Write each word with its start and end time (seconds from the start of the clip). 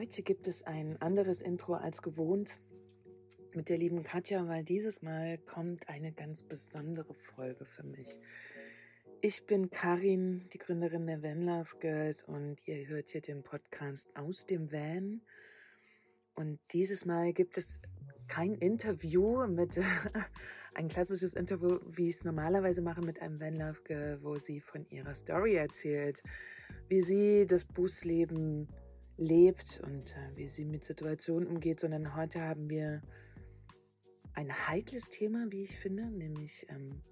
Heute 0.00 0.22
gibt 0.22 0.48
es 0.48 0.62
ein 0.62 0.96
anderes 1.02 1.42
Intro 1.42 1.74
als 1.74 2.00
gewohnt 2.00 2.62
mit 3.52 3.68
der 3.68 3.76
lieben 3.76 4.02
Katja, 4.02 4.48
weil 4.48 4.64
dieses 4.64 5.02
Mal 5.02 5.36
kommt 5.36 5.90
eine 5.90 6.10
ganz 6.10 6.42
besondere 6.42 7.12
Folge 7.12 7.66
für 7.66 7.82
mich. 7.82 8.18
Ich 9.20 9.44
bin 9.44 9.68
Karin, 9.68 10.46
die 10.54 10.58
Gründerin 10.58 11.06
der 11.06 11.22
Van 11.22 11.42
Love 11.42 11.76
Girls 11.80 12.22
und 12.22 12.66
ihr 12.66 12.88
hört 12.88 13.10
hier 13.10 13.20
den 13.20 13.42
Podcast 13.42 14.08
aus 14.16 14.46
dem 14.46 14.72
Van. 14.72 15.20
Und 16.34 16.58
dieses 16.72 17.04
Mal 17.04 17.34
gibt 17.34 17.58
es 17.58 17.82
kein 18.26 18.54
Interview 18.54 19.46
mit 19.48 19.78
ein 20.74 20.88
klassisches 20.88 21.34
Interview, 21.34 21.78
wie 21.84 22.08
ich 22.08 22.16
es 22.16 22.24
normalerweise 22.24 22.80
mache 22.80 23.02
mit 23.02 23.20
einem 23.20 23.38
Van 23.38 23.58
Love 23.58 23.82
Girl, 23.84 24.18
wo 24.22 24.38
sie 24.38 24.60
von 24.60 24.86
ihrer 24.88 25.14
Story 25.14 25.56
erzählt, 25.56 26.22
wie 26.88 27.02
sie 27.02 27.46
das 27.46 27.66
Busleben 27.66 28.66
lebt 29.20 29.80
und 29.84 30.16
äh, 30.16 30.36
wie 30.36 30.48
sie 30.48 30.64
mit 30.64 30.82
Situationen 30.82 31.46
umgeht, 31.46 31.78
sondern 31.78 32.16
heute 32.16 32.40
haben 32.40 32.68
wir 32.70 33.02
ein 34.34 34.50
heikles 34.68 35.10
Thema, 35.10 35.46
wie 35.50 35.62
ich 35.62 35.78
finde, 35.78 36.06
nämlich 36.10 36.66
ähm, 36.70 37.02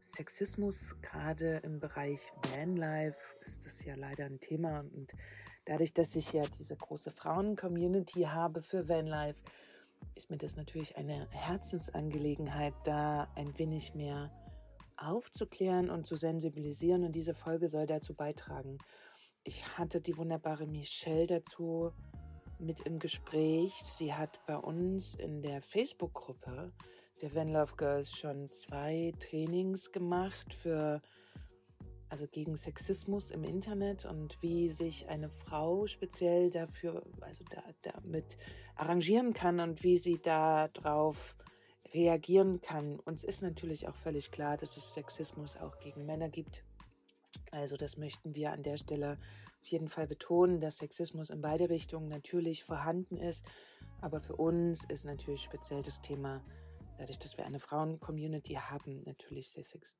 Sexismus. 0.00 1.00
Gerade 1.00 1.60
im 1.64 1.80
Bereich 1.80 2.32
Vanlife 2.54 3.18
ist 3.44 3.64
das 3.64 3.82
ja 3.84 3.94
leider 3.94 4.26
ein 4.26 4.40
Thema 4.40 4.80
und 4.80 5.12
dadurch, 5.64 5.94
dass 5.94 6.14
ich 6.14 6.32
ja 6.34 6.42
diese 6.58 6.76
große 6.76 7.10
Frauen-Community 7.10 8.22
habe 8.22 8.62
für 8.62 8.86
Vanlife, 8.86 9.40
ist 10.14 10.30
mir 10.30 10.36
das 10.36 10.56
natürlich 10.56 10.96
eine 10.96 11.26
Herzensangelegenheit, 11.30 12.74
da 12.84 13.32
ein 13.36 13.56
wenig 13.58 13.94
mehr 13.94 14.30
aufzuklären 14.98 15.88
und 15.88 16.06
zu 16.06 16.14
sensibilisieren. 16.14 17.04
Und 17.04 17.12
diese 17.16 17.34
Folge 17.34 17.70
soll 17.70 17.86
dazu 17.86 18.14
beitragen 18.14 18.78
ich 19.44 19.78
hatte 19.78 20.00
die 20.00 20.16
wunderbare 20.16 20.66
Michelle 20.66 21.26
dazu 21.26 21.92
mit 22.58 22.80
im 22.80 22.98
Gespräch. 22.98 23.72
Sie 23.82 24.14
hat 24.14 24.40
bei 24.46 24.56
uns 24.56 25.14
in 25.14 25.42
der 25.42 25.60
Facebook-Gruppe 25.60 26.72
der 27.20 27.34
Van 27.34 27.52
Love 27.52 27.76
Girls 27.76 28.12
schon 28.12 28.50
zwei 28.50 29.12
Trainings 29.20 29.92
gemacht 29.92 30.52
für 30.54 31.02
also 32.08 32.26
gegen 32.26 32.56
Sexismus 32.56 33.30
im 33.30 33.44
Internet 33.44 34.04
und 34.04 34.40
wie 34.40 34.68
sich 34.70 35.08
eine 35.08 35.28
Frau 35.28 35.86
speziell 35.86 36.48
dafür, 36.48 37.02
also 37.20 37.44
da, 37.50 37.62
damit 37.82 38.38
arrangieren 38.76 39.34
kann 39.34 39.58
und 39.60 39.82
wie 39.82 39.98
sie 39.98 40.20
darauf 40.20 41.36
reagieren 41.92 42.60
kann. 42.60 43.00
Uns 43.00 43.24
ist 43.24 43.42
natürlich 43.42 43.88
auch 43.88 43.96
völlig 43.96 44.30
klar, 44.30 44.56
dass 44.56 44.76
es 44.76 44.94
Sexismus 44.94 45.56
auch 45.56 45.78
gegen 45.80 46.06
Männer 46.06 46.28
gibt. 46.28 46.64
Also 47.50 47.76
das 47.76 47.96
möchten 47.96 48.34
wir 48.34 48.52
an 48.52 48.62
der 48.62 48.76
Stelle 48.76 49.18
auf 49.60 49.66
jeden 49.66 49.88
Fall 49.88 50.06
betonen, 50.06 50.60
dass 50.60 50.78
Sexismus 50.78 51.30
in 51.30 51.40
beide 51.40 51.70
Richtungen 51.70 52.08
natürlich 52.08 52.64
vorhanden 52.64 53.16
ist. 53.16 53.44
Aber 54.00 54.20
für 54.20 54.36
uns 54.36 54.84
ist 54.84 55.04
natürlich 55.04 55.42
speziell 55.42 55.82
das 55.82 56.02
Thema, 56.02 56.44
dadurch, 56.98 57.18
dass 57.18 57.36
wir 57.38 57.46
eine 57.46 57.60
Frauen-Community 57.60 58.54
haben, 58.54 59.02
natürlich 59.04 59.50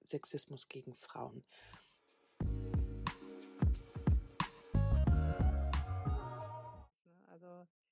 Sexismus 0.02 0.68
gegen 0.68 0.94
Frauen. 0.94 1.42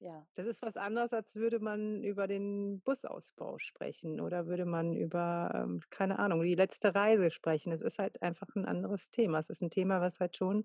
Ja. 0.02 0.26
Das 0.34 0.46
ist 0.46 0.62
was 0.62 0.76
anderes, 0.76 1.12
als 1.12 1.36
würde 1.36 1.60
man 1.60 2.02
über 2.02 2.26
den 2.26 2.80
Busausbau 2.80 3.58
sprechen 3.58 4.20
oder 4.20 4.46
würde 4.46 4.64
man 4.64 4.96
über, 4.96 5.52
ähm, 5.54 5.80
keine 5.90 6.18
Ahnung, 6.18 6.42
die 6.42 6.56
letzte 6.56 6.94
Reise 6.94 7.30
sprechen. 7.30 7.72
Es 7.72 7.82
ist 7.82 7.98
halt 7.98 8.20
einfach 8.20 8.48
ein 8.56 8.64
anderes 8.64 9.10
Thema. 9.12 9.38
Es 9.38 9.48
ist 9.48 9.62
ein 9.62 9.70
Thema, 9.70 10.00
was 10.00 10.18
halt 10.18 10.36
schon 10.36 10.64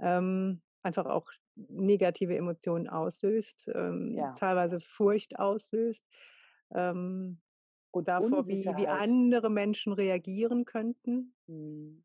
ähm, 0.00 0.60
einfach 0.82 1.06
auch 1.06 1.30
negative 1.54 2.36
Emotionen 2.36 2.88
auslöst, 2.88 3.70
ähm, 3.72 4.16
ja. 4.16 4.32
teilweise 4.32 4.80
Furcht 4.80 5.38
auslöst. 5.38 6.04
Ähm, 6.74 7.40
und 7.92 8.08
davor, 8.08 8.48
wie, 8.48 8.64
wie 8.64 8.88
andere 8.88 9.50
Menschen 9.50 9.92
reagieren 9.92 10.64
könnten. 10.64 11.32
Mhm. 11.46 12.02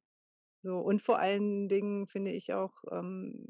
So, 0.61 0.77
und 0.77 1.01
vor 1.01 1.17
allen 1.17 1.67
Dingen 1.67 2.05
finde 2.05 2.31
ich 2.31 2.53
auch, 2.53 2.83
ähm, 2.91 3.45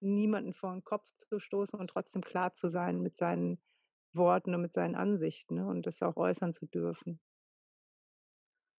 niemanden 0.00 0.54
vor 0.54 0.72
den 0.72 0.84
Kopf 0.84 1.08
zu 1.28 1.38
stoßen 1.38 1.78
und 1.78 1.88
trotzdem 1.88 2.22
klar 2.22 2.54
zu 2.54 2.68
sein 2.68 3.00
mit 3.00 3.16
seinen 3.16 3.60
Worten 4.12 4.54
und 4.54 4.62
mit 4.62 4.74
seinen 4.74 4.94
Ansichten 4.94 5.56
ne? 5.56 5.66
und 5.66 5.86
das 5.86 6.02
auch 6.02 6.16
äußern 6.16 6.52
zu 6.52 6.66
dürfen. 6.66 7.20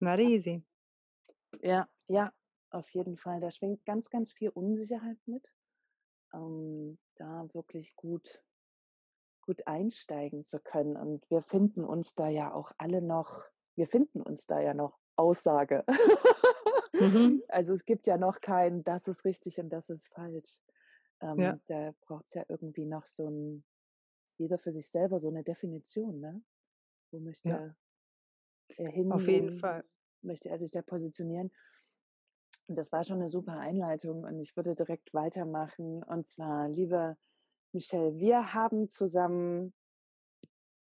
Not 0.00 0.18
easy. 0.18 0.64
Ja, 1.60 1.88
ja, 2.08 2.32
auf 2.70 2.88
jeden 2.90 3.16
Fall. 3.16 3.40
Da 3.40 3.50
schwingt 3.50 3.84
ganz, 3.84 4.10
ganz 4.10 4.32
viel 4.32 4.48
Unsicherheit 4.50 5.18
mit. 5.26 5.46
Ähm, 6.34 6.98
da 7.16 7.46
wirklich 7.52 7.94
gut, 7.96 8.42
gut 9.42 9.66
einsteigen 9.66 10.44
zu 10.44 10.58
können. 10.58 10.96
Und 10.96 11.28
wir 11.30 11.42
finden 11.42 11.84
uns 11.84 12.14
da 12.14 12.28
ja 12.28 12.52
auch 12.52 12.72
alle 12.78 13.02
noch, 13.02 13.44
wir 13.76 13.86
finden 13.86 14.22
uns 14.22 14.46
da 14.46 14.60
ja 14.60 14.74
noch 14.74 14.98
Aussage. 15.16 15.84
Mhm. 16.92 17.42
Also 17.48 17.74
es 17.74 17.84
gibt 17.84 18.06
ja 18.06 18.16
noch 18.16 18.40
kein, 18.40 18.84
das 18.84 19.08
ist 19.08 19.24
richtig 19.24 19.58
und 19.58 19.70
das 19.70 19.88
ist 19.88 20.08
falsch. 20.08 20.60
Ähm, 21.22 21.38
ja. 21.38 21.58
Da 21.66 21.94
braucht 22.02 22.26
es 22.26 22.34
ja 22.34 22.44
irgendwie 22.48 22.84
noch 22.84 23.06
so 23.06 23.28
ein, 23.28 23.64
jeder 24.38 24.58
für 24.58 24.72
sich 24.72 24.90
selber 24.90 25.20
so 25.20 25.28
eine 25.28 25.44
Definition, 25.44 26.20
ne? 26.20 26.42
Wo 27.10 27.20
möchte 27.20 27.48
ja. 27.48 27.74
er 28.76 28.90
hin? 28.90 29.12
Auf 29.12 29.26
jeden 29.26 29.58
Fall. 29.58 29.84
Möchte 30.22 30.48
er 30.48 30.58
sich 30.58 30.70
da 30.70 30.82
positionieren? 30.82 31.50
Und 32.68 32.76
das 32.76 32.92
war 32.92 33.04
schon 33.04 33.18
eine 33.18 33.28
super 33.28 33.58
Einleitung 33.58 34.24
und 34.24 34.38
ich 34.40 34.56
würde 34.56 34.74
direkt 34.74 35.12
weitermachen. 35.12 36.02
Und 36.02 36.26
zwar, 36.26 36.68
liebe 36.68 37.16
Michelle, 37.72 38.16
wir 38.16 38.54
haben 38.54 38.88
zusammen, 38.88 39.74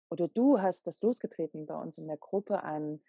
oder 0.09 0.27
du 0.27 0.59
hast 0.59 0.87
das 0.87 1.01
losgetreten 1.01 1.65
bei 1.65 1.75
uns 1.75 1.97
in 1.97 2.07
der 2.07 2.17
Gruppe, 2.17 2.63
ein 2.63 3.03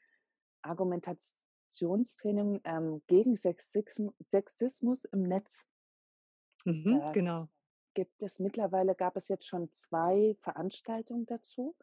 Argumentationstraining 0.62 2.60
ähm, 2.64 3.02
gegen 3.06 3.36
Sexismus 3.36 5.04
im 5.04 5.22
Netz. 5.22 5.64
Mhm, 6.66 7.00
da 7.00 7.12
genau. 7.12 7.48
Gibt 7.94 8.22
es 8.22 8.38
mittlerweile, 8.38 8.94
gab 8.94 9.16
es 9.16 9.28
jetzt 9.28 9.46
schon 9.46 9.70
zwei 9.70 10.36
Veranstaltungen 10.40 11.24
dazu, 11.24 11.74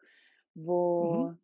wo 0.54 1.30
mhm. 1.30 1.38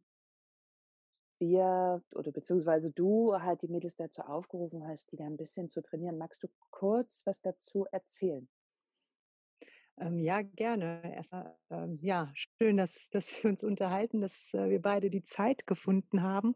wir 1.41 2.03
oder 2.15 2.31
beziehungsweise 2.31 2.91
du 2.91 3.35
halt 3.35 3.63
die 3.63 3.69
Mädels 3.69 3.97
dazu 3.97 4.23
aufgerufen 4.23 4.87
hast, 4.87 5.11
die 5.11 5.17
da 5.17 5.25
ein 5.25 5.37
bisschen 5.37 5.69
zu 5.69 5.83
trainieren. 5.83 6.19
Magst 6.19 6.45
du 6.45 6.49
kurz 6.71 7.23
was 7.27 7.41
dazu 7.41 7.87
erzählen? 7.91 8.49
Ähm, 10.01 10.19
ja, 10.19 10.43
gerne. 10.43 11.03
Erstmal, 11.15 11.55
ähm, 11.71 11.99
ja, 12.01 12.33
schön, 12.35 12.77
dass, 12.79 13.11
dass 13.11 13.43
wir 13.43 13.51
uns 13.51 13.63
unterhalten, 13.63 14.21
dass 14.21 14.35
äh, 14.55 14.71
wir 14.71 14.81
beide 14.81 15.11
die 15.11 15.25
Zeit 15.25 15.67
gefunden 15.67 16.23
haben. 16.23 16.55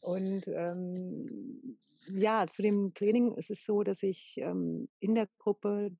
Und 0.00 0.48
ähm, 0.48 1.78
ja, 2.08 2.46
zu 2.46 2.62
dem 2.62 2.94
Training 2.94 3.34
ist 3.34 3.50
es 3.50 3.64
so, 3.64 3.82
dass 3.82 4.02
ich 4.02 4.38
ähm, 4.38 4.88
in 4.98 5.14
der 5.14 5.28
Gruppe 5.38 5.90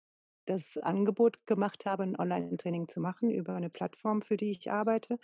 das 0.50 0.76
Angebot 0.78 1.46
gemacht 1.46 1.86
habe, 1.86 2.02
ein 2.02 2.18
Online-Training 2.18 2.88
zu 2.88 3.00
machen 3.00 3.30
über 3.30 3.54
eine 3.54 3.70
Plattform, 3.70 4.22
für 4.22 4.36
die 4.36 4.50
ich 4.50 4.70
arbeite, 4.70 5.18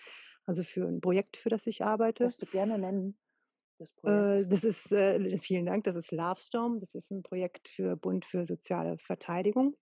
also 0.44 0.62
für 0.62 0.86
ein 0.86 1.00
Projekt, 1.00 1.36
für 1.36 1.48
das 1.48 1.66
ich 1.66 1.84
arbeite. 1.84 2.24
Darfst 2.24 2.42
du 2.42 2.46
gerne 2.46 2.78
nennen? 2.78 3.18
Das, 3.78 3.92
Projekt? 3.92 4.46
Äh, 4.46 4.48
das 4.48 4.64
ist, 4.64 4.92
äh, 4.92 5.38
vielen 5.38 5.66
Dank, 5.66 5.84
das 5.84 5.96
ist 5.96 6.12
Lovestorm. 6.12 6.80
Das 6.80 6.94
ist 6.94 7.10
ein 7.10 7.22
Projekt 7.22 7.68
für 7.68 7.96
Bund 7.96 8.24
für 8.24 8.46
soziale 8.46 8.98
Verteidigung 8.98 9.76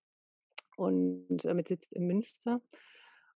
und 0.75 1.45
äh, 1.45 1.53
mit 1.53 1.67
Sitz 1.67 1.91
in 1.91 2.07
Münster. 2.07 2.61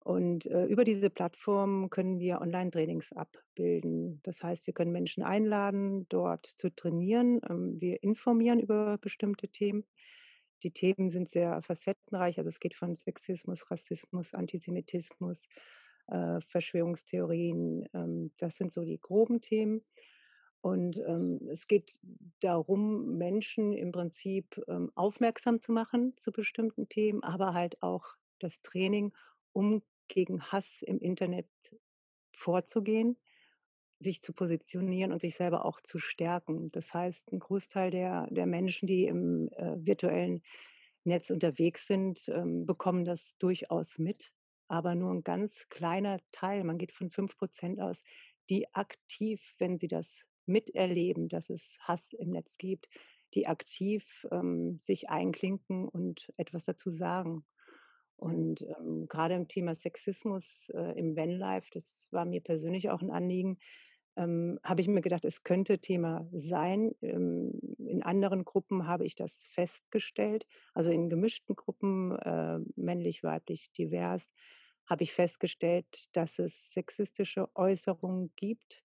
Und 0.01 0.45
äh, 0.47 0.65
über 0.65 0.85
diese 0.85 1.09
Plattform 1.09 1.89
können 1.89 2.19
wir 2.19 2.41
Online-Trainings 2.41 3.11
abbilden. 3.13 4.21
Das 4.23 4.41
heißt, 4.41 4.65
wir 4.65 4.73
können 4.73 4.91
Menschen 4.91 5.23
einladen, 5.23 6.07
dort 6.09 6.45
zu 6.45 6.73
trainieren. 6.73 7.41
Ähm, 7.47 7.79
wir 7.79 8.01
informieren 8.01 8.59
über 8.59 8.97
bestimmte 8.97 9.49
Themen. 9.49 9.85
Die 10.63 10.71
Themen 10.71 11.09
sind 11.09 11.29
sehr 11.29 11.61
facettenreich. 11.61 12.37
Also 12.37 12.49
es 12.49 12.59
geht 12.59 12.75
von 12.75 12.95
Sexismus, 12.95 13.69
Rassismus, 13.71 14.33
Antisemitismus, 14.33 15.41
äh, 16.07 16.39
Verschwörungstheorien. 16.41 17.87
Ähm, 17.93 18.31
das 18.37 18.55
sind 18.57 18.71
so 18.71 18.83
die 18.83 18.99
groben 18.99 19.41
Themen. 19.41 19.83
Und 20.61 20.97
ähm, 20.97 21.39
es 21.49 21.67
geht 21.67 21.97
darum, 22.41 23.17
Menschen 23.17 23.73
im 23.73 23.93
Prinzip 23.93 24.61
ähm, 24.67 24.91
aufmerksam 24.95 25.61
zu 25.61 25.71
machen 25.71 26.17
zu 26.17 26.31
bestimmten 26.31 26.89
Themen, 26.89 27.23
aber 27.23 27.53
halt 27.53 27.81
auch 27.81 28.05
das 28.39 28.61
Training, 28.61 29.13
um 29.53 29.81
gegen 30.09 30.41
Hass 30.41 30.81
im 30.81 30.99
Internet 30.99 31.47
vorzugehen 32.35 33.17
sich 33.99 34.21
zu 34.21 34.33
positionieren 34.33 35.11
und 35.11 35.19
sich 35.19 35.35
selber 35.35 35.65
auch 35.65 35.81
zu 35.81 35.99
stärken. 35.99 36.71
Das 36.71 36.93
heißt, 36.93 37.31
ein 37.31 37.39
Großteil 37.39 37.91
der, 37.91 38.27
der 38.31 38.45
Menschen, 38.45 38.87
die 38.87 39.05
im 39.05 39.49
äh, 39.53 39.75
virtuellen 39.77 40.41
Netz 41.03 41.29
unterwegs 41.29 41.85
sind, 41.87 42.27
ähm, 42.29 42.65
bekommen 42.65 43.05
das 43.05 43.37
durchaus 43.37 43.97
mit, 43.97 44.31
aber 44.67 44.95
nur 44.95 45.11
ein 45.11 45.23
ganz 45.23 45.67
kleiner 45.69 46.19
Teil, 46.31 46.63
man 46.63 46.77
geht 46.77 46.91
von 46.91 47.09
fünf 47.09 47.37
Prozent 47.37 47.81
aus, 47.81 48.03
die 48.49 48.73
aktiv, 48.73 49.41
wenn 49.57 49.77
sie 49.77 49.87
das 49.87 50.25
miterleben, 50.45 51.29
dass 51.29 51.49
es 51.49 51.77
Hass 51.81 52.13
im 52.13 52.31
Netz 52.31 52.57
gibt, 52.57 52.89
die 53.33 53.47
aktiv 53.47 54.27
ähm, 54.31 54.77
sich 54.79 55.09
einklinken 55.09 55.87
und 55.87 56.33
etwas 56.37 56.65
dazu 56.65 56.89
sagen. 56.89 57.45
Und 58.15 58.61
ähm, 58.61 59.07
gerade 59.07 59.35
im 59.35 59.47
Thema 59.47 59.75
Sexismus 59.75 60.69
äh, 60.73 60.99
im 60.99 61.15
Vanlife, 61.15 61.69
das 61.71 62.07
war 62.11 62.25
mir 62.25 62.41
persönlich 62.41 62.89
auch 62.89 63.01
ein 63.01 63.11
Anliegen, 63.11 63.59
ähm, 64.19 64.59
habe 64.63 64.81
ich 64.81 64.87
mir 64.87 65.01
gedacht, 65.01 65.23
es 65.23 65.43
könnte 65.43 65.79
Thema 65.79 66.27
sein. 66.33 66.93
Ähm, 67.01 67.53
in 67.77 68.03
anderen 68.03 68.43
Gruppen 68.43 68.85
habe 68.85 69.05
ich 69.05 69.15
das 69.15 69.45
festgestellt, 69.53 70.45
also 70.73 70.91
in 70.91 71.09
gemischten 71.09 71.55
Gruppen, 71.55 72.17
äh, 72.19 72.59
männlich, 72.75 73.23
weiblich, 73.23 73.71
divers, 73.71 74.33
habe 74.87 75.03
ich 75.03 75.13
festgestellt, 75.13 75.85
dass 76.11 76.37
es 76.39 76.73
sexistische 76.73 77.47
Äußerungen 77.55 78.33
gibt, 78.35 78.83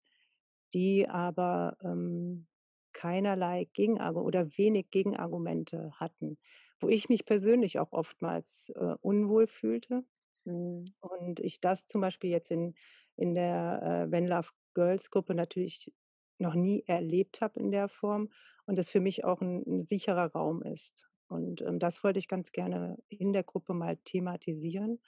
die 0.73 1.07
aber 1.07 1.77
ähm, 1.83 2.47
keinerlei 2.93 3.67
Gegenargumente 3.73 4.25
oder 4.25 4.57
wenig 4.57 4.89
Gegenargumente 4.89 5.91
hatten, 5.99 6.37
wo 6.79 6.87
ich 6.87 7.09
mich 7.09 7.25
persönlich 7.25 7.77
auch 7.79 7.91
oftmals 7.91 8.71
äh, 8.75 8.95
unwohl 9.01 9.47
fühlte. 9.47 10.05
Mhm. 10.45 10.85
Und 11.01 11.41
ich 11.41 11.59
das 11.59 11.85
zum 11.87 11.99
Beispiel 11.99 12.29
jetzt 12.29 12.51
in, 12.51 12.75
in 13.17 13.35
der 13.35 13.81
äh, 14.07 14.11
When 14.11 14.27
Love 14.75 14.87
Girls 14.87 15.09
Gruppe 15.11 15.35
natürlich 15.35 15.93
noch 16.37 16.53
nie 16.55 16.83
erlebt 16.87 17.41
habe 17.41 17.59
in 17.59 17.71
der 17.71 17.87
Form 17.87 18.29
und 18.65 18.77
das 18.77 18.89
für 18.89 18.99
mich 18.99 19.23
auch 19.23 19.41
ein, 19.41 19.63
ein 19.65 19.85
sicherer 19.85 20.31
Raum 20.31 20.61
ist. 20.63 21.09
Und 21.27 21.61
ähm, 21.61 21.79
das 21.79 22.03
wollte 22.03 22.19
ich 22.19 22.27
ganz 22.27 22.51
gerne 22.51 22.97
in 23.09 23.33
der 23.33 23.43
Gruppe 23.43 23.73
mal 23.73 23.97
thematisieren 23.97 24.99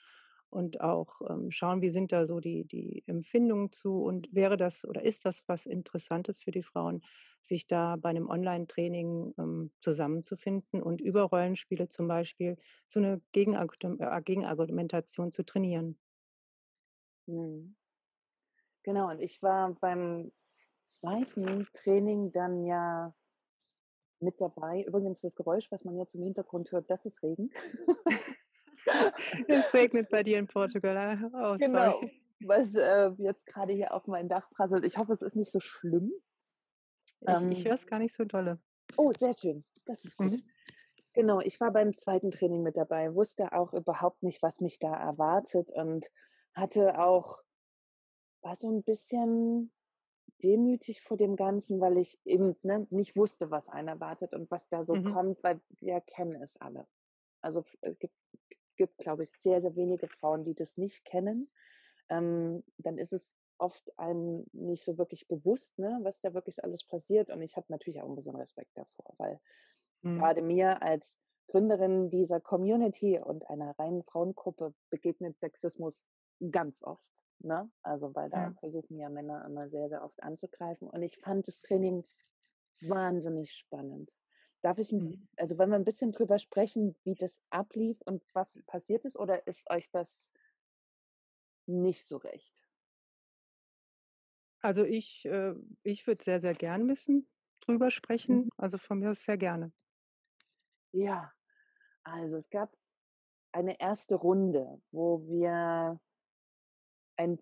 und 0.49 0.79
auch 0.81 1.19
ähm, 1.29 1.51
schauen, 1.51 1.81
wie 1.81 1.89
sind 1.89 2.11
da 2.11 2.25
so 2.25 2.39
die, 2.39 2.65
die 2.65 3.03
Empfindungen 3.05 3.71
zu 3.71 4.01
und 4.03 4.33
wäre 4.33 4.55
das 4.57 4.85
oder 4.85 5.03
ist 5.03 5.25
das 5.25 5.43
was 5.47 5.65
Interessantes 5.65 6.41
für 6.41 6.51
die 6.51 6.63
Frauen, 6.63 7.01
sich 7.43 7.67
da 7.67 7.97
bei 7.97 8.09
einem 8.09 8.29
Online-Training 8.29 9.33
ähm, 9.37 9.71
zusammenzufinden 9.81 10.81
und 10.81 11.01
über 11.01 11.23
Rollenspiele 11.23 11.89
zum 11.89 12.07
Beispiel 12.07 12.57
so 12.87 12.99
eine 12.99 13.21
äh, 13.33 14.21
Gegenargumentation 14.23 15.31
zu 15.31 15.43
trainieren. 15.45 15.99
Mhm. 17.27 17.75
Genau, 18.87 19.09
und 19.09 19.19
ich 19.19 19.43
war 19.43 19.73
beim 19.81 20.31
zweiten 20.83 21.67
Training 21.73 22.31
dann 22.31 22.63
ja 22.63 23.13
mit 24.21 24.39
dabei. 24.39 24.85
Übrigens 24.87 25.19
das 25.19 25.35
Geräusch, 25.35 25.69
was 25.71 25.83
man 25.83 25.97
jetzt 25.97 26.15
im 26.15 26.23
Hintergrund 26.23 26.71
hört, 26.71 26.89
das 26.89 27.05
ist 27.05 27.21
Regen. 27.21 27.49
es 29.49 29.73
regnet 29.73 30.09
bei 30.09 30.23
dir 30.23 30.39
in 30.39 30.47
Portugal. 30.47 30.95
Ah, 30.95 31.17
oh, 31.33 31.57
genau. 31.57 31.99
Sorry. 31.99 32.21
Was 32.45 32.75
äh, 32.75 33.11
jetzt 33.17 33.45
gerade 33.45 33.73
hier 33.73 33.93
auf 33.93 34.07
mein 34.07 34.29
Dach 34.29 34.49
prasselt. 34.51 34.85
Ich 34.85 34.97
hoffe, 34.97 35.11
es 35.11 35.21
ist 35.21 35.35
nicht 35.35 35.51
so 35.51 35.59
schlimm. 35.59 36.13
Ich, 37.19 37.27
ähm, 37.27 37.51
ich 37.51 37.65
höre 37.65 37.75
es 37.75 37.87
gar 37.87 37.99
nicht 37.99 38.15
so 38.15 38.23
dolle. 38.23 38.57
Oh, 38.95 39.11
sehr 39.11 39.33
schön. 39.33 39.65
Das 39.83 40.05
ist 40.05 40.15
gut. 40.15 40.31
Mhm. 40.31 40.43
Genau, 41.11 41.41
ich 41.41 41.59
war 41.59 41.73
beim 41.73 41.93
zweiten 41.93 42.31
Training 42.31 42.63
mit 42.63 42.77
dabei, 42.77 43.13
wusste 43.13 43.51
auch 43.51 43.73
überhaupt 43.73 44.23
nicht, 44.23 44.41
was 44.41 44.61
mich 44.61 44.79
da 44.79 44.95
erwartet 44.95 45.73
und 45.73 46.09
hatte 46.53 46.97
auch, 46.99 47.41
war 48.47 48.55
so 48.55 48.69
ein 48.71 48.81
bisschen 48.81 49.71
demütig 50.41 51.01
vor 51.01 51.17
dem 51.17 51.35
Ganzen, 51.35 51.81
weil 51.81 51.97
ich 51.97 52.17
eben 52.23 52.55
ne, 52.63 52.87
nicht 52.91 53.17
wusste, 53.17 53.51
was 53.51 53.67
einen 53.67 53.89
erwartet 53.89 54.33
und 54.33 54.49
was 54.49 54.69
da 54.69 54.83
so 54.83 54.95
mhm. 54.95 55.13
kommt, 55.13 55.43
weil 55.43 55.59
wir 55.79 55.99
kennen 55.99 56.41
es 56.41 56.55
alle. 56.57 56.87
Also 57.41 57.63
es 57.81 57.99
gibt 57.99 58.13
gibt, 58.77 58.97
glaube 58.99 59.23
ich, 59.23 59.31
sehr, 59.31 59.59
sehr 59.59 59.75
wenige 59.75 60.07
Frauen, 60.07 60.45
die 60.45 60.53
das 60.53 60.77
nicht 60.77 61.03
kennen. 61.03 61.49
Ähm, 62.09 62.63
dann 62.77 62.97
ist 62.97 63.11
es 63.11 63.33
oft 63.57 63.91
einem 63.97 64.45
nicht 64.53 64.85
so 64.85 64.97
wirklich 64.97 65.27
bewusst, 65.27 65.77
ne, 65.79 65.99
was 66.03 66.21
da 66.21 66.33
wirklich 66.33 66.63
alles 66.63 66.85
passiert. 66.85 67.31
Und 67.31 67.41
ich 67.41 67.57
habe 67.57 67.65
natürlich 67.69 68.01
auch 68.01 68.07
ein 68.07 68.15
bisschen 68.15 68.35
Respekt 68.35 68.71
davor, 68.75 69.15
weil 69.17 69.39
mhm. 70.03 70.19
gerade 70.19 70.41
mir 70.41 70.81
als 70.81 71.17
Gründerin 71.47 72.09
dieser 72.09 72.39
Community 72.39 73.19
und 73.19 73.49
einer 73.49 73.77
reinen 73.79 74.03
Frauengruppe 74.03 74.73
begegnet 74.91 75.39
Sexismus 75.39 75.99
ganz 76.51 76.83
oft. 76.83 77.01
Ne? 77.39 77.69
Also, 77.81 78.13
weil 78.15 78.29
da 78.29 78.45
ja. 78.45 78.53
versuchen 78.59 78.97
ja 78.97 79.09
Männer 79.09 79.45
immer 79.45 79.67
sehr, 79.67 79.89
sehr 79.89 80.03
oft 80.03 80.21
anzugreifen. 80.23 80.89
Und 80.89 81.01
ich 81.01 81.17
fand 81.17 81.47
das 81.47 81.61
Training 81.61 82.03
wahnsinnig 82.81 83.51
spannend. 83.51 84.11
Darf 84.61 84.79
ich, 84.79 84.91
mhm. 84.91 85.27
also 85.37 85.57
wenn 85.57 85.69
wir 85.69 85.75
ein 85.75 85.85
bisschen 85.85 86.11
drüber 86.11 86.39
sprechen, 86.39 86.95
wie 87.03 87.15
das 87.15 87.39
ablief 87.49 88.01
und 88.01 88.23
was 88.33 88.59
passiert 88.65 89.05
ist, 89.05 89.17
oder 89.17 89.45
ist 89.45 89.69
euch 89.69 89.89
das 89.91 90.33
nicht 91.67 92.07
so 92.07 92.17
recht? 92.17 92.67
Also 94.61 94.83
ich, 94.83 95.25
äh, 95.25 95.53
ich 95.83 96.07
würde 96.07 96.23
sehr, 96.23 96.41
sehr 96.41 96.55
gern 96.55 96.87
wissen, 96.87 97.29
drüber 97.61 97.91
sprechen. 97.91 98.45
Mhm. 98.45 98.49
Also 98.57 98.77
von 98.77 98.99
mir 98.99 99.11
aus 99.11 99.23
sehr 99.23 99.37
gerne. 99.37 99.71
Ja, 100.91 101.31
also 102.03 102.37
es 102.37 102.49
gab 102.49 102.75
eine 103.51 103.79
erste 103.79 104.15
Runde, 104.15 104.81
wo 104.91 105.21
wir 105.27 105.99
ein 107.17 107.39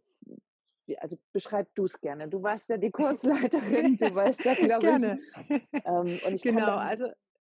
also 1.00 1.18
beschreib 1.34 1.74
du 1.76 1.86
es 1.86 2.00
gerne. 2.00 2.28
Du 2.28 2.44
warst 2.44 2.70
ja 2.70 2.78
die 2.78 2.92
Kursleiterin, 2.92 3.98
du 3.98 4.14
weißt 4.14 4.46
ja, 4.46 4.54
glaube 4.54 5.18
ich. 5.50 5.82
Ähm, 5.86 6.20
und 6.26 6.34
ich 6.34 6.42
genau, 6.42 6.66
dann, 6.66 6.80
also 6.80 7.08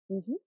mhm. 0.09 0.37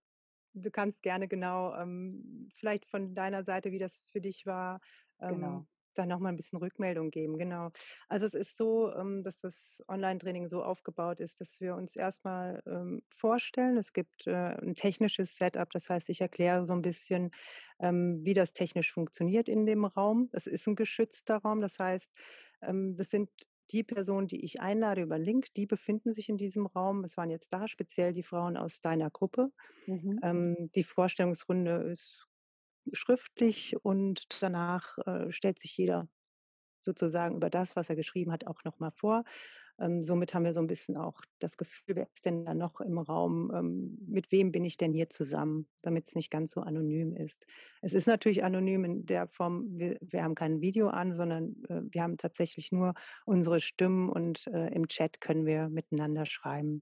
du 0.53 0.71
kannst 0.71 1.01
gerne 1.01 1.27
genau, 1.27 1.75
ähm, 1.75 2.49
vielleicht 2.55 2.85
von 2.85 3.13
deiner 3.13 3.43
Seite, 3.43 3.71
wie 3.71 3.79
das 3.79 3.99
für 4.11 4.21
dich 4.21 4.45
war, 4.45 4.79
ähm, 5.19 5.35
genau. 5.35 5.67
dann 5.95 6.09
nochmal 6.09 6.31
ein 6.31 6.37
bisschen 6.37 6.59
Rückmeldung 6.59 7.11
geben. 7.11 7.37
Genau. 7.37 7.71
Also 8.07 8.25
es 8.25 8.33
ist 8.33 8.55
so, 8.55 8.93
ähm, 8.93 9.23
dass 9.23 9.39
das 9.39 9.83
Online-Training 9.87 10.47
so 10.47 10.63
aufgebaut 10.63 11.19
ist, 11.19 11.41
dass 11.41 11.59
wir 11.59 11.75
uns 11.75 11.95
erstmal 11.95 12.61
ähm, 12.65 13.01
vorstellen. 13.09 13.77
Es 13.77 13.91
gibt 13.93 14.27
äh, 14.27 14.55
ein 14.61 14.75
technisches 14.75 15.35
Setup, 15.35 15.69
das 15.71 15.89
heißt, 15.89 16.09
ich 16.09 16.21
erkläre 16.21 16.65
so 16.65 16.73
ein 16.73 16.81
bisschen, 16.81 17.31
ähm, 17.79 18.19
wie 18.23 18.33
das 18.33 18.53
technisch 18.53 18.91
funktioniert 18.91 19.49
in 19.49 19.65
dem 19.65 19.85
Raum. 19.85 20.29
Es 20.31 20.47
ist 20.47 20.67
ein 20.67 20.75
geschützter 20.75 21.37
Raum, 21.37 21.61
das 21.61 21.79
heißt, 21.79 22.11
ähm, 22.61 22.95
das 22.95 23.09
sind 23.09 23.29
die 23.71 23.83
Personen, 23.83 24.27
die 24.27 24.43
ich 24.43 24.61
einlade 24.61 25.01
über 25.01 25.17
Link, 25.17 25.53
die 25.55 25.65
befinden 25.65 26.13
sich 26.13 26.29
in 26.29 26.37
diesem 26.37 26.65
Raum. 26.65 27.03
Es 27.03 27.17
waren 27.17 27.29
jetzt 27.29 27.53
da 27.53 27.67
speziell 27.67 28.13
die 28.13 28.23
Frauen 28.23 28.55
aus 28.57 28.81
deiner 28.81 29.09
Gruppe. 29.09 29.51
Mhm. 29.85 30.19
Ähm, 30.23 30.71
die 30.75 30.83
Vorstellungsrunde 30.83 31.89
ist 31.91 32.27
schriftlich 32.93 33.75
und 33.83 34.27
danach 34.41 34.97
äh, 34.99 35.31
stellt 35.31 35.59
sich 35.59 35.75
jeder 35.75 36.07
sozusagen 36.79 37.35
über 37.35 37.49
das, 37.49 37.75
was 37.75 37.89
er 37.89 37.95
geschrieben 37.95 38.31
hat, 38.31 38.47
auch 38.47 38.63
nochmal 38.63 38.91
vor. 38.91 39.23
Ähm, 39.79 40.03
somit 40.03 40.33
haben 40.33 40.45
wir 40.45 40.53
so 40.53 40.59
ein 40.59 40.67
bisschen 40.67 40.97
auch 40.97 41.21
das 41.39 41.57
Gefühl, 41.57 41.95
wer 41.95 42.07
ist 42.13 42.25
denn 42.25 42.45
da 42.45 42.53
noch 42.53 42.81
im 42.81 42.97
Raum? 42.97 43.51
Ähm, 43.53 43.97
mit 44.07 44.31
wem 44.31 44.51
bin 44.51 44.65
ich 44.65 44.77
denn 44.77 44.93
hier 44.93 45.09
zusammen, 45.09 45.67
damit 45.81 46.07
es 46.07 46.15
nicht 46.15 46.31
ganz 46.31 46.51
so 46.51 46.61
anonym 46.61 47.15
ist. 47.15 47.45
Es 47.81 47.93
ist 47.93 48.07
natürlich 48.07 48.43
anonym 48.43 48.85
in 48.85 49.05
der 49.05 49.27
Form, 49.27 49.77
wir, 49.77 49.97
wir 50.01 50.23
haben 50.23 50.35
kein 50.35 50.61
Video 50.61 50.87
an, 50.87 51.15
sondern 51.15 51.55
äh, 51.69 51.81
wir 51.91 52.03
haben 52.03 52.17
tatsächlich 52.17 52.71
nur 52.71 52.93
unsere 53.25 53.61
Stimmen 53.61 54.09
und 54.09 54.47
äh, 54.47 54.73
im 54.73 54.87
Chat 54.87 55.21
können 55.21 55.45
wir 55.45 55.69
miteinander 55.69 56.25
schreiben. 56.25 56.81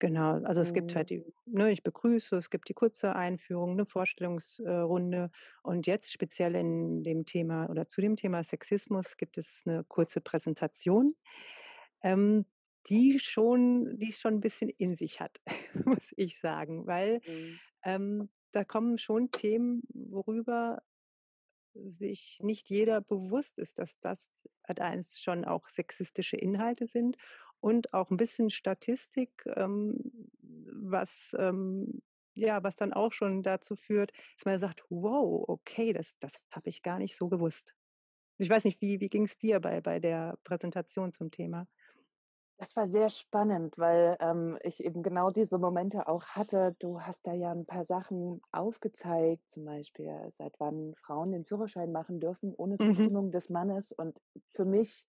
Genau, 0.00 0.40
also 0.44 0.60
es 0.60 0.72
gibt 0.72 0.94
halt 0.94 1.10
mhm. 1.10 1.24
die, 1.24 1.32
ne, 1.46 1.72
ich 1.72 1.82
begrüße, 1.82 2.36
es 2.36 2.50
gibt 2.50 2.68
die 2.68 2.74
kurze 2.74 3.16
Einführung, 3.16 3.72
eine 3.72 3.84
Vorstellungsrunde 3.84 5.30
und 5.62 5.86
jetzt 5.86 6.12
speziell 6.12 6.54
in 6.54 7.02
dem 7.02 7.26
Thema 7.26 7.68
oder 7.68 7.88
zu 7.88 8.00
dem 8.00 8.14
Thema 8.14 8.44
Sexismus 8.44 9.16
gibt 9.16 9.38
es 9.38 9.62
eine 9.66 9.84
kurze 9.84 10.20
Präsentation, 10.20 11.16
ähm, 12.02 12.46
die 12.88 13.18
schon, 13.18 13.98
die 13.98 14.10
es 14.10 14.20
schon 14.20 14.34
ein 14.34 14.40
bisschen 14.40 14.68
in 14.68 14.94
sich 14.94 15.20
hat, 15.20 15.40
muss 15.84 16.14
ich 16.16 16.38
sagen, 16.38 16.86
weil 16.86 17.20
mhm. 17.26 17.58
ähm, 17.82 18.28
da 18.52 18.64
kommen 18.64 18.98
schon 18.98 19.32
Themen, 19.32 19.82
worüber 19.92 20.80
sich 21.74 22.38
nicht 22.42 22.70
jeder 22.70 23.00
bewusst 23.00 23.58
ist, 23.58 23.78
dass 23.78 23.98
das 24.00 24.30
eins 24.64 25.20
schon 25.20 25.44
auch 25.44 25.68
sexistische 25.68 26.36
Inhalte 26.36 26.86
sind 26.86 27.16
und 27.60 27.92
auch 27.94 28.10
ein 28.10 28.16
bisschen 28.16 28.50
Statistik, 28.50 29.44
ähm, 29.56 29.98
was 30.42 31.34
ähm, 31.38 32.02
ja, 32.38 32.62
was 32.62 32.76
dann 32.76 32.92
auch 32.92 33.12
schon 33.12 33.42
dazu 33.42 33.76
führt, 33.76 34.12
dass 34.36 34.44
man 34.44 34.60
sagt, 34.60 34.84
wow, 34.88 35.44
okay, 35.48 35.92
das, 35.92 36.18
das 36.20 36.34
habe 36.50 36.70
ich 36.70 36.82
gar 36.82 36.98
nicht 36.98 37.16
so 37.16 37.28
gewusst. 37.28 37.74
Ich 38.38 38.48
weiß 38.48 38.64
nicht, 38.64 38.80
wie, 38.80 39.00
wie 39.00 39.08
ging 39.08 39.24
es 39.24 39.36
dir 39.38 39.60
bei, 39.60 39.80
bei 39.80 39.98
der 39.98 40.38
Präsentation 40.44 41.12
zum 41.12 41.30
Thema? 41.30 41.66
Das 42.56 42.74
war 42.74 42.88
sehr 42.88 43.08
spannend, 43.08 43.78
weil 43.78 44.16
ähm, 44.20 44.58
ich 44.62 44.82
eben 44.82 45.02
genau 45.02 45.30
diese 45.30 45.58
Momente 45.58 46.08
auch 46.08 46.24
hatte. 46.24 46.74
Du 46.80 47.00
hast 47.00 47.26
da 47.26 47.32
ja 47.32 47.52
ein 47.52 47.66
paar 47.66 47.84
Sachen 47.84 48.40
aufgezeigt, 48.50 49.48
zum 49.48 49.64
Beispiel, 49.64 50.12
seit 50.30 50.58
wann 50.58 50.94
Frauen 50.96 51.30
den 51.30 51.44
Führerschein 51.44 51.92
machen 51.92 52.18
dürfen 52.18 52.54
ohne 52.56 52.74
mhm. 52.74 52.94
Zustimmung 52.94 53.26
mhm. 53.26 53.32
des 53.32 53.48
Mannes. 53.48 53.92
Und 53.92 54.20
für 54.54 54.64
mich 54.64 55.06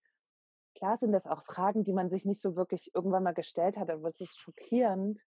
Klar 0.74 0.98
sind 0.98 1.12
das 1.12 1.26
auch 1.26 1.44
Fragen, 1.44 1.84
die 1.84 1.92
man 1.92 2.10
sich 2.10 2.24
nicht 2.24 2.40
so 2.40 2.56
wirklich 2.56 2.94
irgendwann 2.94 3.22
mal 3.22 3.34
gestellt 3.34 3.76
hat, 3.76 3.90
aber 3.90 4.08
es 4.08 4.20
ist 4.20 4.38
schockierend, 4.38 5.20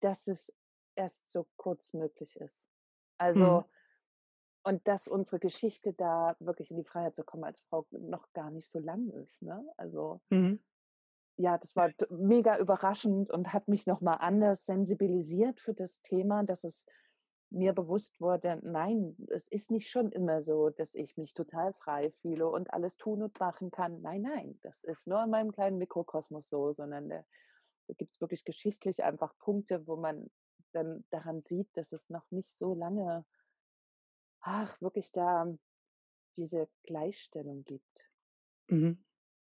dass 0.00 0.26
es 0.26 0.52
erst 0.96 1.30
so 1.30 1.46
kurz 1.56 1.92
möglich 1.92 2.36
ist. 2.36 2.62
Also, 3.18 3.60
mhm. 3.60 3.64
und 4.64 4.88
dass 4.88 5.08
unsere 5.08 5.38
Geschichte 5.38 5.92
da 5.92 6.36
wirklich 6.40 6.70
in 6.70 6.76
die 6.76 6.84
Freiheit 6.84 7.14
zu 7.14 7.24
kommen 7.24 7.44
als 7.44 7.60
Frau 7.62 7.86
noch 7.90 8.32
gar 8.32 8.50
nicht 8.50 8.68
so 8.68 8.78
lang 8.78 9.08
ist. 9.10 9.42
Ne? 9.42 9.64
Also, 9.76 10.20
mhm. 10.30 10.62
ja, 11.36 11.58
das 11.58 11.74
war 11.76 11.90
mega 12.10 12.58
überraschend 12.58 13.30
und 13.30 13.52
hat 13.52 13.68
mich 13.68 13.86
nochmal 13.86 14.18
anders 14.20 14.66
sensibilisiert 14.66 15.60
für 15.60 15.74
das 15.74 16.02
Thema, 16.02 16.44
dass 16.44 16.64
es 16.64 16.86
mir 17.54 17.72
bewusst 17.72 18.20
wurde, 18.20 18.60
nein, 18.62 19.16
es 19.28 19.48
ist 19.48 19.70
nicht 19.70 19.88
schon 19.88 20.10
immer 20.12 20.42
so, 20.42 20.70
dass 20.70 20.94
ich 20.94 21.16
mich 21.16 21.34
total 21.34 21.72
frei 21.74 22.10
fühle 22.20 22.48
und 22.48 22.72
alles 22.72 22.96
tun 22.96 23.22
und 23.22 23.38
machen 23.38 23.70
kann. 23.70 24.02
Nein, 24.02 24.22
nein, 24.22 24.58
das 24.62 24.82
ist 24.84 25.06
nur 25.06 25.22
in 25.22 25.30
meinem 25.30 25.52
kleinen 25.52 25.78
Mikrokosmos 25.78 26.48
so, 26.48 26.72
sondern 26.72 27.08
da, 27.08 27.24
da 27.86 27.94
gibt 27.94 28.12
es 28.12 28.20
wirklich 28.20 28.44
geschichtlich 28.44 29.04
einfach 29.04 29.36
Punkte, 29.38 29.86
wo 29.86 29.96
man 29.96 30.30
dann 30.72 31.04
daran 31.10 31.42
sieht, 31.42 31.68
dass 31.76 31.92
es 31.92 32.10
noch 32.10 32.28
nicht 32.30 32.58
so 32.58 32.74
lange, 32.74 33.24
ach, 34.40 34.80
wirklich 34.80 35.12
da 35.12 35.46
diese 36.36 36.68
Gleichstellung 36.82 37.64
gibt. 37.64 38.10
Mhm. 38.68 39.04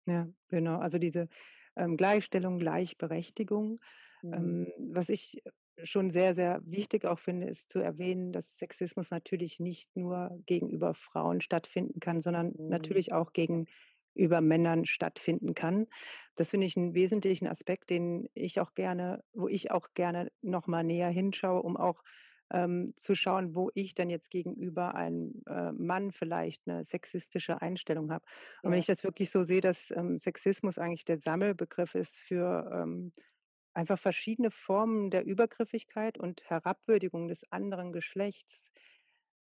Ja, 0.06 0.30
genau. 0.50 0.80
Also 0.80 1.00
diese 1.00 1.27
ähm, 1.75 1.98
Gleichstellung, 1.98 2.60
Gleichberechtigung. 2.60 3.80
Mhm. 4.22 4.34
Ähm, 4.34 4.74
was 4.94 5.10
ich 5.10 5.42
schon 5.84 6.12
sehr, 6.12 6.36
sehr 6.36 6.62
wichtig 6.65 7.05
auch 7.05 7.19
finde, 7.19 7.48
ist 7.48 7.69
zu 7.69 7.79
erwähnen, 7.79 8.31
dass 8.31 8.57
Sexismus 8.57 9.12
natürlich 9.12 9.60
nicht 9.60 9.96
nur 9.96 10.38
gegenüber 10.46 10.93
Frauen 10.93 11.41
stattfinden 11.41 12.00
kann, 12.00 12.22
sondern 12.22 12.53
mhm. 12.57 12.69
natürlich 12.69 13.13
auch 13.13 13.34
gegenüber 13.34 14.41
Männern 14.41 14.86
stattfinden 14.86 15.53
kann. 15.53 15.88
Das 16.36 16.51
finde 16.51 16.67
ich 16.67 16.77
einen 16.77 16.93
wesentlichen 16.93 17.48
Aspekt, 17.48 17.89
den 17.89 18.29
ich 18.34 18.60
auch 18.60 18.74
gerne, 18.74 19.24
wo 19.34 19.48
ich 19.48 19.72
auch 19.72 19.88
gerne 19.93 20.31
nochmal 20.41 20.84
näher 20.84 21.10
hinschaue, 21.10 21.62
um 21.62 21.77
auch 21.77 22.03
ähm, 22.51 22.93
zu 22.96 23.15
schauen, 23.15 23.55
wo 23.55 23.69
ich 23.74 23.93
dann 23.93 24.10
jetzt 24.10 24.29
gegenüber 24.29 24.96
einem 24.96 25.41
äh, 25.48 25.72
Mann 25.74 26.12
vielleicht 26.12 26.67
eine 26.67 26.86
sexistische 26.86 27.62
Einstellung 27.62 28.12
habe. 28.12 28.24
Und 28.62 28.69
ja. 28.69 28.72
wenn 28.72 28.79
ich 28.79 28.86
das 28.86 29.03
wirklich 29.03 29.29
so 29.29 29.43
sehe, 29.43 29.62
dass 29.62 29.91
ähm, 29.91 30.17
Sexismus 30.17 30.77
eigentlich 30.77 31.05
der 31.05 31.17
Sammelbegriff 31.17 31.96
ist 31.96 32.15
für 32.15 32.69
ähm, 32.74 33.12
einfach 33.77 34.00
verschiedene 34.00 34.50
Formen 34.50 35.12
der 35.12 35.24
Übergriffigkeit 35.24 36.17
und 36.17 36.41
Herabwürdigung 36.50 37.27
des 37.27 37.50
anderen 37.51 37.93
Geschlechts, 37.93 38.72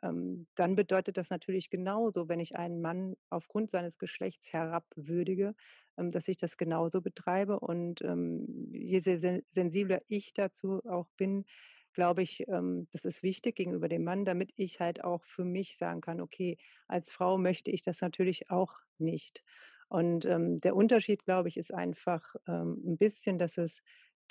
ähm, 0.02 0.46
dann 0.54 0.74
bedeutet 0.74 1.18
das 1.18 1.28
natürlich 1.28 1.68
genauso, 1.68 2.28
wenn 2.30 2.40
ich 2.40 2.56
einen 2.56 2.80
Mann 2.80 3.14
aufgrund 3.28 3.70
seines 3.70 3.98
Geschlechts 3.98 4.50
herabwürdige, 4.50 5.54
ähm, 5.98 6.10
dass 6.10 6.28
ich 6.28 6.38
das 6.38 6.56
genauso 6.56 7.02
betreibe. 7.02 7.60
Und 7.60 8.00
ähm, 8.00 8.70
je 8.72 9.00
sensibler 9.00 10.00
ich 10.08 10.32
dazu 10.32 10.80
auch 10.86 11.08
bin, 11.18 11.44
glaube 11.92 12.22
ich, 12.22 12.46
das 12.48 13.04
ist 13.04 13.22
wichtig 13.22 13.54
gegenüber 13.54 13.86
dem 13.86 14.02
Mann, 14.02 14.24
damit 14.24 14.50
ich 14.56 14.80
halt 14.80 15.04
auch 15.04 15.26
für 15.26 15.44
mich 15.44 15.76
sagen 15.76 16.00
kann, 16.00 16.22
okay, 16.22 16.56
als 16.88 17.12
Frau 17.12 17.36
möchte 17.36 17.70
ich 17.70 17.82
das 17.82 18.00
natürlich 18.00 18.48
auch 18.48 18.72
nicht. 18.96 19.44
Und 19.92 20.24
ähm, 20.24 20.58
der 20.62 20.74
Unterschied, 20.74 21.22
glaube 21.26 21.50
ich, 21.50 21.58
ist 21.58 21.74
einfach 21.74 22.34
ähm, 22.48 22.80
ein 22.82 22.96
bisschen, 22.96 23.38
dass 23.38 23.58
es, 23.58 23.82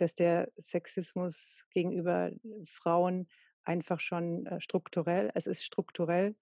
dass 0.01 0.15
der 0.15 0.51
Sexismus 0.57 1.63
gegenüber 1.73 2.31
Frauen 2.65 3.27
einfach 3.63 3.99
schon 3.99 4.45
äh, 4.47 4.59
strukturell, 4.59 5.31
es 5.35 5.45
ist 5.45 5.63
strukturell 5.63 6.35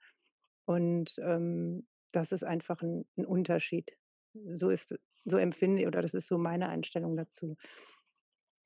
und 0.66 1.16
ähm, 1.20 1.86
das 2.12 2.32
ist 2.32 2.44
einfach 2.44 2.82
ein, 2.82 3.06
ein 3.18 3.26
Unterschied. 3.26 3.92
So 4.34 4.70
ist, 4.70 4.98
so 5.26 5.38
empfinde 5.38 5.82
ich, 5.82 5.88
oder 5.88 6.02
das 6.02 6.14
ist 6.14 6.28
so 6.28 6.38
meine 6.38 6.70
Einstellung 6.70 7.18
dazu. 7.18 7.58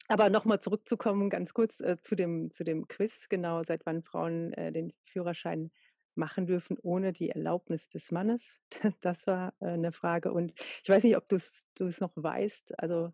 Aber 0.10 0.30
nochmal 0.30 0.60
zurückzukommen, 0.60 1.30
ganz 1.30 1.54
kurz 1.54 1.80
äh, 1.80 1.98
zu, 2.02 2.16
dem, 2.16 2.52
zu 2.54 2.64
dem 2.64 2.88
Quiz, 2.88 3.28
genau, 3.30 3.64
seit 3.64 3.86
wann 3.86 4.04
Frauen 4.04 4.54
äh, 4.54 4.72
den 4.72 4.94
Führerschein 5.06 5.72
machen 6.16 6.46
dürfen 6.46 6.78
ohne 6.82 7.14
die 7.14 7.30
Erlaubnis 7.30 7.90
des 7.90 8.12
Mannes. 8.12 8.44
Das 9.02 9.26
war 9.26 9.54
äh, 9.60 9.70
eine 9.70 9.92
Frage. 9.92 10.32
Und 10.32 10.54
ich 10.84 10.90
weiß 10.90 11.04
nicht, 11.04 11.18
ob 11.18 11.28
du 11.30 11.38
es 11.38 12.00
noch 12.00 12.12
weißt. 12.16 12.78
Also 12.80 13.12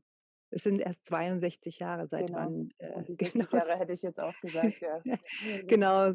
es 0.51 0.63
sind 0.63 0.79
erst 0.79 1.05
62 1.05 1.79
Jahre, 1.79 2.07
seit 2.07 2.27
genau. 2.27 2.39
wann. 2.39 2.69
Äh, 2.77 2.93
und 2.93 3.07
die 3.07 3.15
60 3.15 3.33
genau, 3.33 3.47
Jahre 3.51 3.79
hätte 3.79 3.93
ich 3.93 4.01
jetzt 4.01 4.19
auch 4.19 4.37
gesagt, 4.41 4.81
ja. 4.81 5.01
genau. 5.67 6.13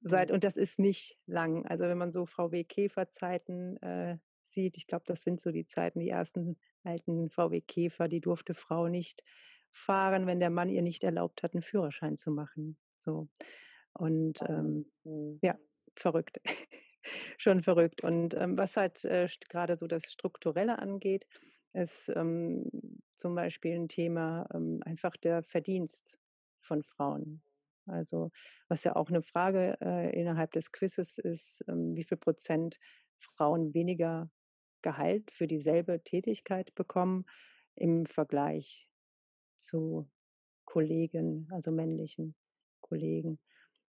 Seit, 0.00 0.32
und 0.32 0.42
das 0.42 0.56
ist 0.56 0.78
nicht 0.78 1.16
lang. 1.26 1.64
Also 1.66 1.84
wenn 1.84 1.98
man 1.98 2.12
so 2.12 2.26
VW 2.26 2.64
Käfer-Zeiten 2.64 3.76
äh, 3.82 4.18
sieht, 4.48 4.76
ich 4.76 4.86
glaube, 4.86 5.04
das 5.06 5.22
sind 5.22 5.40
so 5.40 5.52
die 5.52 5.66
Zeiten, 5.66 6.00
die 6.00 6.08
ersten 6.08 6.58
alten 6.82 7.30
VW 7.30 7.60
Käfer, 7.60 8.08
die 8.08 8.20
durfte 8.20 8.54
Frau 8.54 8.88
nicht 8.88 9.22
fahren, 9.70 10.26
wenn 10.26 10.40
der 10.40 10.50
Mann 10.50 10.68
ihr 10.68 10.82
nicht 10.82 11.04
erlaubt 11.04 11.42
hat, 11.42 11.54
einen 11.54 11.62
Führerschein 11.62 12.16
zu 12.16 12.30
machen. 12.30 12.76
So. 12.98 13.28
Und 13.94 14.40
ähm, 14.48 14.86
mhm. 15.04 15.38
ja, 15.42 15.56
verrückt. 15.96 16.40
Schon 17.38 17.62
verrückt. 17.62 18.02
Und 18.02 18.34
ähm, 18.34 18.56
was 18.56 18.76
halt 18.76 19.04
äh, 19.04 19.28
gerade 19.48 19.76
so 19.76 19.86
das 19.86 20.04
Strukturelle 20.10 20.78
angeht, 20.78 21.26
ist 21.74 22.10
ähm, 22.14 22.70
zum 23.14 23.34
Beispiel 23.34 23.74
ein 23.74 23.88
Thema 23.88 24.48
ähm, 24.54 24.80
einfach 24.84 25.16
der 25.16 25.42
Verdienst 25.42 26.18
von 26.60 26.82
Frauen. 26.82 27.42
Also 27.86 28.30
was 28.68 28.84
ja 28.84 28.94
auch 28.96 29.08
eine 29.08 29.22
Frage 29.22 29.76
äh, 29.80 30.18
innerhalb 30.18 30.52
des 30.52 30.72
Quizzes 30.72 31.18
ist, 31.18 31.64
ähm, 31.68 31.96
wie 31.96 32.04
viel 32.04 32.18
Prozent 32.18 32.78
Frauen 33.18 33.74
weniger 33.74 34.30
Gehalt 34.82 35.30
für 35.30 35.46
dieselbe 35.46 36.02
Tätigkeit 36.02 36.74
bekommen 36.74 37.24
im 37.74 38.06
Vergleich 38.06 38.88
zu 39.58 40.08
Kollegen, 40.64 41.48
also 41.50 41.70
männlichen 41.70 42.34
Kollegen. 42.80 43.38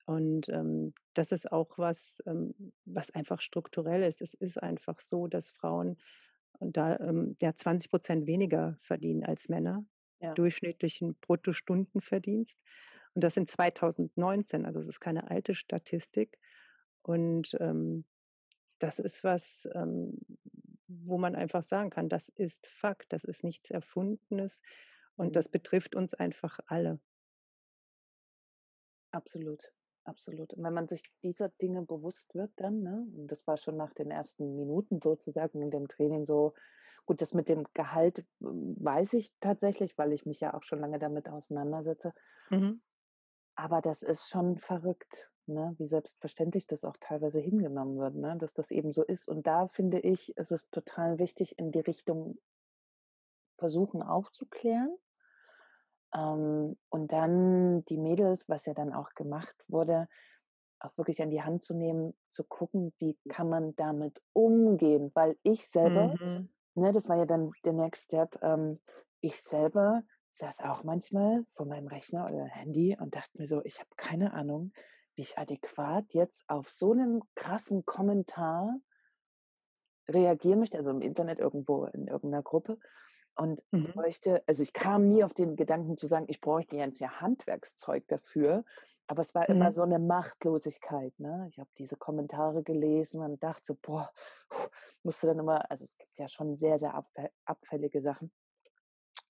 Und 0.06 0.50
ähm, 0.50 0.94
das 1.16 1.32
ist 1.32 1.52
auch 1.52 1.78
was, 1.78 2.22
ähm, 2.28 2.54
was 2.86 3.12
einfach 3.12 3.42
strukturell 3.42 4.04
ist. 4.04 4.22
Es 4.22 4.36
ist 4.36 4.62
einfach 4.62 5.00
so, 5.00 5.28
dass 5.28 5.50
Frauen 5.50 5.98
und 6.60 6.78
da 6.78 6.98
ähm, 7.00 7.36
ja 7.42 7.54
20 7.56 7.90
Prozent 7.90 8.28
weniger 8.28 8.78
verdienen 8.82 9.24
als 9.24 9.50
Männer, 9.50 9.86
ja. 10.20 10.34
durchschnittlichen 10.34 11.16
Bruttostundenverdienst. 11.22 12.60
Und 13.14 13.24
das 13.24 13.38
in 13.38 13.48
2019, 13.48 14.66
also 14.66 14.80
es 14.80 14.88
ist 14.88 15.00
keine 15.00 15.30
alte 15.30 15.56
Statistik. 15.56 16.38
Und 17.02 17.56
ähm, 17.60 18.04
das 18.80 19.00
ist 19.00 19.24
was, 19.24 19.68
ähm, 19.74 20.20
wo 20.88 21.18
man 21.18 21.36
einfach 21.36 21.64
sagen 21.64 21.90
kann, 21.90 22.10
das 22.10 22.30
ist 22.30 22.68
Fakt, 22.68 23.14
das 23.14 23.24
ist 23.24 23.44
nichts 23.44 23.72
Erfundenes. 23.72 24.62
Und 25.16 25.28
mhm. 25.28 25.34
das 25.34 25.50
betrifft 25.50 25.96
uns 25.96 26.14
einfach 26.14 26.60
alle. 26.68 27.00
Absolut, 29.12 29.72
absolut. 30.06 30.54
Und 30.54 30.64
wenn 30.64 30.74
man 30.74 30.88
sich 30.88 31.04
dieser 31.24 31.50
Dinge 31.50 31.82
bewusst 31.82 32.34
wird 32.34 32.52
dann, 32.56 32.82
ne, 32.82 33.06
und 33.16 33.28
das 33.28 33.46
war 33.48 33.58
schon 33.58 33.78
nach 33.78 33.94
den 33.94 34.12
ersten 34.12 34.56
Minuten 34.56 35.00
sozusagen 35.00 35.62
in 35.62 35.72
dem 35.72 35.88
Training 35.88 36.26
so, 36.26 36.54
gut, 37.06 37.22
das 37.22 37.34
mit 37.34 37.50
dem 37.50 37.66
Gehalt 37.74 38.26
hm, 38.40 38.76
weiß 38.80 39.14
ich 39.14 39.34
tatsächlich, 39.40 39.98
weil 39.98 40.14
ich 40.14 40.26
mich 40.26 40.40
ja 40.40 40.54
auch 40.54 40.64
schon 40.64 40.80
lange 40.80 41.00
damit 41.00 41.30
auseinandersetze. 41.30 42.14
Mhm. 42.50 42.82
Aber 43.56 43.82
das 43.82 44.04
ist 44.04 44.28
schon 44.30 44.58
verrückt, 44.58 45.30
ne, 45.46 45.76
wie 45.78 45.88
selbstverständlich 45.88 46.68
das 46.68 46.84
auch 46.84 46.98
teilweise 47.00 47.40
hingenommen 47.40 47.98
wird, 47.98 48.16
ne, 48.16 48.38
dass 48.38 48.54
das 48.54 48.72
eben 48.72 48.92
so 48.92 49.04
ist. 49.04 49.28
Und 49.28 49.48
da 49.48 49.68
finde 49.68 50.00
ich, 50.00 50.36
ist 50.38 50.52
es 50.52 50.70
total 50.70 51.20
wichtig, 51.20 51.58
in 51.58 51.72
die 51.72 51.80
Richtung 51.80 52.38
versuchen 53.58 54.02
aufzuklären 54.02 54.96
ähm, 56.16 56.78
und 56.90 57.12
dann 57.12 57.84
die 57.86 57.98
Mädels, 57.98 58.48
was 58.48 58.66
ja 58.66 58.74
dann 58.74 58.94
auch 58.94 59.14
gemacht 59.14 59.56
wurde, 59.68 60.08
auch 60.80 60.98
wirklich 60.98 61.22
an 61.22 61.30
die 61.30 61.42
Hand 61.42 61.64
zu 61.64 61.74
nehmen, 61.74 62.14
zu 62.30 62.44
gucken, 62.44 62.94
wie 63.00 63.18
kann 63.30 63.50
man 63.50 63.76
damit 63.76 64.22
umgehen. 64.34 65.12
Weil 65.14 65.38
ich 65.44 65.68
selber, 65.68 66.16
mhm. 66.20 66.50
ne, 66.76 66.94
das 66.94 67.10
war 67.10 67.18
ja 67.18 67.26
dann 67.26 67.52
der 67.64 67.74
Next 67.74 68.06
Step, 68.06 68.38
ähm, 68.42 68.80
ich 69.22 69.42
selber 69.42 70.04
saß 70.32 70.62
auch 70.62 70.84
manchmal 70.84 71.46
vor 71.54 71.66
meinem 71.66 71.88
Rechner 71.88 72.26
oder 72.26 72.46
Handy 72.46 72.98
und 73.00 73.16
dachte 73.16 73.38
mir 73.38 73.48
so, 73.48 73.64
ich 73.64 73.80
habe 73.80 73.90
keine 73.96 74.34
Ahnung, 74.34 74.74
wie 75.16 75.22
ich 75.22 75.38
adäquat 75.38 76.14
jetzt 76.14 76.44
auf 76.48 76.70
so 76.72 76.92
einen 76.92 77.22
krassen 77.36 77.86
Kommentar 77.86 78.76
reagieren 80.10 80.60
möchte, 80.60 80.78
also 80.78 80.92
im 80.92 81.02
Internet 81.02 81.40
irgendwo 81.40 81.86
in 81.86 82.08
irgendeiner 82.08 82.44
Gruppe 82.44 82.78
und 83.36 83.62
mhm. 83.72 83.92
bräuchte, 83.92 84.44
also 84.48 84.64
ich 84.64 84.74
kam 84.74 85.08
nie 85.08 85.24
auf 85.24 85.34
den 85.34 85.56
Gedanken 85.56 85.98
zu 85.98 86.08
sagen, 86.08 86.26
ich 86.30 86.42
bräuchte 86.42 86.76
jetzt 86.76 87.00
ja 87.00 87.20
Handwerkszeug 87.20 88.08
dafür, 88.08 88.64
aber 89.08 89.22
es 89.22 89.36
war 89.36 89.44
mhm. 89.50 89.56
immer 89.56 89.72
so 89.72 89.84
eine 89.84 90.00
Machtlosigkeit. 90.00 91.14
Ne? 91.20 91.48
Ich 91.50 91.60
habe 91.60 91.70
diese 91.78 91.96
Kommentare 91.96 92.64
gelesen 92.64 93.22
und 93.22 93.44
dachte, 93.44 93.76
boah, 93.76 94.10
musste 95.04 95.28
dann 95.28 95.40
immer, 95.40 95.70
also 95.70 95.84
es 95.84 95.98
gibt 95.98 96.18
ja 96.18 96.28
schon 96.30 96.56
sehr, 96.56 96.80
sehr 96.80 97.04
abfällige 97.46 98.02
Sachen 98.02 98.32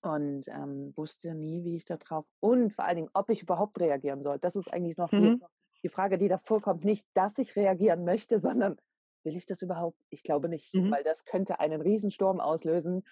und 0.02 0.46
ähm, 0.48 0.92
wusste 0.96 1.34
nie, 1.34 1.64
wie 1.64 1.76
ich 1.76 1.84
da 1.84 1.96
drauf 1.96 2.26
und 2.40 2.72
vor 2.72 2.84
allen 2.84 2.96
Dingen, 2.96 3.10
ob 3.12 3.28
ich 3.30 3.42
überhaupt 3.42 3.78
reagieren 3.80 4.22
soll. 4.22 4.38
Das 4.38 4.56
ist 4.56 4.72
eigentlich 4.72 4.96
noch 4.96 5.12
mhm. 5.12 5.40
die, 5.40 5.44
die, 5.82 5.88
Frage, 5.88 6.16
die 6.16 6.28
davor 6.28 6.60
kommt. 6.60 6.84
Nicht, 6.84 7.06
dass 7.14 7.38
ich 7.38 7.56
reagieren 7.56 8.04
möchte, 8.04 8.38
sondern 8.38 8.76
will 9.24 9.36
ich 9.36 9.46
das 9.46 9.62
überhaupt? 9.62 9.98
Ich 10.10 10.22
glaube 10.22 10.48
nicht, 10.48 10.72
mhm. 10.74 10.90
weil 10.90 11.02
das 11.02 11.24
könnte 11.24 11.60
einen 11.60 11.80
Riesensturm 11.80 12.40
auslösen 12.40 13.04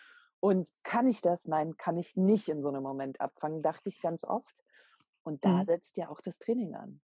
und 0.44 0.68
kann 0.82 1.08
ich 1.08 1.22
das? 1.22 1.46
Nein, 1.46 1.74
kann 1.78 1.96
ich 1.96 2.16
nicht 2.16 2.50
in 2.50 2.60
so 2.60 2.68
einem 2.68 2.82
Moment 2.82 3.18
abfangen, 3.18 3.62
dachte 3.62 3.88
ich 3.88 4.02
ganz 4.02 4.24
oft. 4.24 4.54
Und 5.22 5.42
da 5.42 5.62
mhm. 5.62 5.64
setzt 5.64 5.96
ja 5.96 6.10
auch 6.10 6.20
das 6.20 6.38
Training 6.38 6.74
an. 6.74 7.00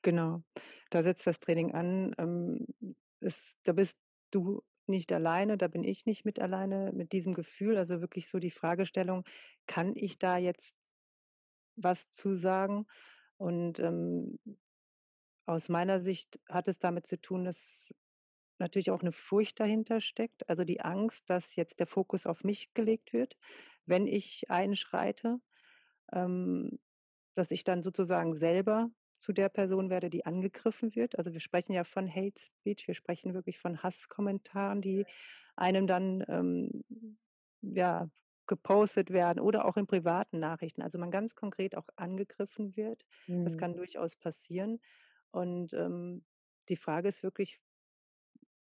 Genau, 0.00 0.42
da 0.88 1.02
setzt 1.02 1.26
das 1.26 1.38
Training 1.38 1.74
an. 1.74 2.14
Ähm, 2.16 2.66
ist, 3.20 3.58
da 3.64 3.74
bist 3.74 4.00
du 4.30 4.62
nicht 4.86 5.12
alleine, 5.12 5.58
da 5.58 5.68
bin 5.68 5.84
ich 5.84 6.06
nicht 6.06 6.24
mit 6.24 6.40
alleine 6.40 6.92
mit 6.94 7.12
diesem 7.12 7.34
Gefühl. 7.34 7.76
Also 7.76 8.00
wirklich 8.00 8.30
so 8.30 8.38
die 8.38 8.50
Fragestellung, 8.50 9.24
kann 9.66 9.92
ich 9.94 10.18
da 10.18 10.38
jetzt 10.38 10.78
was 11.76 12.10
zu 12.10 12.34
sagen? 12.36 12.86
Und 13.36 13.80
ähm, 13.80 14.38
aus 15.44 15.68
meiner 15.68 16.00
Sicht 16.00 16.40
hat 16.48 16.68
es 16.68 16.78
damit 16.78 17.06
zu 17.06 17.20
tun, 17.20 17.44
dass 17.44 17.92
natürlich 18.58 18.90
auch 18.90 19.02
'ne 19.02 19.12
Furcht 19.12 19.60
dahinter 19.60 20.00
steckt, 20.00 20.48
also 20.50 20.64
die 20.64 20.80
Angst, 20.82 21.30
dass 21.30 21.56
jetzt 21.56 21.80
der 21.80 21.86
Fokus 21.88 22.26
auf 22.26 22.44
mich 22.44 22.74
gelegt 22.74 23.12
wird, 23.12 23.36
wenn 23.86 24.06
ich 24.06 24.50
einschreite, 24.50 25.40
ähm, 26.12 26.78
dass 27.34 27.50
ich 27.50 27.64
dann 27.64 27.82
sozusagen 27.82 28.34
selber 28.34 28.90
zu 29.18 29.32
der 29.32 29.48
Person 29.50 29.90
werde, 29.90 30.10
die 30.10 30.26
angegriffen 30.26 30.94
wird. 30.96 31.18
Also, 31.18 31.32
wir 31.32 31.40
sprechen 31.40 31.72
ja 31.74 31.84
von 31.84 32.08
Hate 32.14 32.40
Speech, 32.40 32.88
wir 32.88 32.94
sprechen 32.94 33.34
wirklich 33.34 33.58
von 33.60 33.82
Hasskommentaren, 33.82 34.82
die 34.82 35.06
einem 35.56 35.86
dann, 35.86 36.24
ähm, 36.28 36.84
ja, 37.62 38.08
gepostet 38.48 39.10
werden 39.12 39.40
oder 39.40 39.64
auch 39.66 39.76
in 39.76 39.86
privaten 39.86 40.38
Nachrichten. 40.40 40.82
Also, 40.82 40.98
man 40.98 41.10
ganz 41.12 41.34
konkret 41.36 41.76
auch 41.76 41.88
angegriffen 41.96 42.76
wird. 42.76 43.04
Das 43.44 43.56
Mhm. 43.56 43.58
kann 43.58 43.74
durchaus 43.76 44.16
passieren. 44.16 44.80
Und, 45.32 45.72
ähm, 45.74 46.24
die 46.68 46.76
Frage 46.76 47.08
ist 47.08 47.22
wirklich 47.22 47.60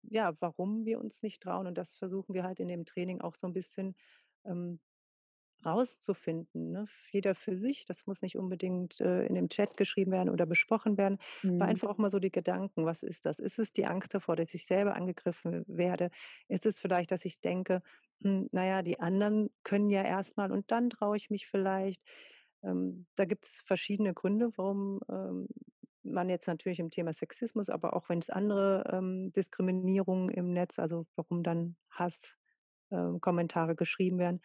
ja, 0.02 0.34
warum 0.40 0.84
wir 0.86 0.98
uns 1.00 1.22
nicht 1.22 1.42
trauen 1.42 1.66
und 1.66 1.76
das 1.78 1.94
versuchen 1.94 2.34
wir 2.34 2.44
halt 2.44 2.60
in 2.60 2.68
dem 2.68 2.84
Training 2.86 3.20
auch 3.20 3.34
so 3.36 3.46
'n 3.46 3.52
bisschen, 3.54 3.96
ähm, 4.44 4.80
rauszufinden, 5.64 6.72
ne? 6.72 6.86
Jeder 7.12 7.34
für 7.34 7.56
sich. 7.58 7.84
Das 7.86 8.06
muss 8.06 8.22
nicht 8.22 8.36
unbedingt, 8.36 9.00
äh, 9.00 9.26
in 9.26 9.34
dem 9.34 9.48
Chat 9.50 9.76
geschrieben 9.76 10.10
werden 10.12 10.30
oder 10.30 10.46
besprochen 10.46 10.96
werden, 10.98 11.18
aber 11.58 11.66
Mhm. 11.66 11.70
einfach 11.70 11.90
auch 11.90 11.98
mal 11.98 12.10
so 12.10 12.18
die 12.18 12.30
Gedanken: 12.32 12.86
„Was 12.86 13.02
ist 13.02 13.26
das?“ 13.26 13.38
Ist 13.38 13.58
es 13.58 13.72
die 13.74 13.86
Angst 13.86 14.14
davor, 14.14 14.36
dass 14.36 14.54
ich 14.54 14.66
selber 14.66 14.94
angegriffen 14.96 15.64
werde? 15.68 16.10
Ist 16.48 16.64
es 16.66 16.78
vielleicht, 16.80 17.10
dass 17.12 17.24
ich 17.26 17.40
denke: 17.40 17.82
„Hm, 18.22 18.48
na 18.52 18.66
ja, 18.66 18.82
die 18.82 19.00
anderen 19.00 19.50
können 19.64 19.90
ja 19.90 20.02
erst 20.02 20.36
mal 20.38 20.50
und 20.52 20.70
dann 20.70 20.90
traue 20.90 21.16
ich 21.18 21.28
mich 21.30 21.46
vielleicht?“ 21.48 22.02
Ähm, 22.62 23.06
da 23.16 23.24
gibt's 23.26 23.60
verschiedene 23.66 24.14
Gründe, 24.14 24.50
warum, 24.56 25.00
ähm, 25.10 25.48
man 26.04 26.28
jetzt 26.30 26.46
natürlich 26.48 26.80
im 26.80 26.90
Thema 26.90 27.12
Sexismus, 27.12 27.68
aber 27.70 27.94
auch 27.94 28.08
wenn's 28.08 28.30
andere, 28.30 28.84
ähm, 28.92 29.32
Diskriminierungen 29.32 30.30
im 30.30 30.52
Netz 30.52 30.78
also 30.78 31.06
warum 31.16 31.42
dann 31.42 31.76
Hass 31.90 32.36
ähm, 32.92 33.20
Kommentare 33.20 33.76
geschrieben 33.76 34.18
werden, 34.18 34.42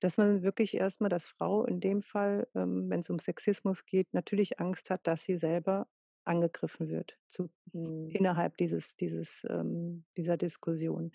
dass 0.00 0.16
man 0.18 0.42
wirklich 0.42 0.74
erst 0.74 1.00
mal 1.00 1.08
dass 1.08 1.26
Frau 1.28 1.64
in 1.66 1.80
dem 1.80 2.02
Fall, 2.02 2.48
ähm, 2.54 2.88
wenn's 2.90 3.10
um 3.10 3.18
Sexismus 3.18 3.84
geht, 3.86 4.12
natürlich 4.14 4.60
Angst 4.60 4.90
hat, 4.90 5.06
dass 5.06 5.24
sie 5.24 5.36
selber 5.36 5.88
angegriffen 6.24 6.88
wird 6.88 7.18
zu 7.28 7.50
Mhm. 7.74 8.14
innerhalb 8.14 8.56
dieses 8.58 8.96
dieses 8.96 9.44
ähm, 9.48 10.04
dieser 10.16 10.36
Diskussion. 10.36 11.12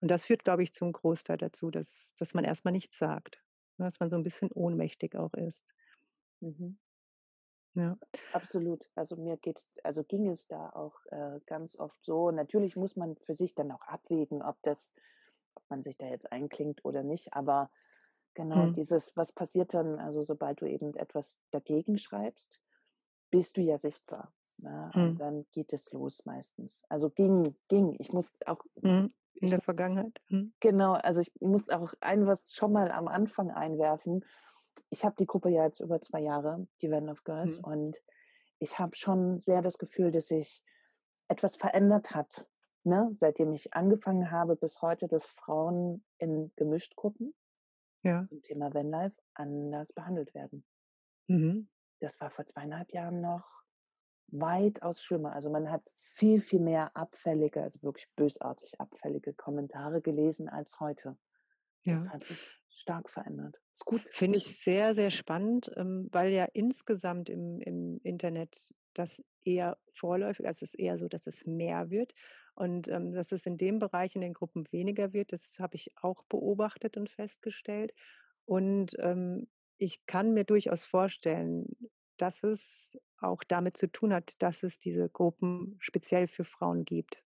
Und 0.00 0.10
das 0.10 0.24
führt, 0.26 0.44
glaube 0.44 0.62
ich, 0.62 0.72
zum 0.74 0.92
Großteil 0.92 1.38
dazu, 1.38 1.70
dass 1.70 2.14
dass 2.18 2.34
man 2.34 2.44
erst 2.44 2.64
mal 2.64 2.70
nichts 2.72 2.98
sagt, 2.98 3.42
ne, 3.78 3.86
dass 3.86 4.00
man 4.00 4.10
so 4.10 4.16
'n 4.16 4.22
bisschen 4.24 4.50
ohnmächtig 4.52 5.16
auch 5.16 5.34
ist. 5.34 5.64
Mhm. 6.40 6.76
Ja. 7.78 7.98
Absolut. 8.32 8.90
Also, 8.94 9.16
mir 9.16 9.36
geht's 9.38 9.74
also 9.84 10.04
ging 10.04 10.28
es 10.28 10.46
da 10.48 10.70
auch, 10.70 10.96
äh, 11.06 11.40
ganz 11.46 11.76
oft 11.78 12.04
so. 12.04 12.30
Natürlich 12.30 12.76
muss 12.76 12.94
man 12.96 13.16
für 13.16 13.34
sich 13.34 13.54
dann 13.54 13.72
auch 13.72 13.82
abwägen, 13.82 14.42
ob 14.42 14.56
das 14.62 14.92
ob 15.54 15.64
man 15.70 15.82
sich 15.82 15.96
da 15.98 16.06
jetzt 16.06 16.30
einklingt 16.32 16.84
oder 16.84 17.02
nicht, 17.02 17.34
aber 17.34 17.70
genau 18.34 18.66
Mhm. 18.66 18.76
dieses 18.76 19.16
was 19.16 19.32
passiert 19.32 19.74
dann 19.74 19.98
also, 19.98 20.22
sobald 20.22 20.60
du 20.60 20.66
eben 20.70 20.94
etwas 20.96 21.40
dagegen 21.50 21.98
schreibst, 21.98 22.60
bist 23.30 23.56
du 23.58 23.62
ja 23.62 23.78
sichtbar, 23.78 24.34
ne? 24.58 24.94
Und 24.98 25.18
Mhm. 25.18 25.20
dann 25.20 25.46
geht 25.52 25.72
es 25.74 25.92
los 25.92 26.24
meistens. 26.26 26.82
Also, 26.90 27.10
ging 27.10 27.56
ging. 27.68 27.96
Ich 28.00 28.12
muss 28.12 28.38
auch 28.46 28.64
Mhm. 28.82 29.12
In 29.34 29.50
der 29.50 29.60
Vergangenheit. 29.60 30.20
Mhm. 30.28 30.52
Genau, 30.62 30.94
also 30.94 31.20
ich 31.20 31.30
muss 31.40 31.68
auch 31.68 31.94
ein 32.00 32.26
was 32.26 32.52
schon 32.52 32.72
mal 32.72 32.90
am 32.90 33.06
Anfang 33.06 33.50
einwerfen. 33.52 34.24
Ich 34.90 35.04
habe 35.04 35.16
die 35.18 35.26
Gruppe 35.26 35.50
ja 35.50 35.64
jetzt 35.64 35.80
über 35.80 36.00
2 36.00 36.20
Jahre, 36.20 36.66
die 36.82 36.90
„Van 36.90 37.06
Love 37.06 37.22
Girls“, 37.24 37.58
Mhm. 37.58 37.62
und 37.62 37.98
ich 38.58 38.78
habe 38.78 38.96
schon 38.96 39.40
sehr 39.40 39.62
das 39.62 39.78
Gefühl, 39.78 40.10
dass 40.12 40.28
sich 40.28 40.62
etwas 41.28 41.56
verändert 41.56 42.14
hat, 42.14 42.48
ne, 42.84 43.08
seitdem 43.12 43.52
ich 43.54 43.74
angefangen 43.74 44.30
habe 44.30 44.56
bis 44.56 44.82
heute, 44.82 45.08
dass 45.08 45.24
Frauen 45.24 46.04
in 46.18 46.52
Gemischtgruppen 46.56 47.34
Ja. 48.04 48.28
zum 48.28 48.42
Thema 48.42 48.74
Vanlife 48.74 49.16
anders 49.34 49.92
behandelt 49.94 50.34
werden. 50.34 50.64
Mhm. 51.28 51.68
Das 52.02 52.20
war 52.20 52.30
vor 52.30 52.46
2 52.46 52.66
1/2 52.66 52.92
Jahren 52.92 53.20
noch 53.20 53.62
weitaus 54.28 55.02
schlimmer. 55.02 55.32
Also, 55.34 55.50
man 55.50 55.70
hat 55.70 55.84
viel, 56.00 56.40
viel 56.40 56.60
mehr 56.60 56.96
abfällige, 56.96 57.62
also 57.62 57.82
wirklich 57.82 58.08
bösartig 58.16 58.80
abfällige 58.80 59.34
Kommentare 59.34 60.02
gelesen 60.02 60.48
als 60.48 60.80
heute. 60.80 61.18
Das 61.88 62.02
Ja. 62.02 62.12
hat 62.12 62.26
sich 62.26 62.52
stark 62.78 63.10
verändert. 63.10 63.56
Ist 63.72 63.84
gut. 63.84 64.02
Finde 64.10 64.38
ich 64.38 64.56
sehr, 64.56 64.94
sehr 64.94 65.10
spannend, 65.10 65.70
ähm, 65.76 66.08
weil 66.12 66.32
ja 66.32 66.46
insgesamt 66.52 67.28
im 67.28 67.60
im 67.60 68.00
Internet 68.02 68.74
das 68.94 69.22
eher 69.44 69.78
vorläufig 69.94 70.46
also, 70.46 70.64
es 70.64 70.74
ist 70.74 70.80
eher 70.80 70.98
so, 70.98 71.08
dass 71.08 71.26
es 71.26 71.46
mehr 71.46 71.90
wird 71.90 72.14
und, 72.54 72.88
ähm, 72.88 73.12
dass 73.12 73.32
es 73.32 73.46
in 73.46 73.56
dem 73.56 73.78
Bereich 73.78 74.14
in 74.16 74.20
den 74.20 74.34
Gruppen 74.34 74.66
weniger 74.72 75.12
wird, 75.12 75.32
das 75.32 75.58
habe 75.58 75.76
ich 75.76 75.92
auch 76.02 76.24
beobachtet 76.24 76.96
und 76.96 77.08
festgestellt. 77.08 77.94
Und, 78.44 78.96
ähm, 78.98 79.48
ich 79.78 80.04
kann 80.06 80.34
mir 80.34 80.44
durchaus 80.44 80.82
vorstellen, 80.84 81.66
dass 82.16 82.42
es 82.42 82.98
auch 83.20 83.44
damit 83.44 83.76
zu 83.76 83.86
tun 83.90 84.12
hat, 84.12 84.34
dass 84.42 84.64
es 84.64 84.80
diese 84.80 85.08
Gruppen 85.08 85.76
speziell 85.80 86.26
für 86.26 86.44
Frauen 86.44 86.84
gibt. 86.84 87.22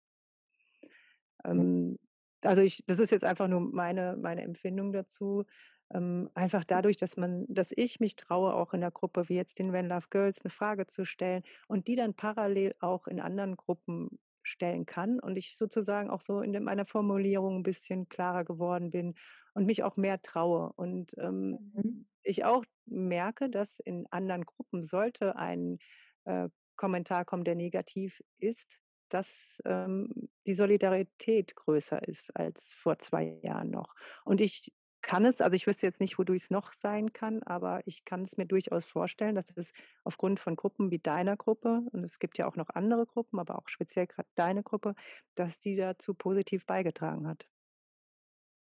Hm. 1.53 1.61
Ähm, 1.61 1.99
also 2.46 2.62
ich 2.62 2.85
das 2.87 3.00
ist 3.00 3.11
jetzt 3.11 3.24
einfach 3.24 3.48
nur 3.48 3.61
meine 3.61 4.16
meine 4.16 4.42
Empfindung 4.42 4.92
dazu. 4.92 5.44
Ähm, 5.92 6.31
einfach 6.35 6.64
dadurch, 6.64 6.96
dass 6.98 7.16
man 7.16 7.46
dass 7.48 7.72
ich 7.76 8.00
mich 8.00 8.16
traue, 8.16 8.55
auch 8.55 8.72
in 8.74 8.81
der 8.81 8.90
Gruppe 8.92 9.29
wie 9.29 9.35
jetzt 9.37 9.59
den 9.59 9.72
„Van 9.72 9.88
Love 9.88 10.07
Girls“ 10.11 10.44
'ne 10.44 10.50
Frage 10.50 10.87
zu 10.87 11.05
stellen 11.05 11.42
und 11.68 11.88
die 11.88 11.96
dann 11.96 12.14
parallel 12.14 12.74
auch 12.81 13.07
in 13.09 13.20
anderen 13.20 13.57
Gruppen 13.57 14.20
stellen 14.42 14.87
kann 14.87 15.20
und 15.20 15.37
ich 15.37 15.57
sozusagen 15.57 16.09
auch 16.11 16.20
so 16.22 16.40
in 16.40 16.53
meiner 16.64 16.87
Formulierung 16.87 17.57
'n 17.59 17.62
bisschen 17.64 18.09
klarer 18.09 18.44
geworden 18.44 18.90
bin 18.90 19.14
und 19.55 19.66
mich 19.66 19.83
auch 19.83 19.96
mehr 19.96 20.22
traue. 20.22 20.72
Und, 20.76 21.14
ähm, 21.18 21.59
Mhm. 21.59 22.05
ich 22.22 22.44
auch 22.44 22.64
merke, 22.87 23.50
dass 23.50 23.81
in 23.81 24.07
anderen 24.11 24.44
Gruppen 24.44 24.85
sollte 24.85 25.37
ein, 25.37 25.79
äh, 26.24 26.48
Kommentar 26.76 27.24
kommen, 27.26 27.44
der 27.44 27.57
negativ 27.57 28.22
ist, 28.38 28.79
dass, 29.11 29.61
ähm, 29.64 30.31
die 30.46 30.55
Solidarität 30.55 31.55
größer 31.57 32.07
ist 32.09 32.35
als 32.37 32.75
vor 32.75 32.99
2 32.99 33.40
Jahren 33.42 33.70
noch. 33.70 33.94
Und 34.25 34.40
ich 34.40 34.73
kann 35.03 35.25
es 35.25 35.40
also, 35.40 35.55
ich 35.55 35.66
wüsste 35.66 35.87
jetzt 35.87 36.01
nicht, 36.01 36.18
wodurch 36.18 36.44
es 36.44 36.51
noch 36.51 36.73
sein 36.75 37.12
kann, 37.12 37.42
aber 37.42 37.81
ich 37.87 38.05
kann 38.05 38.23
es 38.23 38.37
mir 38.37 38.46
durchaus 38.46 38.85
vorstellen, 38.85 39.35
dass 39.35 39.51
es 39.57 39.73
aufgrund 40.05 40.40
von 40.40 40.57
Gruppen 40.57 40.90
wie 40.90 40.99
deiner 40.99 41.37
Gruppe 41.37 41.83
und 41.92 42.05
es 42.05 42.18
gibt 42.18 42.38
ja 42.38 42.46
auch 42.46 42.57
noch 42.57 42.68
andere 42.70 43.07
Gruppen, 43.07 43.38
aber 43.38 43.59
auch 43.59 43.68
speziell 43.68 44.07
grad 44.07 44.27
deine 44.35 44.62
Gruppe, 44.62 44.94
dass 45.37 45.59
die 45.59 45.77
dazu 45.77 46.14
positiv 46.14 46.66
beigetragen 46.66 47.27
hat. 47.27 47.49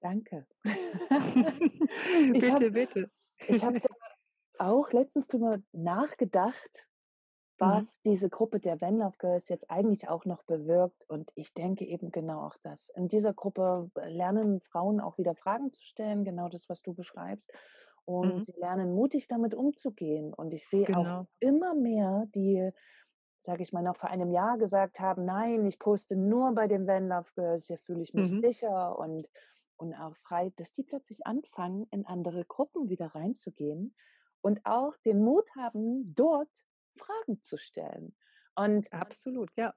Danke. 0.01 0.47
Ich 2.33 2.49
habe 2.49 2.71
Bitte, 2.71 2.71
bitte. 2.71 3.11
ich 3.47 3.63
habe 3.63 3.81
auch 4.59 4.91
letztens 4.91 5.27
drüber 5.27 5.59
nachgedacht, 5.71 6.87
was 7.59 7.83
Mhm. 7.83 7.87
diese 8.05 8.29
Gruppe 8.29 8.59
der 8.59 8.81
„Van 8.81 8.97
Love 8.99 9.17
Girls“ 9.19 9.49
jetzt 9.49 9.69
eigentlich 9.71 10.09
auch 10.09 10.25
noch 10.25 10.43
bewirkt 10.43 11.09
und 11.09 11.31
ich 11.35 11.53
denke 11.53 11.85
eben 11.85 12.11
genau 12.11 12.41
auch 12.47 12.57
das. 12.63 12.89
In 12.95 13.07
dieser 13.09 13.33
Gruppe 13.33 13.89
lernen 13.95 14.61
Frauen 14.61 14.99
auch 15.01 15.17
wieder 15.17 15.35
Fragen 15.35 15.73
zu 15.73 15.83
stellen, 15.83 16.23
genau 16.25 16.49
das, 16.49 16.69
was 16.69 16.83
du 16.83 16.93
beschreibst, 16.93 17.51
und 18.05 18.33
Mhm. 18.33 18.47
sie 18.47 18.53
lernen 18.59 18.93
mutig 18.95 19.27
damit 19.27 19.53
umzugehen. 19.55 20.33
Und 20.33 20.53
ich 20.53 20.67
sehe 20.67 20.93
auch 20.95 21.09
Genau. 21.09 21.27
immer 21.39 21.73
mehr, 21.75 22.25
die, 22.35 22.71
sage 23.43 23.63
ich 23.63 23.73
mal, 23.73 23.83
noch 23.83 23.97
vor 23.97 24.09
einem 24.11 24.31
Jahr 24.31 24.57
gesagt 24.59 24.99
haben: 24.99 25.25
„Nein, 25.25 25.65
ich 25.67 25.79
poste 25.79 26.15
nur 26.17 26.53
bei 26.55 26.67
den 26.67 26.87
„Van 26.87 27.07
Love 27.09 27.31
Girls“, 27.35 27.67
hier 27.67 27.77
fühle 27.79 28.03
ich 28.03 28.13
mich 28.13 28.33
Mhm. 28.33 28.41
sicher 28.41 28.97
und 28.99 29.29
und 29.77 29.93
auch 29.95 30.15
frei“, 30.17 30.51
dass 30.57 30.73
die 30.73 30.83
plötzlich 30.83 31.27
anfangen, 31.27 31.87
in 31.91 32.05
andere 32.07 32.45
Gruppen 32.45 32.89
wieder 32.89 33.07
reinzugehen 33.15 33.95
und 34.41 34.65
auch 34.65 34.97
den 35.05 35.23
Mut 35.23 35.47
haben, 35.57 36.15
dort 36.15 36.49
Fragen 36.97 37.41
zu 37.43 37.57
stellen. 37.57 38.15
Und 38.55 38.87
Absolut, 38.91 39.51
ja. 39.57 39.73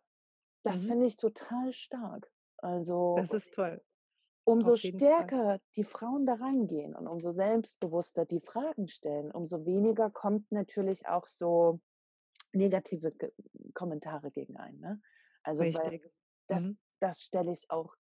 das 0.64 0.84
Mhm. 0.84 0.84
finde 0.84 1.06
ich 1.06 1.16
total 1.16 1.72
stark. 1.72 2.30
Also 2.58 3.28
Das 3.30 3.32
ist 3.32 3.52
toll. 3.54 3.80
umso 4.44 4.76
jeden 4.82 5.04
Fall. 5.06 5.34
stärker 5.34 5.60
die 5.76 5.84
Frauen 5.84 6.26
da 6.26 6.34
reingehen 6.34 6.94
und 6.94 7.06
umso 7.06 7.32
selbstbewusster 7.32 8.24
die 8.26 8.40
Fragen 8.40 8.88
stellen, 8.88 9.30
umso 9.30 9.64
weniger 9.66 10.10
kommt 10.10 10.50
natürlich 10.52 11.06
auch 11.08 11.26
so 11.26 11.80
negative 12.52 13.12
Ge 13.12 13.32
Kommentare 13.74 14.30
gegen 14.30 14.56
einen, 14.58 14.80
ne? 14.80 15.02
Also, 15.44 15.66
das 16.48 16.72
Mhm. 16.72 16.78
das 17.00 17.22
stelle 17.22 17.52
ich 17.52 17.70
auch 17.70 17.96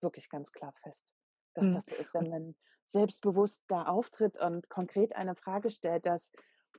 wirklich 0.00 0.28
ganz 0.28 0.52
klar 0.52 0.72
fest, 0.82 1.04
dass 1.54 1.70
Mhm. 1.70 1.70
das 1.70 1.84
so 1.88 1.96
ist, 1.96 2.14
wenn 2.14 2.28
man 2.28 2.56
selbstbewusst 2.86 3.64
da 3.68 3.84
auftritt 3.84 4.36
und 4.38 4.68
konkret 4.68 5.14
eine 5.14 5.34
Frage 5.36 5.70
stellt, 5.70 6.06
dass 6.06 6.32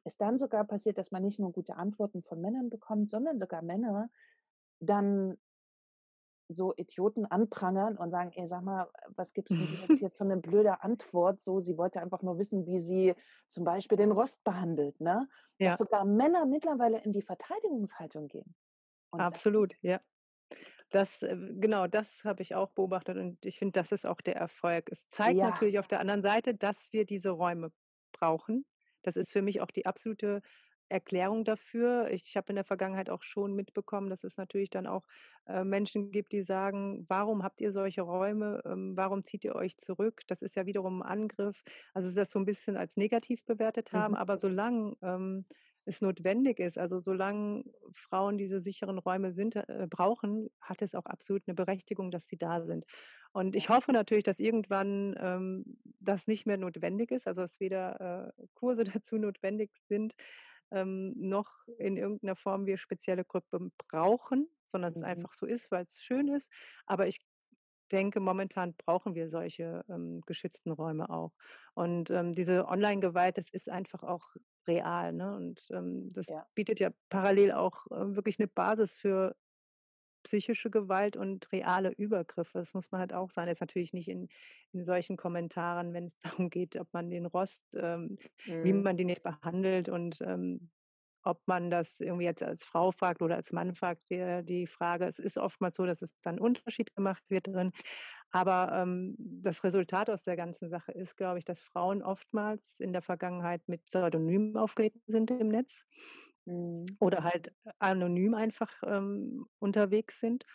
es 0.04 0.18
dann 0.18 0.38
sogar 0.38 0.66
passiert, 0.66 0.98
dass 0.98 1.12
man 1.12 1.24
nicht 1.24 1.40
nur 1.40 1.52
gute 1.52 1.76
Antworten 1.78 2.24
von 2.24 2.42
Männern 2.42 2.70
bekommt, 2.70 3.10
sondern 3.10 3.38
sogar 3.40 3.62
Männer 3.62 4.10
dann 4.80 5.38
so 6.50 6.74
Idioten 6.76 7.26
anprangern 7.26 7.98
und 7.98 8.12
sagen: 8.12 8.32
„Ey, 8.34 8.48
sag 8.48 8.64
mal, 8.64 8.90
was 9.16 9.34
gibst 9.34 9.60
'n 9.60 9.68
dir 9.68 9.80
jetzt 9.80 9.98
hier 10.00 10.12
für 10.12 10.26
'ne 10.26 10.38
blöde 10.38 10.82
Antwort?“ 10.84 11.42
So, 11.42 11.60
sie 11.62 11.78
wollte 11.78 12.02
einfach 12.02 12.22
nur 12.22 12.38
wissen, 12.38 12.66
wie 12.66 12.80
sie 12.82 13.16
zum 13.48 13.64
Beispiel 13.64 13.98
den 13.98 14.12
Rost 14.12 14.44
behandelt, 14.44 15.00
ne? 15.02 15.30
Dass 15.62 15.78
Ja. 15.78 15.78
sogar 15.78 16.06
Männer 16.06 16.46
mittlerweile 16.46 17.02
in 17.04 17.14
die 17.14 17.22
Verteidigungshaltung 17.22 18.28
gehen 18.28 18.56
und 19.12 19.30
sagen 19.30 19.44
Absolut, 19.44 19.76
ja. 19.82 20.02
Das 20.92 21.24
äh, 21.24 21.36
genau, 21.38 21.88
das 21.88 22.24
habe 22.26 22.44
ich 22.44 22.56
auch 22.56 22.72
beobachtet 22.74 23.18
und 23.18 23.46
ich 23.46 23.60
finde, 23.60 23.74
das 23.74 23.92
ist 23.92 24.06
auch 24.08 24.22
der 24.22 24.36
Erfolg. 24.38 24.90
Es 24.92 25.10
zeigt 25.10 25.42
Ja. 25.42 25.44
natürlich 25.44 25.80
auf 25.80 25.88
der 25.88 26.00
anderen 26.02 26.24
Seite, 26.24 26.56
dass 26.56 26.94
wir 26.94 27.06
diese 27.06 27.32
Räume 27.32 27.72
brauchen. 28.14 28.66
Das 29.04 29.16
ist 29.18 29.32
für 29.32 29.42
mich 29.42 29.62
auch 29.62 29.72
die 29.72 29.86
absolute 29.86 30.42
Erklärung 30.90 31.44
dafür. 31.46 32.10
Ich 32.12 32.36
habe 32.38 32.50
in 32.52 32.56
der 32.56 32.66
Vergangenheit 32.66 33.10
auch 33.10 33.24
schon 33.24 33.56
mitbekommen, 33.56 34.10
dass 34.10 34.24
es 34.24 34.38
natürlich 34.38 34.70
dann 34.70 34.86
auch, 34.88 35.08
äh, 35.48 35.64
Menschen 35.64 36.12
gibt, 36.12 36.32
die 36.34 36.44
sagen: 36.44 37.06
„Warum 37.10 37.44
habt 37.44 37.62
ihr 37.62 37.72
solche 37.72 38.02
Räume? 38.04 38.62
Ähm, 38.66 38.96
warum 38.98 39.24
zieht 39.24 39.44
ihr 39.46 39.56
euch 39.56 39.78
zurück?“ 39.78 40.22
Das 40.28 40.42
ist 40.42 40.56
ja 40.56 40.66
wiederum 40.66 41.02
'n 41.02 41.04
Angriff. 41.04 41.64
Also, 41.94 42.12
das 42.12 42.32
so 42.32 42.40
'n 42.40 42.46
bisschen 42.46 42.78
als 42.78 42.98
negativ 42.98 43.44
bewertet 43.46 43.94
Mhm. 43.94 43.94
haben, 43.94 44.16
aber 44.16 44.38
solange, 44.38 44.96
ähm, 45.02 45.46
es 45.86 46.02
notwendig 46.02 46.60
ist, 46.60 46.78
also 46.78 47.00
solange 47.00 47.64
Frauen 47.94 48.38
diese 48.38 48.62
sicheren 48.62 49.00
Räume 49.00 49.34
sind 49.34 49.56
äh, 49.56 49.88
brauchen, 49.90 50.50
hat 50.62 50.82
es 50.82 50.96
auch 50.96 51.06
absolut 51.06 51.48
'ne 51.48 51.54
Berechtigung, 51.56 52.12
dass 52.12 52.28
sie 52.28 52.38
da 52.38 52.62
sind. 52.66 52.86
Und 53.34 53.56
ich 53.56 53.70
hoffe 53.70 53.92
natürlich, 53.94 54.24
dass 54.24 54.40
irgendwann, 54.40 55.16
ähm, 55.20 55.78
das 56.00 56.28
nicht 56.28 56.46
mehr 56.46 56.58
notwendig 56.58 57.12
ist, 57.12 57.28
also 57.28 57.42
dass 57.42 57.60
weder, 57.60 58.34
äh, 58.38 58.46
Kurse 58.54 58.84
dazu 59.02 59.18
notwendig 59.18 59.72
sind, 59.88 60.14
ähm, 60.72 61.14
noch 61.18 61.52
in 61.80 61.98
irgend 61.98 62.24
'ner 62.24 62.36
Form 62.36 62.66
wir 62.66 62.78
spezielle 62.78 63.26
Gruppen 63.26 63.72
brauchen, 63.78 64.50
sondern 64.66 64.94
es 64.94 65.02
Mhm. 65.02 65.04
einfach 65.04 65.34
so 65.34 65.46
ist, 65.46 65.72
weil's 65.72 66.02
schön 66.02 66.28
ist. 66.30 66.52
Aber 66.88 67.08
ich 67.08 67.20
denke, 67.92 68.20
momentan 68.20 68.76
brauchen 68.76 69.16
wir 69.16 69.30
solche, 69.30 69.84
ähm, 69.90 70.22
geschützten 70.26 70.72
Räume 70.72 71.10
auch. 71.10 71.34
Und, 71.76 72.10
ähm, 72.12 72.34
diese 72.34 72.68
Online-Gewalt, 72.68 73.38
das 73.38 73.50
ist 73.52 73.70
einfach 73.70 74.04
auch 74.04 74.36
real, 74.68 75.14
ne? 75.14 75.36
Und, 75.36 75.66
ähm, 75.72 76.12
das 76.14 76.28
Ja. 76.28 76.48
bietet 76.56 76.80
ja 76.80 76.92
parallel 77.10 77.52
auch, 77.54 77.88
äh, 77.92 78.16
wirklich 78.16 78.40
'ne 78.40 78.48
Basis 78.48 78.96
für 78.96 79.36
psychische 80.24 80.70
Gewalt 80.72 81.18
und 81.18 81.52
reale 81.52 81.92
Übergriffe. 81.92 82.60
Das 82.60 82.74
muss 82.74 82.92
man 82.92 83.02
halt 83.02 83.14
auch 83.14 83.32
sagen. 83.32 83.50
Jetzt 83.50 83.62
natürlich 83.62 83.94
nicht 83.94 84.08
in 84.10 84.30
in 84.74 84.84
solchen 84.86 85.18
Kommentaren, 85.18 85.94
wenn's 85.94 86.18
darum 86.46 86.50
geht, 86.50 86.78
ob 86.78 86.94
man 86.94 87.10
den 87.12 87.26
Rost 87.28 87.76
ähm, 87.76 88.18
wie 88.62 88.74
Mhm. 88.74 88.84
man 88.84 88.98
den 88.98 89.10
jetzt 89.10 89.24
behandelt 89.24 89.90
und, 89.90 90.22
ähm, 90.22 90.72
ob 91.24 91.42
man 91.48 91.70
das 91.72 92.00
irgendwie 92.02 92.26
jetzt 92.26 92.44
als 92.44 92.66
Frau 92.66 92.92
fragt 92.92 93.22
oder 93.22 93.36
als 93.38 93.52
Mann 93.54 93.76
fragt, 93.76 94.10
der 94.12 94.44
die 94.44 94.68
Frage 94.68 95.06
es 95.06 95.20
ist 95.20 95.38
oftmals 95.38 95.76
so, 95.78 95.86
dass 95.86 96.02
es 96.02 96.20
dann 96.22 96.40
Unterschied 96.40 96.96
gemacht 96.96 97.24
wird 97.30 97.48
drin. 97.48 97.72
Aber, 98.34 98.72
ähm, 98.74 99.16
das 99.20 99.64
Resultat 99.64 100.10
aus 100.10 100.24
der 100.26 100.36
ganzen 100.38 100.70
Sache 100.70 100.92
ist, 100.92 101.18
glaube 101.18 101.40
ich, 101.40 101.46
dass 101.46 101.62
Frauen 101.62 102.02
oftmals 102.04 102.80
in 102.80 102.94
der 102.94 103.04
Vergangenheit 103.04 103.68
mit 103.68 103.86
Pseudonymen 103.86 104.58
aufgetreten 104.58 105.02
sind 105.08 105.32
im 105.32 105.50
Netz 105.50 105.86
Mhm. 106.46 106.98
oder 107.00 107.24
halt 107.24 107.54
anonym 107.80 108.34
einfach, 108.34 108.72
ähm, 108.86 109.48
unterwegs 109.60 110.20
sind 110.20 110.46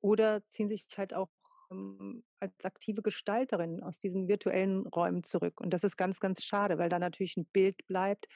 oder 0.00 0.46
ziehen 0.48 0.68
sich 0.68 0.86
halt 0.96 1.14
auch, 1.14 1.30
ähm, 1.70 2.24
als 2.40 2.64
aktive 2.64 3.02
Gestalterin 3.02 3.82
aus 3.82 3.98
diesen 4.00 4.28
virtuellen 4.28 4.86
Räumen 4.86 5.24
zurück. 5.24 5.60
Und 5.60 5.70
das 5.70 5.84
ist 5.84 5.96
ganz, 5.96 6.20
ganz 6.20 6.44
schade, 6.44 6.78
weil 6.78 6.88
da 6.90 6.98
natürlich 6.98 7.36
'n 7.36 7.46
Bild 7.52 7.86
bleibt, 7.88 8.28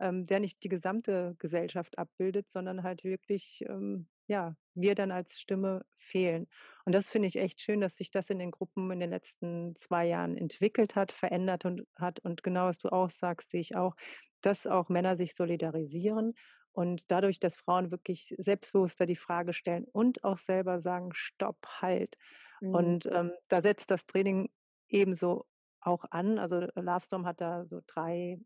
ähm, 0.00 0.26
der 0.26 0.40
nicht 0.40 0.62
die 0.64 0.68
gesamte 0.70 1.34
Gesellschaft 1.38 1.98
abbildet, 1.98 2.48
sondern 2.50 2.82
halt 2.82 3.04
wirklich, 3.04 3.64
ähm, 3.68 4.08
ja, 4.28 4.56
wir 4.74 4.94
dann 4.94 5.10
als 5.12 5.40
Stimme 5.40 5.84
fehlen. 5.98 6.48
Und 6.86 6.94
das 6.94 7.10
finde 7.10 7.28
ich 7.28 7.36
echt 7.36 7.60
schön, 7.62 7.80
dass 7.80 7.96
sich 7.96 8.10
das 8.12 8.30
in 8.30 8.38
den 8.38 8.52
Gruppen 8.52 8.90
in 8.92 9.00
den 9.00 9.10
letzten 9.10 9.74
2 9.76 10.06
Jahren 10.06 10.36
entwickelt 10.38 10.96
hat, 10.96 11.12
verändert 11.12 11.64
und 11.66 11.86
hat. 11.96 12.20
Und 12.20 12.42
genau, 12.44 12.66
was 12.66 12.78
du 12.78 12.90
auch 12.92 13.10
sagst, 13.10 13.50
sehe 13.50 13.60
ich 13.62 13.76
auch, 13.76 13.96
dass 14.42 14.66
auch 14.66 14.88
Männer 14.90 15.16
sich 15.16 15.34
solidarisieren 15.34 16.34
und 16.72 17.10
dadurch, 17.10 17.40
dass 17.40 17.56
Frauen 17.56 17.90
wirklich 17.90 18.34
selbstbewusster 18.38 19.06
die 19.06 19.16
Frage 19.16 19.52
stellen 19.54 19.86
und 19.92 20.24
auch 20.24 20.38
selber 20.38 20.80
sagen: 20.80 21.10
„Stopp, 21.14 21.58
halt!“ 21.82 22.16
Mhm. 22.60 22.98
Und, 23.00 23.06
ähm, 23.06 23.32
da 23.48 23.62
setzt 23.62 23.90
das 23.90 24.06
Training 24.06 24.50
ebenso 24.88 25.46
auch 25.80 26.04
an. 26.10 26.38
Also, 26.38 26.60
Love 26.76 27.04
Storm 27.04 27.26
hat 27.26 27.40
da 27.40 27.66
so 27.66 27.80
3, 27.86 28.38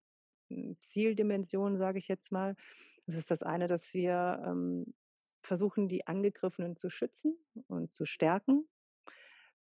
hm, 0.51 0.77
Zieldimensionen, 0.81 1.79
sage 1.79 1.99
ich 1.99 2.09
jetzt 2.09 2.31
mal. 2.33 2.57
Das 3.07 3.17
ist 3.17 3.31
das 3.31 3.43
eine, 3.43 3.69
dass 3.69 3.93
wir, 3.95 4.43
ähm, 4.47 4.95
versuchen, 5.43 5.89
die 5.89 6.07
Angegriffenen 6.07 6.77
zu 6.77 6.91
schützen 6.91 7.37
und 7.69 7.91
zu 7.93 8.07
stärken. 8.07 8.69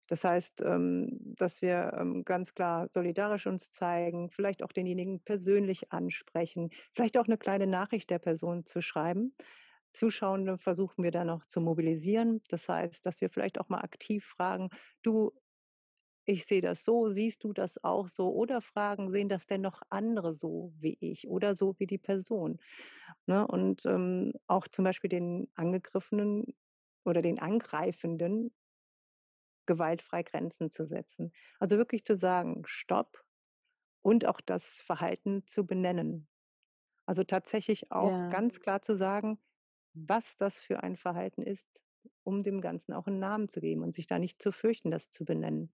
Das 0.09 0.23
heißt, 0.23 0.61
ähm, 0.61 1.19
dass 1.37 1.61
wir, 1.61 1.93
ähm, 1.99 2.25
ganz 2.25 2.53
klar 2.53 2.89
solidarisch 2.93 3.47
uns 3.47 3.71
zeigen, 3.71 4.29
vielleicht 4.29 4.63
auch 4.63 4.71
denjenigen 4.73 5.21
persönlich 5.23 5.91
ansprechen, 5.93 6.69
vielleicht 6.93 7.17
auch 7.17 7.27
'ne 7.27 7.37
kleine 7.37 7.67
Nachricht 7.67 8.09
der 8.09 8.19
Person 8.19 8.65
zu 8.65 8.81
schreiben. 8.81 9.35
Zuschauende 9.93 10.57
versuchen 10.57 11.03
wir 11.03 11.11
dann 11.11 11.29
auch 11.29 11.45
zu 11.45 11.61
mobilisieren. 11.61 12.41
Das 12.49 12.67
heißt, 12.69 13.05
dass 13.05 13.21
wir 13.21 13.29
vielleicht 13.29 13.59
auch 13.59 13.69
mal 13.69 13.81
aktiv 13.81 14.25
fragen: 14.25 14.69
„Du, 15.03 15.33
ich 16.25 16.45
sehe 16.45 16.61
das 16.61 16.83
so, 16.85 17.09
siehst 17.09 17.43
du 17.43 17.53
das 17.53 17.83
auch 17.83 18.07
so?“ 18.09 18.31
Oder 18.33 18.61
fragen: 18.61 19.11
„Sehen 19.11 19.29
das 19.29 19.47
denn 19.47 19.61
noch 19.61 19.81
andere 19.89 20.33
so 20.33 20.73
wie 20.79 20.97
ich 21.01 21.27
oder 21.27 21.55
so 21.55 21.75
wie 21.79 21.87
die 21.87 21.97
Person?“ 21.99 22.59
Ne? 23.27 23.47
Und, 23.47 23.85
ähm, 23.85 24.33
auch 24.47 24.67
zum 24.69 24.85
Beispiel 24.85 25.09
den 25.09 25.49
Angegriffenen 25.55 26.55
oder 27.05 27.21
den 27.23 27.39
Angreifenden 27.39 28.51
gewaltfrei 29.67 30.23
Grenzen 30.23 30.69
zu 30.69 30.85
setzen. 30.85 31.31
Also, 31.59 31.77
wirklich 31.77 32.03
zu 32.05 32.15
sagen: 32.15 32.63
„Stopp“ 32.65 33.23
und 34.03 34.25
auch 34.25 34.41
das 34.41 34.79
Verhalten 34.79 35.45
zu 35.47 35.65
benennen. 35.65 36.27
Also, 37.07 37.23
tatsächlich 37.25 37.91
auch 37.91 38.19
Ja. 38.19 38.31
ganz 38.31 38.59
klar 38.61 38.81
zu 38.83 38.95
sagen, 38.95 39.39
was 39.93 40.37
das 40.37 40.61
für 40.61 40.83
ein 40.83 40.97
Verhalten 40.97 41.43
ist, 41.43 41.81
um 42.23 42.43
dem 42.43 42.61
Ganzen 42.61 42.93
auch 42.93 43.07
'n 43.07 43.19
Namen 43.19 43.49
zu 43.49 43.61
geben 43.61 43.83
und 43.83 43.93
sich 43.95 44.07
da 44.07 44.19
nicht 44.19 44.41
zu 44.41 44.51
fürchten, 44.53 44.91
das 44.91 45.09
zu 45.11 45.25
benennen. 45.25 45.73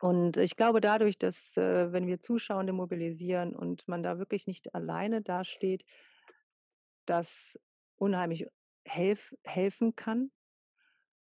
Und 0.00 0.36
ich 0.36 0.56
glaube 0.56 0.80
dadurch, 0.80 1.18
dass, 1.18 1.56
äh, 1.56 1.92
wenn 1.92 2.06
wir 2.06 2.20
Zuschauende 2.20 2.72
mobilisieren 2.72 3.54
und 3.56 3.86
man 3.88 4.02
da 4.02 4.18
wirklich 4.18 4.46
nicht 4.46 4.74
alleine 4.74 5.22
dasteht 5.22 5.84
das 7.06 7.58
unheimlich 7.96 8.46
helf 8.86 9.34
helfen 9.44 9.96
kann 9.96 10.30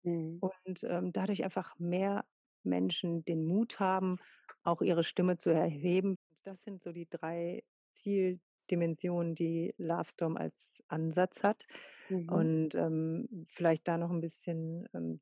Mhm. 0.03 0.41
und, 0.41 0.83
ähm, 0.83 1.12
dadurch 1.13 1.43
einfach 1.43 1.77
mehr 1.79 2.25
Menschen 2.63 3.23
den 3.25 3.45
Mut 3.45 3.79
haben, 3.79 4.17
auch 4.63 4.81
ihre 4.81 5.03
Stimme 5.03 5.38
zu 5.38 5.49
erheben. 5.49 6.17
Das 6.43 6.63
sind 6.63 6.83
so 6.83 6.91
die 6.91 7.07
3 7.09 7.63
Zieldimensionen, 7.91 9.36
die 9.36 9.73
Love 9.77 10.09
Storm 10.09 10.38
als 10.38 10.81
Ansatz 10.88 11.43
hat. 11.43 11.65
Mhm. 12.09 12.53
Und, 12.65 12.75
ähm, 12.75 13.45
vielleicht 13.49 13.88
da 13.88 13.97
noch 13.97 14.09
'n 14.12 14.21
bisschen 14.21 14.88
ähm, 14.93 15.21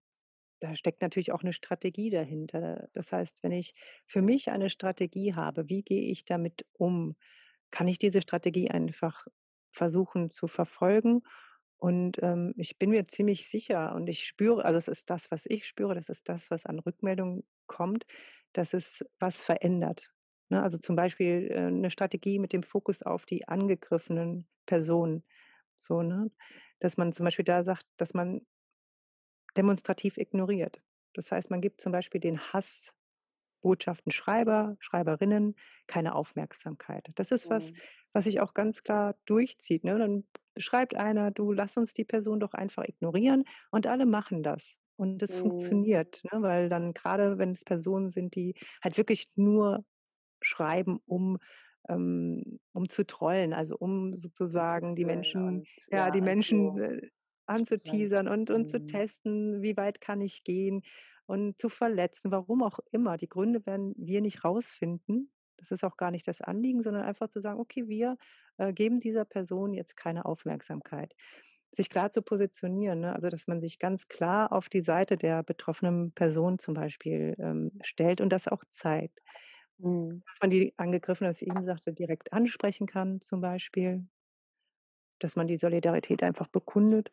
da 0.61 0.75
steckt 0.77 1.01
natürlich 1.03 1.33
auch 1.33 1.43
'ne 1.43 1.53
Strategie 1.53 2.11
dahinter. 2.11 2.89
Das 2.93 3.11
heißt, 3.13 3.43
wenn 3.43 3.53
ich 3.53 3.75
für 4.07 4.21
mich 4.23 4.51
eine 4.51 4.69
Strategie 4.71 5.35
habe, 5.35 5.69
wie 5.69 5.83
gehe 5.83 6.03
ich 6.11 6.25
damit 6.25 6.65
um? 6.73 7.17
Kann 7.71 7.87
ich 7.89 7.99
diese 7.99 8.21
Strategie 8.23 8.71
einfach 8.71 9.27
versuchen 9.73 10.31
zu 10.31 10.47
verfolgen? 10.49 11.23
Und, 11.77 12.19
ähm, 12.23 12.53
ich 12.57 12.77
bin 12.79 12.91
mir 12.91 13.07
ziemlich 13.07 13.49
sicher 13.49 13.95
und 13.95 14.09
ich 14.09 14.25
spüre 14.25 14.65
also, 14.65 14.77
es 14.79 14.87
ist 14.89 15.09
das, 15.11 15.31
was 15.31 15.45
ich 15.47 15.65
spüre, 15.67 15.95
das 15.95 16.09
ist 16.09 16.29
das, 16.29 16.51
was 16.51 16.65
an 16.67 16.79
Rückmeldungen 16.79 17.43
kommt, 17.67 18.05
dass 18.53 18.73
es 18.75 19.05
was 19.19 19.43
verändert, 19.43 20.13
ne? 20.49 20.63
Also, 20.63 20.77
zum 20.79 20.95
Beispiel, 20.97 21.49
äh, 21.51 21.71
'ne 21.71 21.91
Strategie 21.91 22.39
mit 22.39 22.53
dem 22.53 22.63
Fokus 22.63 23.03
auf 23.03 23.25
die 23.27 23.47
angegriffenen 23.49 24.47
Personen, 24.67 25.23
so, 25.77 26.03
ne? 26.03 26.31
Dass 26.81 26.97
man 26.97 27.13
zum 27.13 27.25
Beispiel 27.25 27.45
da 27.45 27.63
sagt, 27.63 27.85
dass 27.97 28.13
man 28.15 28.41
demonstrativ 29.57 30.17
ignoriert. 30.17 30.81
Das 31.13 31.31
heißt, 31.31 31.49
man 31.51 31.61
gibt 31.61 31.81
zum 31.81 31.91
Beispiel 31.91 32.21
den 32.21 32.39
Hassbotschaftenschreiber, 33.63 34.77
Schreiberinnen 34.79 35.55
keine 35.87 36.15
Aufmerksamkeit. 36.15 37.09
Das 37.15 37.31
ist 37.31 37.49
was, 37.49 37.71
Mhm. 37.71 37.81
was 38.13 38.25
sich 38.25 38.39
auch 38.41 38.53
ganz 38.53 38.83
klar 38.83 39.15
durchzieht, 39.25 39.83
ne? 39.83 39.97
Dann 39.99 40.25
schreibt 40.57 40.95
einer: 40.95 41.31
„Du, 41.31 41.51
lass 41.53 41.77
uns 41.77 41.93
die 41.93 42.05
Person 42.05 42.39
doch 42.39 42.53
einfach 42.53 42.83
ignorieren“, 42.85 43.45
und 43.71 43.87
alle 43.87 44.05
machen 44.05 44.43
das. 44.43 44.75
Und 44.97 45.19
das 45.19 45.35
Mhm. 45.35 45.35
funktioniert, 45.35 46.21
ne, 46.31 46.41
weil 46.43 46.69
dann 46.69 46.93
grade, 46.93 47.37
wenn's 47.39 47.63
Personen 47.65 48.09
sind, 48.09 48.35
die 48.35 48.55
halt 48.83 48.97
wirklich 48.97 49.29
nur 49.35 49.85
schreiben, 50.43 50.99
um 51.05 51.39
ähm, 51.89 52.59
um 52.73 52.89
zu 52.89 53.05
trollen, 53.07 53.53
also, 53.53 53.77
um 53.77 54.15
Zu 54.49 54.59
sozusagen 54.59 54.95
die 54.95 55.05
Menschen 55.05 55.63
ja, 55.91 56.11
ja, 56.11 56.11
die 56.11 56.21
Menschen, 56.21 56.77
äh. 56.77 57.09
Anzuteasern 57.51 58.27
und 58.27 58.49
und 58.51 58.69
zu 58.69 58.79
Mhm. 58.79 58.85
testen, 58.85 59.61
wie 59.61 59.77
weit 59.77 60.01
kann 60.01 60.21
ich 60.21 60.43
gehen 60.43 60.83
und 61.25 61.59
zu 61.61 61.69
verletzen, 61.69 62.31
warum 62.31 62.63
auch 62.63 62.79
immer. 62.91 63.17
Die 63.17 63.29
Gründe 63.29 63.65
werden 63.65 63.93
wir 63.97 64.21
nicht 64.21 64.43
rausfinden. 64.43 65.31
Das 65.57 65.71
ist 65.71 65.83
auch 65.83 65.97
gar 65.97 66.11
nicht 66.11 66.27
das 66.27 66.41
Anliegen, 66.41 66.81
sondern 66.81 67.03
einfach 67.03 67.29
zu 67.29 67.41
sagen: 67.41 67.59
„Okay, 67.59 67.87
wir, 67.87 68.17
äh, 68.57 68.73
geben 68.73 68.99
dieser 68.99 69.25
Person 69.25 69.73
jetzt 69.73 69.95
keine 69.97 70.25
Aufmerksamkeit.“ 70.25 71.13
sich 71.77 71.89
klar 71.89 72.11
zu 72.11 72.21
positionieren, 72.21 72.99
ne? 73.01 73.15
Also, 73.15 73.29
dass 73.29 73.47
man 73.47 73.61
sich 73.61 73.79
ganz 73.79 74.07
klar 74.09 74.51
auf 74.51 74.67
die 74.69 74.81
Seite 74.81 75.17
der 75.17 75.41
betroffenen 75.43 76.11
Person 76.13 76.59
zum 76.59 76.73
Beispiel, 76.73 77.35
ähm, 77.39 77.71
stellt 77.83 78.21
und 78.21 78.29
das 78.31 78.47
auch 78.47 78.63
zeigt. 78.69 79.19
Mhm. 79.79 80.21
Dass 80.25 80.39
man 80.41 80.49
die 80.49 80.73
Angegriffene, 80.77 81.29
was 81.29 81.41
ich 81.43 81.47
eben 81.47 81.63
sagte, 81.63 81.93
direkt 81.93 82.33
ansprechen 82.33 82.87
kann 82.87 83.21
zum 83.21 83.39
Beispiel. 83.39 84.07
Dass 85.19 85.35
man 85.37 85.47
die 85.47 85.57
Solidarität 85.57 86.21
einfach 86.23 86.47
bekundet. 86.47 87.11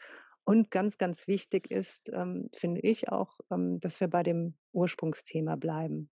Und 0.49 0.71
ganz, 0.71 0.97
ganz 0.97 1.27
wichtig 1.29 1.71
ist, 1.71 2.09
ähm, 2.11 2.49
finde 2.57 2.81
ich 2.81 3.11
auch, 3.11 3.39
ähm, 3.51 3.81
dass 3.81 4.01
wir 4.01 4.09
bei 4.09 4.23
dem 4.23 4.55
Ursprungsthema 4.73 5.57
bleiben. 5.57 6.11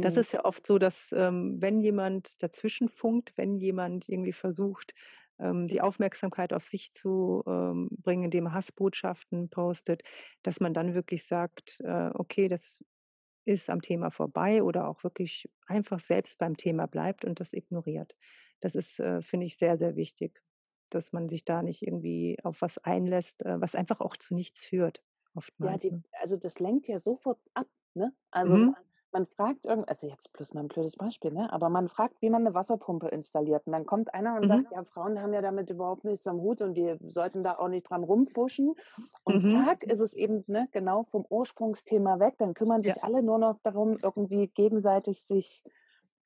Das 0.00 0.16
Mhm. 0.16 0.22
ist 0.22 0.32
ja 0.32 0.44
oft 0.44 0.66
so, 0.66 0.78
dass, 0.78 1.12
ähm, 1.16 1.56
wenn 1.60 1.80
jemand 1.80 2.42
dazwischenfunkt, 2.42 3.32
wenn 3.36 3.56
jemand 3.56 4.08
irgendwie 4.08 4.32
versucht, 4.32 4.94
ähm, 5.38 5.68
die 5.68 5.80
Aufmerksamkeit 5.80 6.52
auf 6.52 6.66
sich 6.66 6.92
zu, 6.92 7.42
ähm, 7.46 7.88
bringen, 7.90 8.24
indem 8.24 8.46
er 8.46 8.54
Hassbotschaften 8.54 9.48
postet, 9.50 10.02
dass 10.42 10.60
man 10.60 10.74
dann 10.74 10.94
wirklich 10.94 11.24
sagt, 11.24 11.80
äh: 11.84 12.10
„Okay, 12.14 12.48
das 12.48 12.82
ist 13.46 13.70
am 13.70 13.82
Thema 13.82 14.10
vorbei“, 14.10 14.62
oder 14.62 14.88
auch 14.88 15.04
wirklich 15.04 15.50
einfach 15.66 16.00
selbst 16.00 16.38
beim 16.38 16.56
Thema 16.56 16.86
bleibt 16.86 17.24
und 17.24 17.40
das 17.40 17.52
ignoriert. 17.54 18.16
Das 18.60 18.74
ist, 18.76 19.00
äh, 19.00 19.22
finde 19.22 19.46
ich, 19.46 19.58
sehr, 19.58 19.78
sehr 19.78 19.96
wichtig, 19.96 20.42
dass 20.94 21.12
man 21.12 21.28
sich 21.28 21.44
da 21.44 21.62
nicht 21.62 21.82
irgendwie 21.82 22.38
auf 22.44 22.62
was 22.62 22.78
einlässt, 22.78 23.44
äh, 23.44 23.60
was 23.60 23.74
einfach 23.74 24.00
auch 24.00 24.16
zu 24.16 24.34
nichts 24.34 24.60
führt, 24.64 25.02
Ja, 25.60 25.76
oftmals, 25.76 25.78
die 25.78 25.92
ne? 25.92 26.04
also, 26.20 26.36
das 26.36 26.58
lenkt 26.60 26.88
ja 26.88 26.98
sofort 26.98 27.38
ab, 27.54 27.66
ne? 27.94 28.14
Also, 28.30 28.58
man 28.58 28.64
Mhm. 28.64 28.74
man 29.14 29.26
fragt 29.26 29.66
irgend 29.66 29.90
also, 29.90 30.06
jetzt 30.06 30.32
bloß 30.32 30.54
mal 30.54 30.62
'n 30.62 30.68
blödes 30.68 30.96
Beispiel, 30.96 31.32
ne? 31.32 31.52
Aber 31.52 31.68
man 31.68 31.88
fragt, 31.90 32.22
wie 32.22 32.30
man 32.30 32.42
'ne 32.44 32.54
Wasserpumpe 32.54 33.08
installiert. 33.08 33.66
Und 33.66 33.72
dann 33.74 33.84
kommt 33.86 34.14
einer 34.14 34.36
und 34.36 34.46
sagt: 34.46 34.64
Mhm. 34.64 34.72
„Ja, 34.72 34.82
Frauen 34.84 35.20
haben 35.20 35.34
ja 35.34 35.42
damit 35.42 35.68
überhaupt 35.70 36.04
nichts 36.04 36.26
am 36.26 36.40
Hut 36.40 36.62
und 36.62 36.74
die 36.74 36.96
sollten 37.02 37.44
da 37.44 37.56
auch 37.58 37.68
nicht 37.68 37.88
dran 37.90 38.04
rumpfuschen.“ 38.04 38.74
Und 39.22 39.44
Mhm. 39.44 39.66
zack, 39.66 39.84
ist 39.84 40.00
es 40.00 40.14
eben, 40.14 40.44
ne, 40.46 40.68
genau 40.72 41.02
vom 41.04 41.26
Ursprungsthema 41.28 42.18
weg. 42.20 42.36
Dann 42.38 42.54
kümmern 42.54 42.82
Ja. 42.84 42.94
sich 42.94 43.04
alle 43.04 43.22
nur 43.22 43.38
noch 43.38 43.58
darum, 43.62 43.98
irgendwie 44.02 44.48
gegenseitig 44.48 45.24
sich 45.26 45.62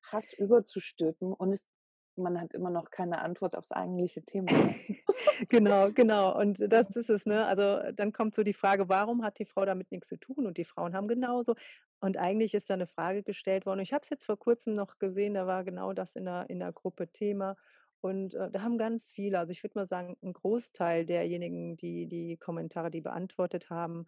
Hass 0.01 0.31
überzustülpen 0.33 1.33
und 1.33 1.51
es 1.51 1.69
man 2.17 2.39
hat 2.41 2.53
immer 2.53 2.69
noch 2.69 2.91
keine 2.91 3.19
Antwort 3.21 3.55
aufs 3.55 3.71
eigentliche 3.71 4.23
Thema. 4.23 4.51
Genau, 5.49 5.91
genau. 5.91 6.37
Und 6.39 6.59
das 6.71 6.95
ist 6.95 7.09
es, 7.09 7.25
ne? 7.25 7.45
Also, 7.45 7.91
dann 7.93 8.11
kommt 8.13 8.35
so 8.35 8.43
die 8.43 8.53
Frage: 8.53 8.89
„Warum 8.89 9.23
hat 9.23 9.39
die 9.39 9.45
Frau 9.45 9.65
damit 9.65 9.91
nix 9.91 10.07
zu 10.09 10.17
tun 10.17 10.45
und 10.45 10.57
die 10.57 10.65
Frauen 10.65 10.95
haben 10.95 11.07
genauso?“ 11.07 11.55
Und 11.99 12.17
eigentlich 12.17 12.53
ist 12.53 12.69
da 12.69 12.77
'ne 12.77 12.87
Frage 12.87 13.23
gestellt 13.23 13.65
worden. 13.65 13.79
Ich 13.81 13.93
habe 13.93 14.01
es 14.03 14.09
jetzt 14.09 14.25
vor 14.25 14.37
Kurzem 14.37 14.75
noch 14.75 14.99
gesehen, 14.99 15.33
da 15.33 15.47
war 15.47 15.63
genau 15.63 15.93
das 15.93 16.15
in 16.15 16.23
'ner 16.25 16.49
in 16.49 16.59
'ner 16.59 16.71
Gruppe 16.73 17.11
Thema. 17.11 17.55
Und, 18.01 18.35
äh, 18.35 18.51
da 18.51 18.61
haben 18.61 18.77
ganz 18.77 19.09
viele 19.09 19.39
also, 19.39 19.51
ich 19.51 19.63
würde 19.63 19.77
mal 19.79 19.87
sagen, 19.87 20.17
'n 20.21 20.33
Großteil 20.33 21.05
derjenigen, 21.05 21.77
die 21.77 22.07
die 22.07 22.37
Kommentare, 22.37 22.91
die 22.91 23.01
beantwortet 23.01 23.69
haben, 23.69 24.05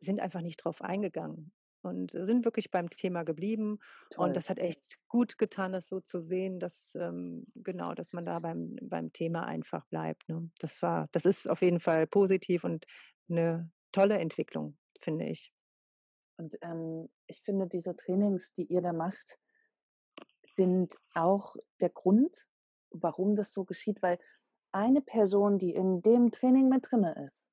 sind 0.00 0.20
einfach 0.20 0.40
nicht 0.42 0.58
drauf 0.58 0.82
eingegangen 0.82 1.52
und 1.82 2.12
sind 2.12 2.44
wirklich 2.44 2.70
beim 2.70 2.90
Thema 2.90 3.22
geblieben. 3.24 3.78
Und 4.16 4.34
Toll. 4.34 4.36
das 4.36 4.50
hat 4.50 4.58
echt 4.58 4.98
gut 5.08 5.38
getan, 5.38 5.72
das 5.72 5.88
so 5.88 6.00
zu 6.00 6.20
sehen, 6.20 6.58
dass, 6.60 6.94
ähm 7.00 7.46
genau, 7.54 7.94
dass 7.94 8.12
man 8.12 8.24
da 8.26 8.38
beim 8.40 8.76
beim 8.82 9.12
Thema 9.12 9.44
einfach 9.46 9.86
bleibt, 9.86 10.28
ne? 10.28 10.50
Das 10.60 10.82
war 10.82 11.08
das 11.12 11.24
ist 11.26 11.48
auf 11.48 11.62
jeden 11.62 11.80
Fall 11.80 12.06
positiv 12.06 12.64
und 12.64 12.86
'ne 13.28 13.70
tolle 13.92 14.18
Entwicklung, 14.18 14.78
finde 15.00 15.26
ich. 15.26 15.50
Und, 16.38 16.56
ähm, 16.62 17.08
ich 17.26 17.42
finde, 17.42 17.66
diese 17.66 17.96
Trainings, 17.96 18.52
die 18.52 18.64
ihr 18.66 18.82
da 18.82 18.92
macht 18.92 19.38
sind 20.54 20.96
auch 21.14 21.56
der 21.80 21.90
Grund, 21.90 22.46
warum 22.90 23.36
das 23.36 23.52
so 23.52 23.64
geschieht, 23.64 24.02
weil 24.02 24.18
eine 24.72 25.02
Person, 25.02 25.58
die 25.58 25.72
in 25.74 26.02
dem 26.02 26.30
Training 26.30 26.68
mit 26.68 26.90
drinnen 26.90 27.14
ist, 27.26 27.48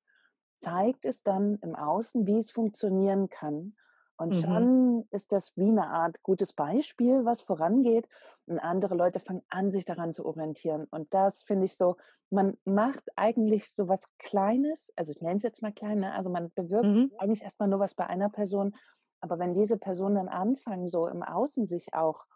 zeigt 0.58 1.04
es 1.04 1.22
dann 1.22 1.56
im 1.62 1.74
Außen, 1.74 2.26
wie 2.26 2.40
es 2.40 2.52
funktionieren 2.52 3.28
kann. 3.28 3.76
Und 4.18 4.34
Mhm. 4.34 4.74
schon 4.76 5.06
ist 5.10 5.32
das 5.32 5.52
wie 5.56 5.70
'ne 5.72 5.88
Art 5.88 6.22
gutes 6.22 6.52
Beispiel, 6.52 7.24
was 7.24 7.42
vorangeht 7.42 8.08
und 8.46 8.58
andere 8.60 8.94
Leute 8.94 9.20
fangen 9.20 9.42
an, 9.48 9.70
sich 9.72 9.84
daran 9.84 10.12
zu 10.12 10.24
orientieren. 10.26 10.86
Und 10.90 11.12
das 11.14 11.42
finde 11.42 11.66
ich 11.66 11.76
so 11.76 11.96
man 12.30 12.56
macht 12.64 13.04
eigentlich 13.16 13.70
so 13.72 13.86
was 13.88 14.00
Kleines, 14.18 14.92
also, 14.96 15.10
ich 15.12 15.20
nenne 15.20 15.36
es 15.36 15.42
jetzt 15.44 15.62
mal 15.62 15.72
klein, 15.72 16.00
ne? 16.00 16.12
Also, 16.14 16.30
man 16.30 16.50
bewirkt 16.54 16.90
Mhm. 16.90 17.14
eigentlich 17.18 17.42
erst 17.42 17.60
mal 17.60 17.68
nur 17.68 17.78
was 17.80 17.94
bei 17.94 18.06
einer 18.06 18.28
Person, 18.30 18.74
aber 19.20 19.38
wenn 19.38 19.54
diese 19.54 19.76
Personen 19.78 20.16
dann 20.16 20.28
anfangen, 20.28 20.88
so 20.88 21.06
im 21.06 21.22
Außen 21.22 21.66
sich 21.66 21.94
auch 21.94 22.26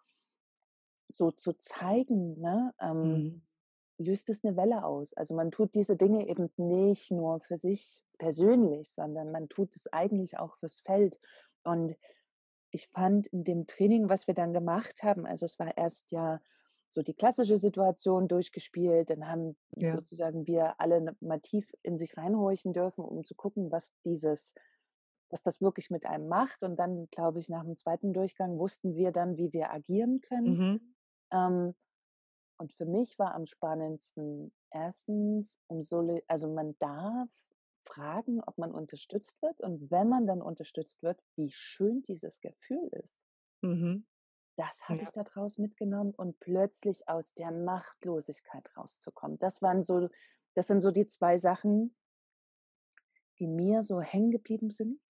so 1.11 1.31
zu 1.31 1.55
zeigen, 1.59 2.39
ne, 2.41 2.75
ähm, 2.81 3.25
Mhm. 3.25 3.41
löst 3.99 4.31
es 4.31 4.45
'ne 4.45 4.57
Welle 4.57 4.85
aus. 4.85 5.15
Also, 5.15 5.35
man 5.35 5.51
tut 5.53 5.75
diese 5.75 5.97
Dinge 5.97 6.29
eben 6.29 6.51
nicht 6.57 7.11
nur 7.13 7.41
für 7.41 7.59
sich 7.59 8.03
persönlich, 8.19 8.93
sondern 8.95 9.33
man 9.33 9.49
tut 9.49 9.77
es 9.77 9.93
eigentlich 9.93 10.39
auch 10.39 10.57
fürs 10.59 10.81
Feld. 10.81 11.19
Und 11.69 11.97
ich 12.73 12.89
fand 12.89 13.29
in 13.29 13.45
dem 13.45 13.67
Training, 13.67 14.09
was 14.11 14.27
wir 14.29 14.35
dann 14.35 14.53
gemacht 14.55 15.03
haben 15.03 15.27
also, 15.27 15.47
es 15.47 15.59
war 15.59 15.77
erst 15.77 16.11
ja 16.13 16.41
so 16.93 17.03
die 17.03 17.15
klassische 17.15 17.59
Situation 17.59 18.29
durchgespielt, 18.29 19.11
dann 19.11 19.29
haben 19.29 19.57
Ja. 19.77 19.99
sozusagen 19.99 20.47
wir 20.47 20.81
alle 20.81 21.17
mal 21.21 21.41
tief 21.41 21.73
in 21.83 21.99
sich 21.99 22.17
reinhorchen 22.17 22.73
dürfen, 22.75 23.05
um 23.05 23.25
zu 23.25 23.35
gucken, 23.37 23.71
was 23.73 23.93
dieses 24.05 24.55
was 25.31 25.43
das 25.43 25.61
wirklich 25.61 25.91
mit 25.91 26.07
einem 26.07 26.29
macht. 26.29 26.63
Und 26.65 26.77
dann, 26.79 27.09
glaube 27.11 27.41
ich, 27.41 27.49
nach 27.51 27.65
dem 27.65 27.77
2. 27.77 28.15
Durchgang 28.15 28.59
wussten 28.59 28.97
wir 28.97 29.13
dann, 29.13 29.37
wie 29.39 29.53
wir 29.53 29.73
agieren 29.73 30.21
können. 30.23 30.61
Mhm. 30.61 30.95
Ähm, 31.33 31.75
und 32.59 32.73
für 32.75 32.87
mich 32.87 33.19
war 33.19 33.35
am 33.35 33.47
spannendsten 33.47 34.53
1. 34.71 35.61
um 35.69 35.83
Soli 35.83 36.23
also, 36.29 36.49
man 36.53 36.77
darf 36.81 37.31
fragen, 37.89 38.43
ob 38.45 38.59
man 38.59 38.73
unterstützt 38.73 39.43
wird 39.43 39.61
und 39.61 39.91
wenn 39.91 40.09
man 40.09 40.27
dann 40.27 40.43
unterstützt 40.43 41.03
wird, 41.03 41.21
wie 41.37 41.51
schön 41.53 42.03
dieses 42.03 42.41
Gefühl 42.41 42.89
ist. 43.05 43.19
Mhm. 43.63 44.05
Das 44.59 44.89
habe 44.89 45.03
Ja. 45.03 45.05
ich 45.05 45.13
da 45.13 45.23
draus 45.23 45.57
mitgenommen 45.59 46.13
und 46.15 46.41
plötzlich 46.41 47.09
aus 47.09 47.33
der 47.33 47.53
Machtlosigkeit 47.53 48.77
rauszukommen. 48.77 49.39
Das 49.39 49.63
waren 49.63 49.85
so 49.85 50.09
das 50.55 50.67
sind 50.67 50.81
so 50.81 50.91
die 50.91 51.07
2 51.07 51.39
Sachen 51.39 51.95
die 53.39 53.47
mir 53.47 53.83
so 53.85 54.01
hängen 54.01 54.31
geblieben 54.31 54.71
sind. 54.71 55.01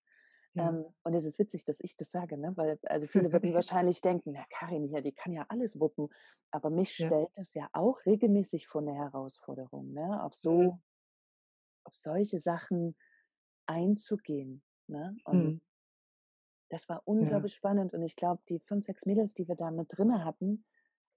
Ja. 0.54 0.68
Ähm, 0.68 0.86
und 1.04 1.14
es 1.14 1.24
ist 1.24 1.38
witzig, 1.38 1.64
dass 1.64 1.80
ich 1.80 1.96
das 1.96 2.10
sage, 2.10 2.38
ne, 2.38 2.52
weil 2.56 2.78
also, 2.84 3.06
viele 3.08 3.32
würden 3.32 3.54
wahrscheinlich 3.54 4.00
denken: 4.02 4.32
„Na, 4.32 4.44
Karin 4.50 4.84
hier, 4.88 5.02
die 5.02 5.12
kann 5.12 5.32
ja 5.32 5.46
alles 5.48 5.80
wuppen.“ 5.80 6.08
Aber 6.50 6.70
mich 6.70 6.92
Ja. 6.98 7.12
stellt 7.12 7.30
das 7.36 7.54
ja 7.54 7.68
auch 7.72 8.06
regelmäßig 8.06 8.68
vor 8.68 8.82
'ne 8.82 8.94
Herausforderung, 8.94 9.92
ne, 9.92 10.22
auf 10.24 10.34
Mhm. 10.44 10.70
so 10.74 10.80
auf 11.88 11.96
solche 11.96 12.40
Sachen 12.40 12.96
einzugehen, 13.66 14.62
ne? 14.88 15.18
Und 15.24 15.54
Mhm. 15.54 15.58
das 16.70 16.88
war 16.88 17.02
Ja. 17.20 17.44
unglaublich 17.44 17.54
spannend 17.54 17.94
und 17.94 18.02
ich 18.02 18.16
glaube, 18.16 18.42
die 18.48 18.60
5, 18.60 18.84
6 18.84 19.06
Mädels, 19.06 19.34
die 19.34 19.48
wir 19.48 19.56
da 19.56 19.70
mit 19.70 19.88
drinnen 19.96 20.24
hatten 20.24 20.64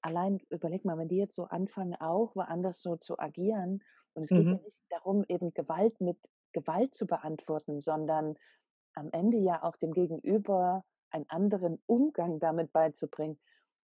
allein 0.02 0.40
überleg 0.50 0.86
mal, 0.86 0.98
wenn 1.00 1.08
die 1.10 1.18
jetzt 1.18 1.36
so 1.36 1.46
anfangen, 1.46 1.96
auch 1.96 2.36
woanders 2.36 2.82
so 2.82 2.98
zu 2.98 3.20
agieren 3.20 3.84
und 4.14 4.24
es 4.24 4.34
geht 4.34 4.52
ja 4.52 4.58
Mhm. 4.58 4.66
nicht 4.66 4.78
darum, 4.90 5.26
eben 5.30 5.54
Gewalt 5.56 6.02
mit 6.02 6.20
Gewalt 6.54 6.96
zu 6.96 7.08
beantworten, 7.08 7.82
sondern 7.82 8.36
am 8.96 9.10
Ende 9.14 9.38
ja 9.38 9.64
auch 9.64 9.78
dem 9.78 9.94
Gegenüber 9.94 10.86
einen 11.12 11.30
anderen 11.30 11.82
Umgang 11.88 12.40
damit 12.40 12.74
beizubringen 12.74 13.40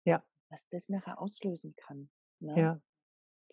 Ja. 0.06 0.24
was 0.50 0.68
das 0.68 0.88
nachher 0.88 1.20
auslösen 1.20 1.74
kann, 1.74 2.08
ne? 2.38 2.70
Ja, 2.70 2.80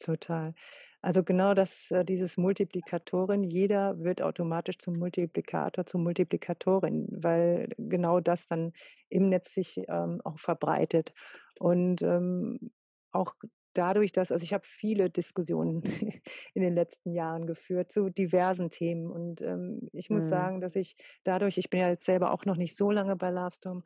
total. 0.02 0.56
Also, 1.02 1.24
genau 1.24 1.54
das 1.54 1.92
äh, 1.92 2.04
dieses 2.04 2.36
Multiplikatorin 2.38 3.44
jeder 3.44 4.00
wird 4.04 4.22
automatisch 4.22 4.80
zum 4.80 4.98
Multiplikator, 4.98 5.86
zur 5.86 6.02
Multiplikatorin, 6.02 7.08
weil 7.12 7.70
genau 7.78 8.20
das 8.20 8.48
dann 8.48 8.74
im 9.10 9.30
Netz 9.30 9.54
sich, 9.54 9.78
ähm, 9.88 10.20
auch 10.26 10.40
verbreitet. 10.40 11.14
Und, 11.60 12.02
ähm, 12.02 12.72
auch 13.12 13.34
dadurch, 13.74 14.12
dass 14.12 14.32
also, 14.32 14.44
ich 14.44 14.54
habe 14.54 14.66
viele 14.68 15.10
Diskussionen 15.10 15.84
in 16.54 16.62
den 16.62 16.76
letzten 16.76 17.14
Jahren 17.14 17.48
geführt 17.48 17.92
zu 17.92 18.10
diversen 18.10 18.70
Themen. 18.70 19.10
Und, 19.10 19.42
ähm, 19.42 19.90
ich 19.94 20.10
muss 20.10 20.28
Mhm. 20.28 20.30
sagen, 20.30 20.60
dass 20.62 20.76
ich 20.76 20.96
dadurch 21.24 21.58
ich 21.58 21.70
bin 21.70 21.80
ja 21.80 21.90
jetzt 21.90 22.06
selber 22.06 22.32
auch 22.34 22.44
noch 22.46 22.58
nicht 22.58 22.76
so 22.76 22.92
lange 22.92 23.16
bei 23.16 23.30
Lovestorm, 23.30 23.84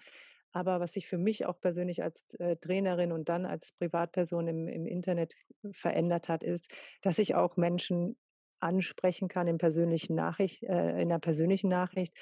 aber 0.54 0.80
was 0.80 0.94
sich 0.94 1.08
für 1.08 1.18
mich 1.18 1.46
auch 1.46 1.60
persönlich 1.62 2.04
als, 2.04 2.34
äh, 2.36 2.58
Trainerin 2.58 3.12
und 3.12 3.30
dann 3.30 3.46
als 3.46 3.72
Privatperson 3.74 4.48
im 4.48 4.68
im 4.70 4.88
Internet 4.88 5.36
verändert 5.72 6.30
hat, 6.30 6.44
ist, 6.44 6.72
dass 7.02 7.20
ich 7.20 7.36
auch 7.36 7.58
Menschen 7.58 8.18
ansprechen 8.60 9.28
kann 9.28 9.48
in 9.48 9.58
persönlichen 9.58 10.16
Nachrich 10.16 10.64
äh, 10.64 11.02
in 11.02 11.10
'ner 11.10 11.20
persönlichen 11.20 11.70
Nachricht 11.70 12.16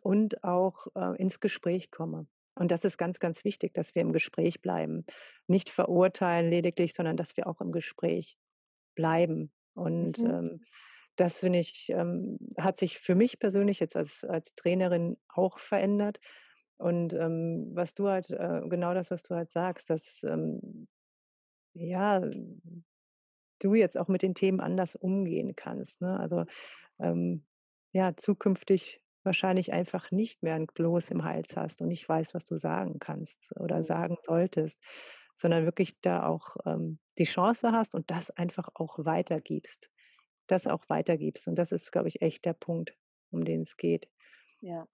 und 0.00 0.44
auch, 0.44 0.86
äh, 0.94 1.16
ins 1.20 1.40
Gespräch 1.40 1.90
komme. 1.90 2.26
Und 2.54 2.70
das 2.70 2.84
ist 2.84 2.98
ganz, 2.98 3.18
ganz 3.20 3.44
wichtig, 3.44 3.74
dass 3.74 3.94
wir 3.94 4.02
im 4.02 4.12
Gespräch 4.12 4.60
bleiben. 4.62 5.04
Nicht 5.46 5.70
verurteilen 5.70 6.50
lediglich, 6.50 6.94
sondern 6.94 7.16
dass 7.16 7.36
wir 7.36 7.46
auch 7.46 7.60
im 7.60 7.72
Gespräch 7.72 8.38
bleiben. 8.94 9.52
Und, 9.74 10.18
Mhm. 10.18 10.26
ähm, 10.26 10.60
das 11.16 11.40
finde 11.40 11.60
ich, 11.60 11.88
ähm, 11.90 12.38
hat 12.58 12.78
sich 12.78 12.98
für 12.98 13.14
mich 13.14 13.38
persönlich 13.38 13.80
jetzt 13.80 13.96
als 13.96 14.24
als 14.24 14.54
Trainerin 14.54 15.18
auch 15.28 15.58
verändert. 15.58 16.20
Und, 16.78 17.12
ähm, 17.14 17.70
was 17.74 17.94
du 17.94 18.08
halt 18.08 18.30
äh, 18.30 18.62
genau 18.68 18.94
das, 18.94 19.10
was 19.10 19.22
du 19.22 19.34
halt 19.34 19.50
sagst, 19.50 19.90
dass, 19.90 20.22
ähm, 20.24 20.88
ja 21.74 22.20
du 23.60 23.74
jetzt 23.74 23.96
auch 23.98 24.08
mit 24.08 24.22
den 24.22 24.34
Themen 24.34 24.60
anders 24.60 24.96
umgehen 24.96 25.56
kannst, 25.56 26.00
ne? 26.02 26.18
Also, 26.20 26.44
ähm, 27.00 27.46
ja, 27.92 28.16
zukünftig 28.16 29.02
wahrscheinlich 29.24 29.72
einfach 29.72 30.10
nicht 30.12 30.42
mehr 30.42 30.56
'n 30.56 30.68
Kloß 30.68 31.10
im 31.10 31.24
Hals 31.24 31.56
hast 31.56 31.82
und 31.82 31.88
nicht 31.88 32.08
weißt, 32.08 32.34
was 32.34 32.46
du 32.46 32.56
sagen 32.56 32.98
kannst 33.00 33.52
oder 33.60 33.82
Mhm. 33.82 33.84
sagen 33.84 34.16
solltest, 34.22 34.82
sondern 35.36 35.64
wirklich 35.64 36.00
da 36.02 36.26
auch, 36.26 36.56
ähm, 36.66 37.00
die 37.18 37.24
Chance 37.24 37.72
hast 37.72 37.94
und 37.94 38.10
das 38.10 38.30
einfach 38.30 38.68
auch 38.74 38.98
weitergibst 39.04 39.90
das 40.48 40.66
auch 40.66 40.88
weitergibst. 40.88 41.48
Und 41.48 41.56
das 41.56 41.72
ist, 41.72 41.92
glaube 41.92 42.08
ich, 42.08 42.22
echt 42.22 42.44
der 42.46 42.54
Punkt, 42.54 42.96
um 43.30 43.44
den 43.44 43.62
es 43.62 43.76
geht. 43.78 44.08
Ja. 44.60 44.86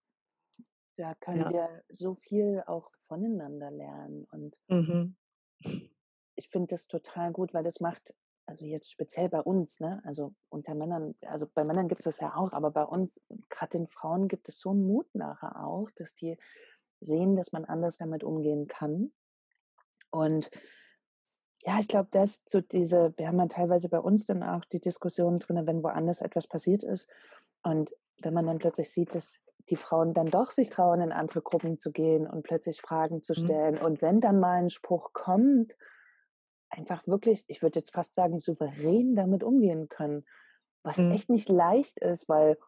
Da 0.98 1.14
können 1.14 1.48
Ja. 1.48 1.48
wir 1.48 1.82
so 1.88 2.14
viel 2.14 2.62
auch 2.66 2.90
voneinander 3.06 3.70
lernen 3.70 4.24
und 4.30 4.56
Mhm. 4.68 5.14
ich 6.36 6.48
finde 6.48 6.68
das 6.68 6.88
total 6.88 7.32
gut, 7.32 7.54
weil 7.54 7.64
das 7.64 7.80
macht 7.80 8.14
also 8.46 8.66
jetzt 8.66 8.90
speziell 8.90 9.28
bei 9.28 9.40
uns, 9.40 9.78
ne, 9.80 10.02
also 10.04 10.34
unter 10.48 10.74
Männern 10.74 11.14
also 11.22 11.46
bei 11.52 11.64
Männern 11.64 11.86
gibt's 11.88 12.04
das 12.04 12.18
ja 12.20 12.34
auch, 12.34 12.52
aber 12.52 12.70
bei 12.72 12.82
uns, 12.84 13.20
grad 13.50 13.72
den 13.72 13.86
Frauen, 13.86 14.26
gibt 14.28 14.48
es 14.48 14.58
so 14.60 14.70
'n 14.72 14.82
Mut 14.84 15.06
nachher 15.14 15.64
auch, 15.64 15.90
dass 15.96 16.14
die 16.14 16.38
sehen, 17.00 17.36
dass 17.36 17.52
man 17.52 17.64
anders 17.64 17.98
damit 17.98 18.24
umgehen 18.24 18.66
kann. 18.68 19.12
Und 20.12 20.50
ja, 21.64 21.78
ich 21.78 21.88
glaube, 21.88 22.08
dass 22.10 22.42
so 22.46 22.60
diese 22.60 23.12
wir 23.16 23.28
haben 23.28 23.38
ja 23.38 23.46
teilweise 23.46 23.88
bei 23.88 24.00
uns 24.00 24.26
dann 24.26 24.42
auch 24.42 24.64
die 24.64 24.80
Diskussion 24.80 25.38
drinnen, 25.38 25.66
wenn 25.66 25.82
woanders 25.82 26.20
etwas 26.20 26.46
passiert 26.48 26.82
ist 26.82 27.08
und 27.62 27.94
wenn 28.22 28.34
man 28.34 28.46
dann 28.46 28.58
plötzlich 28.58 28.90
sieht, 28.92 29.14
dass 29.14 29.40
die 29.70 29.76
Frauen 29.76 30.14
dann 30.14 30.26
doch 30.26 30.50
sich 30.50 30.68
trauen, 30.70 31.00
in 31.02 31.12
andere 31.12 31.42
Gruppen 31.42 31.78
zu 31.78 31.92
gehen 31.92 32.26
und 32.26 32.42
plötzlich 32.44 32.80
Fragen 32.80 33.22
zu 33.22 33.34
Mhm. 33.36 33.62
stellen. 33.62 33.78
Und 33.78 34.02
wenn 34.02 34.20
dann 34.20 34.40
mal 34.40 34.58
'n 34.62 34.70
Spruch 34.70 35.12
kommt, 35.12 35.74
einfach 36.70 37.06
wirklich, 37.08 37.44
ich 37.48 37.62
würde 37.62 37.80
jetzt 37.80 37.92
fast 37.94 38.14
sagen, 38.16 38.40
souverän 38.40 39.16
damit 39.16 39.44
umgehen 39.44 39.88
können, 39.88 40.24
was 40.84 40.98
Mhm. 40.98 41.22
echt 41.22 41.30
nicht 41.30 41.48
leicht 41.50 42.00
ist, 42.00 42.28
weil 42.28 42.58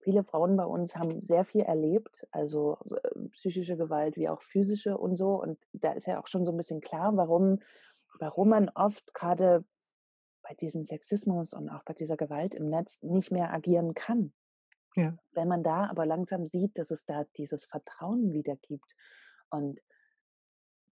viele 0.00 0.24
Frauen 0.24 0.56
bei 0.56 0.64
uns 0.66 0.96
haben 0.96 1.22
sehr 1.22 1.44
viel 1.44 1.62
erlebt, 1.62 2.26
also, 2.32 2.78
äh, 3.04 3.28
psychische 3.32 3.76
Gewalt 3.78 4.16
wie 4.16 4.28
auch 4.30 4.42
physische 4.42 4.98
und 4.98 5.16
so. 5.18 5.40
Und 5.42 5.58
da 5.72 5.92
ist 5.92 6.06
ja 6.08 6.20
auch 6.22 6.28
schon 6.28 6.44
so 6.46 6.52
'n 6.52 6.58
bisschen 6.58 6.80
klar, 6.82 7.16
warum 7.16 7.60
warum 8.20 8.50
man 8.50 8.70
oft 8.74 9.14
grade 9.14 9.64
bei 10.42 10.54
diesem 10.54 10.84
Sexismus 10.84 11.52
und 11.54 11.70
auch 11.70 11.84
bei 11.84 11.94
dieser 11.94 12.16
Gewalt 12.18 12.54
im 12.56 12.68
Netz 12.70 13.02
nicht 13.02 13.32
mehr 13.32 13.52
agieren 13.54 13.94
kann. 13.94 14.32
Ja. 14.96 15.16
Wenn 15.32 15.48
man 15.48 15.62
da 15.64 15.86
aber 15.88 16.06
langsam 16.06 16.46
sieht, 16.46 16.78
dass 16.78 16.90
es 16.90 17.04
da 17.06 17.24
dieses 17.36 17.66
Vertrauen 17.66 18.32
wieder 18.32 18.56
gibt 18.56 18.94
und 19.50 19.80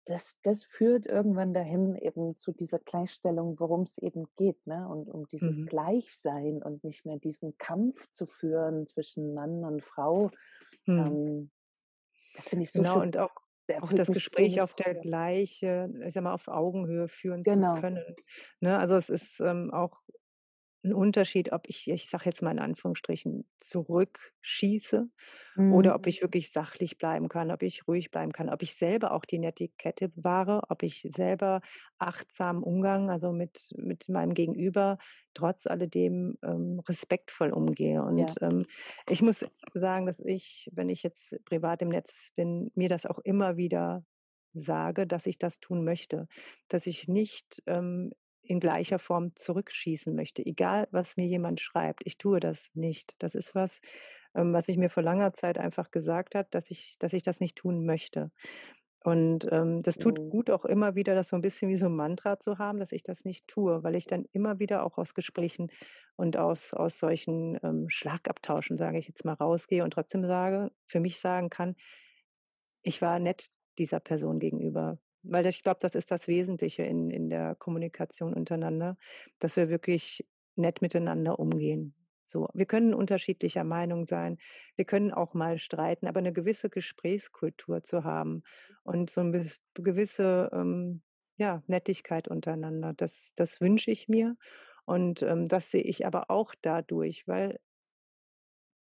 das 0.06 0.40
das 0.42 0.64
führt 0.64 1.06
irgendwann 1.06 1.52
dahin 1.52 1.94
eben 1.94 2.36
zu 2.36 2.52
dieser 2.52 2.78
Gleichstellung, 2.78 3.60
worum's 3.60 3.98
eben 3.98 4.26
geht, 4.36 4.66
ne? 4.66 4.88
Und 4.88 5.08
um 5.08 5.26
dieses 5.26 5.56
Mhm. 5.56 5.66
Gleichsein 5.66 6.62
und 6.62 6.82
nicht 6.84 7.04
mehr 7.06 7.18
diesen 7.18 7.56
Kampf 7.58 8.10
zu 8.10 8.26
führen 8.26 8.86
zwischen 8.86 9.34
Mann 9.34 9.64
und 9.64 9.84
Frau. 9.84 10.30
Mhm. 10.86 10.98
Ähm, 10.98 11.50
das 12.34 12.48
finde 12.48 12.62
ich 12.64 12.72
so 12.72 12.82
Genau, 12.82 12.94
schön. 12.94 13.02
und 13.02 13.16
auch 13.18 13.30
auch 13.80 13.92
das 13.92 14.08
so 14.08 14.12
Gespräch 14.14 14.54
mit 14.56 14.64
auf 14.64 14.74
der 14.74 14.94
Freude. 14.94 15.00
Gleiche 15.02 15.88
ich 16.04 16.14
sage 16.14 16.24
mal, 16.24 16.34
auf 16.34 16.48
Augenhöhe 16.48 17.06
führen 17.08 17.44
zu 17.44 17.52
Genau. 17.52 17.74
können, 17.80 18.16
ne? 18.60 18.78
Also, 18.78 18.96
es 18.96 19.08
ist, 19.10 19.38
ähm, 19.40 19.70
auch 19.72 20.00
'n 20.84 20.92
Unterschied, 20.94 21.52
ob 21.52 21.68
ich 21.68 21.88
ich 21.90 22.08
sage 22.10 22.24
jetzt 22.26 22.42
mal 22.42 22.52
in 22.52 22.58
Anführungsstrichen, 22.60 23.48
zurückschieße 23.58 25.08
oder 25.68 25.94
ob 25.94 26.06
Mhm. 26.06 26.08
ich 26.08 26.20
wirklich 26.22 26.50
sachlich 26.50 26.98
bleiben 26.98 27.28
kann, 27.28 27.50
ob 27.52 27.62
ich 27.62 27.86
ruhig 27.86 28.10
bleiben 28.10 28.32
kann, 28.32 28.48
ob 28.50 28.62
ich 28.62 28.74
selber 28.74 29.12
auch 29.12 29.24
die 29.24 29.38
Netiquette 29.38 30.08
bewahre, 30.08 30.62
ob 30.68 30.82
ich 30.82 31.06
selber 31.10 31.60
achtsamen 31.98 32.62
Umgang, 32.64 33.10
also 33.10 33.32
mit 33.32 33.68
mit 33.76 34.08
meinem 34.08 34.34
Gegenüber 34.34 34.98
trotz 35.34 35.66
alledem, 35.66 36.38
ähm, 36.42 36.80
respektvoll 36.88 37.52
umgehe. 37.52 38.02
Und, 38.02 38.34
Ja. 38.34 38.36
ähm, 38.42 38.66
ich 39.08 39.22
muss 39.22 39.44
sagen, 39.74 40.06
dass 40.06 40.18
ich, 40.20 40.68
wenn 40.72 40.88
ich 40.88 41.02
jetzt 41.04 41.36
privat 41.44 41.82
im 41.82 41.88
Netz 41.90 42.30
bin, 42.36 42.70
mir 42.74 42.88
das 42.88 43.06
auch 43.06 43.18
immer 43.20 43.56
wieder 43.56 44.04
sage, 44.54 45.06
dass 45.06 45.26
ich 45.26 45.38
das 45.38 45.60
tun 45.60 45.84
möchte, 45.84 46.26
dass 46.68 46.86
ich 46.86 47.06
nicht, 47.08 47.62
ähm, 47.66 48.12
in 48.50 48.60
gleicher 48.60 48.98
Form 48.98 49.36
zurückschießen 49.36 50.14
möchte, 50.14 50.44
egal 50.46 50.88
was 50.92 51.16
mir 51.16 51.26
jemand 51.26 51.60
schreibt. 51.60 52.02
Ich 52.06 52.18
tue 52.18 52.40
das 52.40 52.70
nicht. 52.74 53.14
Das 53.20 53.34
ist 53.36 53.54
was, 53.54 53.80
ähm, 54.34 54.52
was 54.54 54.68
ich 54.68 54.76
mir 54.78 54.90
vor 54.90 55.02
langer 55.04 55.32
Zeit 55.34 55.58
einfach 55.58 55.90
gesagt 55.92 56.34
habe, 56.36 56.48
dass 56.50 56.70
ich 56.70 56.96
dass 57.00 57.12
ich 57.14 57.22
das 57.24 57.40
nicht 57.40 57.56
tun 57.56 57.86
möchte. 57.86 58.32
Und, 59.02 59.48
ähm, 59.50 59.82
das 59.82 59.98
tut 59.98 60.18
Mhm. 60.18 60.30
gut, 60.30 60.50
auch 60.50 60.64
immer 60.66 60.94
wieder 60.94 61.14
das 61.14 61.28
so 61.28 61.36
'n 61.36 61.42
bisschen 61.42 61.70
wie 61.70 61.76
so 61.76 61.86
'n 61.86 61.96
Mantra 61.96 62.38
zu 62.40 62.58
haben, 62.58 62.78
dass 62.80 62.92
ich 62.92 63.02
das 63.02 63.24
nicht 63.24 63.48
tue, 63.48 63.82
weil 63.84 63.94
ich 63.96 64.06
dann 64.06 64.26
immer 64.32 64.58
wieder 64.58 64.84
auch 64.84 64.98
aus 64.98 65.14
Gesprächen 65.14 65.68
und 66.16 66.36
aus 66.36 66.74
aus 66.74 66.98
solchen, 66.98 67.58
ähm, 67.62 67.88
Schlagabtauschen, 67.90 68.76
sage 68.76 68.98
ich 68.98 69.08
jetzt 69.08 69.24
mal, 69.24 69.34
rausgehe 69.34 69.84
und 69.84 69.92
trotzdem 69.92 70.26
sage 70.26 70.72
für 70.88 71.00
mich 71.00 71.18
sagen 71.20 71.48
kann 71.50 71.76
ich 72.84 73.02
war 73.02 73.18
nett 73.18 73.48
dieser 73.78 74.00
Person 74.00 74.38
gegenüber. 74.38 74.98
Weil 75.24 75.46
ich 75.46 75.62
glaube, 75.62 75.78
das 75.80 75.94
ist 75.94 76.10
das 76.10 76.28
Wesentliche 76.28 76.82
in 76.82 77.10
in 77.10 77.28
der 77.30 77.54
Kommunikation 77.54 78.32
untereinander, 78.34 78.96
dass 79.38 79.56
wir 79.56 79.68
wirklich 79.68 80.26
nett 80.56 80.80
miteinander 80.82 81.38
umgehen. 81.38 81.94
So, 82.24 82.48
wir 82.54 82.66
können 82.66 82.94
unterschiedlicher 82.94 83.64
Meinung 83.64 84.04
sein. 84.06 84.38
Wir 84.76 84.84
können 84.84 85.12
auch 85.12 85.34
mal 85.34 85.58
streiten, 85.58 86.06
aber 86.06 86.20
'ne 86.22 86.32
gewisse 86.32 86.70
Gesprächskultur 86.70 87.82
zu 87.82 88.04
haben 88.04 88.42
und 88.84 89.10
so 89.10 89.22
bis 89.30 89.60
gewisse, 89.74 90.48
ähm, 90.52 91.02
ja, 91.36 91.62
Nettigkeit 91.66 92.28
untereinander, 92.28 92.92
das 92.94 93.32
das 93.34 93.60
wünsche 93.60 93.90
ich 93.90 94.08
mir. 94.08 94.36
Und, 94.86 95.22
ähm, 95.22 95.46
das 95.46 95.70
sehe 95.70 95.82
ich 95.82 96.06
aber 96.06 96.30
auch 96.30 96.54
dadurch, 96.62 97.26
weil 97.28 97.58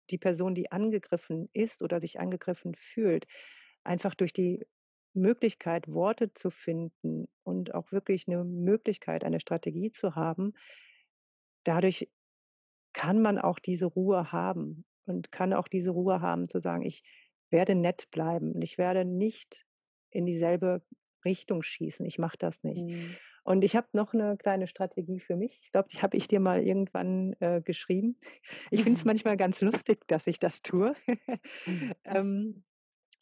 die 0.10 0.17
Person, 0.17 0.56
die 0.56 0.71
angegriffen 0.71 1.50
ist 1.54 1.82
oder 1.82 2.00
sich 2.00 2.19
angegriffen 2.19 2.76
fühlt, 2.76 3.26
einfach 3.84 4.15
durch 4.15 4.34
die 4.34 4.65
Möglichkeit, 5.15 5.88
Worte 5.91 6.34
zu 6.34 6.51
finden 6.51 7.28
und 7.43 7.73
auch 7.75 7.91
wirklich 7.91 8.28
'ne 8.28 8.43
Möglichkeit, 8.45 9.23
eine 9.25 9.39
Strategie 9.39 9.91
zu 9.91 10.15
haben 10.15 10.54
dadurch 11.63 12.10
kann 12.93 13.21
man 13.21 13.39
auch 13.39 13.60
diese 13.60 13.86
Ruhe 13.88 14.32
haben 14.32 14.86
und 15.06 15.32
kann 15.32 15.54
auch 15.54 15.67
diese 15.69 15.91
Ruhe 15.91 16.21
haben 16.21 16.49
zu 16.49 16.60
sagen: 16.62 16.84
„Ich 16.84 17.04
werde 17.51 17.75
nett 17.75 18.10
bleiben 18.12 18.54
und 18.54 18.62
ich 18.63 18.78
werde 18.78 19.06
nicht 19.06 19.65
in 20.12 20.25
dieselbe 20.25 20.84
Richtung 21.25 21.63
schießen. 21.63 22.06
Ich 22.06 22.19
mache 22.19 22.38
das 22.39 22.63
nicht.“ 22.63 22.86
Mhm. 22.86 23.17
Und 23.43 23.63
ich 23.63 23.75
habe 23.75 23.89
noch 23.93 24.13
'ne 24.13 24.38
kleine 24.38 24.67
Strategie 24.67 25.19
für 25.21 25.36
mich. 25.38 25.60
Ich 25.63 25.71
glaube, 25.71 25.89
die 25.91 26.01
habe 26.01 26.17
ich 26.17 26.28
dir 26.30 26.39
mal 26.41 26.63
irgendwann, 26.63 27.36
äh, 27.41 27.62
geschrieben. 27.62 28.19
Ich 28.71 28.84
finde 28.84 28.99
es 28.99 29.06
manchmal 29.06 29.38
ganz 29.38 29.62
lustig, 29.62 30.08
dass 30.08 30.28
ich 30.28 30.39
das 30.39 30.62
tue. 30.63 30.95
Ähm, 32.06 32.63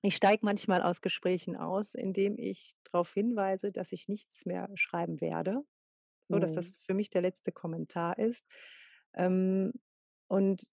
ich 0.04 0.16
steige 0.18 0.46
manchmal 0.46 0.84
aus 0.84 1.02
Gesprächen 1.02 1.58
aus, 1.58 1.96
indem 1.96 2.38
ich 2.40 2.74
drauf 2.86 3.14
hinweise, 3.14 3.72
dass 3.74 3.94
ich 3.94 4.10
nichts 4.10 4.46
mehr 4.46 4.70
schreiben 4.76 5.22
werde, 5.22 5.64
so 6.26 6.40
dass 6.40 6.54
das 6.54 6.70
Mhm. 6.70 6.76
für 6.86 6.94
mich 6.96 7.10
der 7.12 7.22
letzte 7.24 7.52
Kommentar 7.54 8.20
ist. 8.20 8.48
Ähm, 9.16 9.74
und 10.28 10.72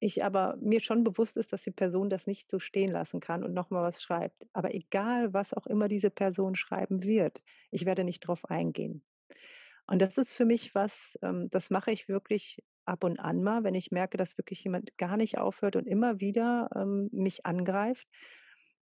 ich 0.00 0.24
aber 0.24 0.56
mir 0.56 0.80
schon 0.80 1.04
bewusst 1.04 1.36
ist, 1.36 1.52
dass 1.52 1.62
die 1.62 1.70
Person 1.70 2.10
das 2.10 2.26
nicht 2.26 2.50
so 2.50 2.58
stehen 2.58 2.90
lassen 2.90 3.20
kann 3.20 3.44
und 3.44 3.52
noch 3.54 3.70
mal 3.70 3.82
was 3.84 4.02
schreibt. 4.02 4.46
Aber 4.52 4.74
egal, 4.74 5.32
was 5.32 5.54
auch 5.54 5.66
immer 5.66 5.86
diese 5.88 6.10
Person 6.10 6.56
schreiben 6.56 7.02
wird, 7.04 7.42
ich 7.70 7.84
werde 7.84 8.02
nicht 8.04 8.20
drauf 8.20 8.44
eingehen. 8.50 9.04
Und 9.86 10.02
das 10.02 10.18
ist 10.18 10.32
für 10.34 10.46
mich 10.46 10.74
was, 10.74 11.18
ähm, 11.22 11.50
das 11.50 11.70
mache 11.70 11.92
ich 11.92 12.08
wirklich 12.08 12.64
ab 12.86 13.04
und 13.04 13.20
an 13.20 13.42
mal, 13.42 13.64
wenn 13.64 13.74
ich 13.74 13.90
merke, 13.92 14.16
dass 14.18 14.38
wirklich 14.38 14.64
jemand 14.64 14.96
gar 14.98 15.16
nicht 15.16 15.38
aufhört 15.38 15.76
und 15.76 15.86
immer 15.86 16.20
wieder, 16.20 16.70
ähm, 16.76 17.08
mich 17.12 17.46
angreift 17.46 18.08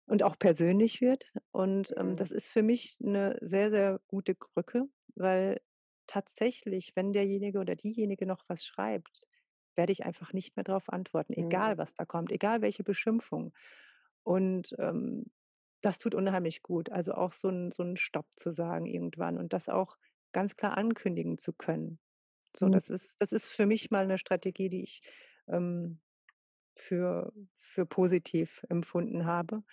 und 0.07 0.23
auch 0.23 0.37
persönlich 0.39 1.01
wird. 1.01 1.25
Und, 1.51 1.93
ähm, 1.97 2.15
Mhm. 2.15 2.17
das 2.17 2.31
ist 2.31 2.49
für 2.49 2.63
mich 2.63 2.97
'ne 3.01 3.37
sehr, 3.41 3.71
sehr 3.71 4.01
gute 4.07 4.35
Krücke, 4.35 4.85
weil 5.15 5.61
tatsächlich, 6.07 6.93
wenn 6.95 7.13
derjenige 7.13 7.59
oder 7.59 7.75
diejenige 7.75 8.25
noch 8.27 8.43
was 8.49 8.65
schreibt, 8.65 9.27
werde 9.75 9.91
ich 9.93 10.05
einfach 10.05 10.33
nicht 10.33 10.55
mehr 10.57 10.63
drauf 10.65 10.89
antworten, 10.89 11.33
egal 11.33 11.77
Mhm. 11.77 11.79
was 11.79 11.93
da 11.95 12.05
kommt, 12.05 12.31
egal 12.31 12.61
welche 12.61 12.83
Beschimpfung. 12.83 13.53
Und, 14.23 14.75
ähm, 14.79 15.25
das 15.81 15.99
tut 15.99 16.15
unheimlich 16.15 16.61
gut. 16.63 16.91
Also, 16.91 17.13
auch 17.15 17.33
so 17.33 17.49
'n 17.49 17.71
so 17.71 17.83
'n 17.83 17.97
Stopp 17.97 18.27
zu 18.37 18.51
sagen 18.51 18.85
irgendwann 18.87 19.37
und 19.39 19.53
das 19.53 19.69
auch 19.69 19.97
ganz 20.33 20.55
klar 20.57 20.77
ankündigen 20.77 21.37
zu 21.39 21.53
können. 21.53 21.99
So, 22.55 22.67
Mhm. 22.67 22.79
das 22.79 22.89
ist 22.89 23.21
das 23.21 23.31
ist 23.31 23.47
für 23.47 23.65
mich 23.65 23.91
mal 23.91 24.07
'ne 24.07 24.17
Strategie, 24.17 24.69
die 24.69 24.83
ich, 24.83 25.01
ähm, 25.47 25.99
für 26.75 27.33
für 27.59 27.85
positiv 27.87 28.65
empfunden 28.69 29.25
habe, 29.25 29.63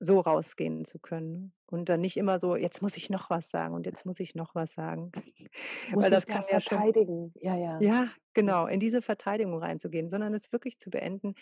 so 0.00 0.20
rausgehen 0.20 0.84
zu 0.86 0.98
können 1.00 1.54
und 1.66 1.88
dann 1.90 2.00
nicht 2.02 2.16
immer 2.18 2.40
so: 2.40 2.56
„Jetzt 2.56 2.82
muss 2.82 2.96
ich 2.98 3.10
noch 3.10 3.30
was 3.30 3.50
sagen 3.50 3.74
und 3.74 3.86
jetzt 3.86 4.06
muss 4.06 4.20
ich 4.20 4.34
noch 4.36 4.54
was 4.54 4.74
sagen.“ 4.74 5.12
Ich 5.24 5.48
muss 5.88 6.08
Weil 6.08 6.10
das 6.10 6.26
da 6.26 6.26
kann 6.26 6.44
ja 6.50 6.60
schon 6.60 6.84
verteidigen. 6.84 7.32
Ja, 7.40 7.56
ja. 7.56 7.82
ja, 7.82 8.10
Mhm. 8.44 8.54
genau, 8.54 8.66
in 8.68 8.80
diese 8.80 9.02
Verteidigung 9.02 9.58
reinzugehen, 9.58 10.08
sondern 10.08 10.34
es 10.34 10.52
wirklich 10.52 10.78
zu 10.78 10.90
beenden, 10.90 11.34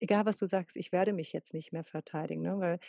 egal 0.00 0.26
was 0.26 0.38
du 0.38 0.46
sagst, 0.46 0.76
ich 0.76 0.92
werde 0.92 1.12
mich 1.14 1.32
jetzt 1.34 1.54
nicht 1.54 1.72
mehr 1.72 1.84
verteidigen, 1.84 2.42
ne? 2.42 2.58
Weil 2.60 2.80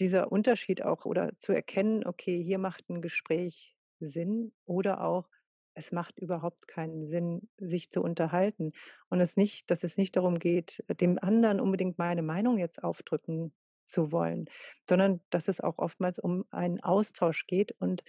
dieser 0.00 0.32
Unterschied 0.32 0.82
auch 0.84 1.04
oder 1.06 1.38
zu 1.38 1.52
erkennen, 1.52 2.06
okay, 2.06 2.42
hier 2.44 2.58
macht 2.58 2.88
'n 2.90 3.02
Gespräch 3.02 3.76
Sinn 4.00 4.52
oder 4.66 5.02
auch 5.04 5.30
es 5.76 5.92
macht 5.92 6.18
überhaupt 6.18 6.68
keinen 6.68 7.06
Sinn, 7.06 7.48
sich 7.58 7.90
zu 7.90 8.02
unterhalten. 8.02 8.72
Und 9.10 9.20
es 9.20 9.36
nicht 9.36 9.70
dass 9.70 9.84
es 9.84 9.96
nicht 9.96 10.16
darum 10.16 10.38
geht, 10.38 10.84
dem 11.00 11.18
anderen 11.22 11.60
unbedingt 11.60 11.98
meine 11.98 12.22
Meinung 12.22 12.58
jetzt 12.58 12.82
aufdrücken 12.82 13.52
zu 13.84 14.10
wollen, 14.12 14.46
sondern 14.88 15.20
dass 15.30 15.48
es 15.48 15.60
auch 15.60 15.78
oftmals 15.78 16.18
um 16.18 16.44
einen 16.50 16.80
Austausch 16.82 17.46
geht 17.46 17.72
und 17.80 18.02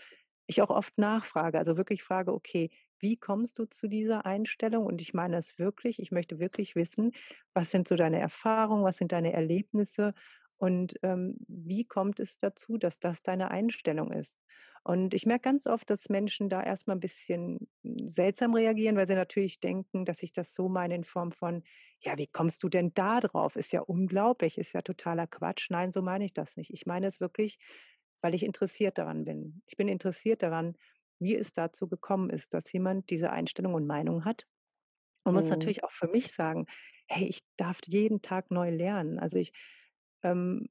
ich 0.48 0.62
auch 0.62 0.70
oft 0.70 0.98
nachfrage, 0.98 1.58
also 1.58 1.78
wirklich 1.78 2.04
frage: 2.04 2.34
„Okay, 2.34 2.72
wie 3.00 3.18
kommst 3.18 3.60
du 3.60 3.66
zu 3.66 3.88
dieser 3.88 4.26
Einstellung?“ 4.26 4.86
Und 4.86 5.02
ich 5.02 5.14
meine 5.14 5.38
es 5.38 5.58
wirklich. 5.60 6.00
Ich 6.00 6.12
möchte 6.12 6.40
wirklich 6.40 6.76
wissen, 6.76 7.12
was 7.54 7.70
sind 7.72 7.88
so 7.88 7.96
deine 7.96 8.20
Erfahrungen, 8.20 8.84
was 8.84 8.98
sind 8.98 9.12
deine 9.12 9.34
Erlebnisse 9.34 10.14
und, 10.58 10.96
ähm, 11.04 11.38
wie 11.48 11.86
kommt 11.86 12.20
es 12.20 12.38
dazu, 12.38 12.78
dass 12.78 13.00
das 13.00 13.22
deine 13.24 13.52
Einstellung 13.52 14.12
ist? 14.12 14.40
Und 14.88 15.14
ich 15.14 15.26
merke 15.26 15.42
ganz 15.44 15.68
oft, 15.68 15.90
dass 15.90 16.08
Menschen 16.10 16.48
da 16.50 16.64
erst 16.64 16.88
mal 16.88 16.94
'n 16.96 17.00
bisschen, 17.02 17.68
hm, 17.84 18.08
seltsam 18.10 18.54
reagieren, 18.56 18.96
weil 18.96 19.08
sie 19.08 19.16
natürlich 19.16 19.60
denken, 19.60 20.06
dass 20.06 20.24
ich 20.24 20.32
das 20.34 20.54
so 20.54 20.70
meine 20.70 20.96
in 20.96 21.04
Form 21.04 21.32
von: 21.34 21.64
„Ja, 22.00 22.18
wie 22.18 22.28
kommst 22.28 22.64
du 22.64 22.70
denn 22.70 22.94
da 22.94 23.20
drauf? 23.20 23.56
Ist 23.58 23.74
ja 23.74 23.82
unglaublich, 23.82 24.58
ist 24.58 24.74
ja 24.74 24.82
totaler 24.82 25.28
Quatsch.“ 25.28 25.70
Nein, 25.72 25.92
so 25.92 26.02
meine 26.02 26.24
ich 26.26 26.34
das 26.34 26.56
nicht. 26.58 26.72
Ich 26.74 26.86
meine 26.86 27.08
es 27.08 27.20
wirklich, 27.20 27.60
weil 28.22 28.34
ich 28.36 28.44
interessiert 28.44 28.98
daran 28.98 29.26
bin. 29.26 29.62
Ich 29.68 29.76
bin 29.78 29.90
interessiert 29.90 30.42
daran, 30.44 30.78
wie 31.20 31.36
es 31.36 31.52
dazu 31.54 31.88
gekommen 31.90 32.30
ist, 32.30 32.54
dass 32.54 32.72
jemand 32.72 33.10
diese 33.10 33.32
Einstellung 33.32 33.74
und 33.74 33.88
Meinung 33.88 34.24
hat 34.26 34.48
und 35.24 35.34
muss 35.34 35.50
Mhm. 35.50 35.52
natürlich 35.52 35.84
auch 35.84 35.92
für 35.92 36.08
mich 36.08 36.32
sagen: 36.32 36.66
„Hey, 37.08 37.28
ich 37.28 37.44
darf 37.58 37.80
jeden 37.86 38.22
Tag 38.22 38.52
neu 38.52 38.70
lernen.“ 38.72 39.20
Also, 39.20 39.38
ich, 39.38 39.54
ähm, 40.24 40.70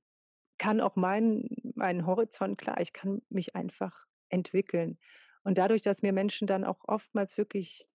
kann 0.59 0.80
auch 0.80 0.96
meinen 0.96 1.72
meinen 1.74 2.07
Horizont 2.07 2.59
klar, 2.59 2.80
ich 2.80 2.92
kann 2.92 3.22
mich 3.28 3.54
einfach 3.57 4.07
entwickeln. 4.28 4.98
Und 5.44 5.59
dadurch, 5.59 5.82
dass 5.82 6.02
mir 6.02 6.12
Menschen 6.12 6.46
dann 6.46 6.64
auch 6.64 6.80
oftmals 6.88 7.38
wirklich 7.38 7.86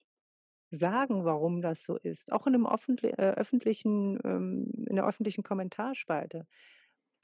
sagen, 0.72 1.26
warum 1.26 1.62
das 1.62 1.84
so 1.84 1.97
ist, 1.97 2.32
auch 2.32 2.47
in 2.47 2.53
'nem 2.53 2.66
offentli 2.66 3.09
äh, 3.12 3.34
öffentlichen 3.36 4.20
ähm, 4.24 4.72
in 4.88 4.95
'ner 4.95 5.07
öffentlichen 5.07 5.43
Kommentarspalte, 5.43 6.47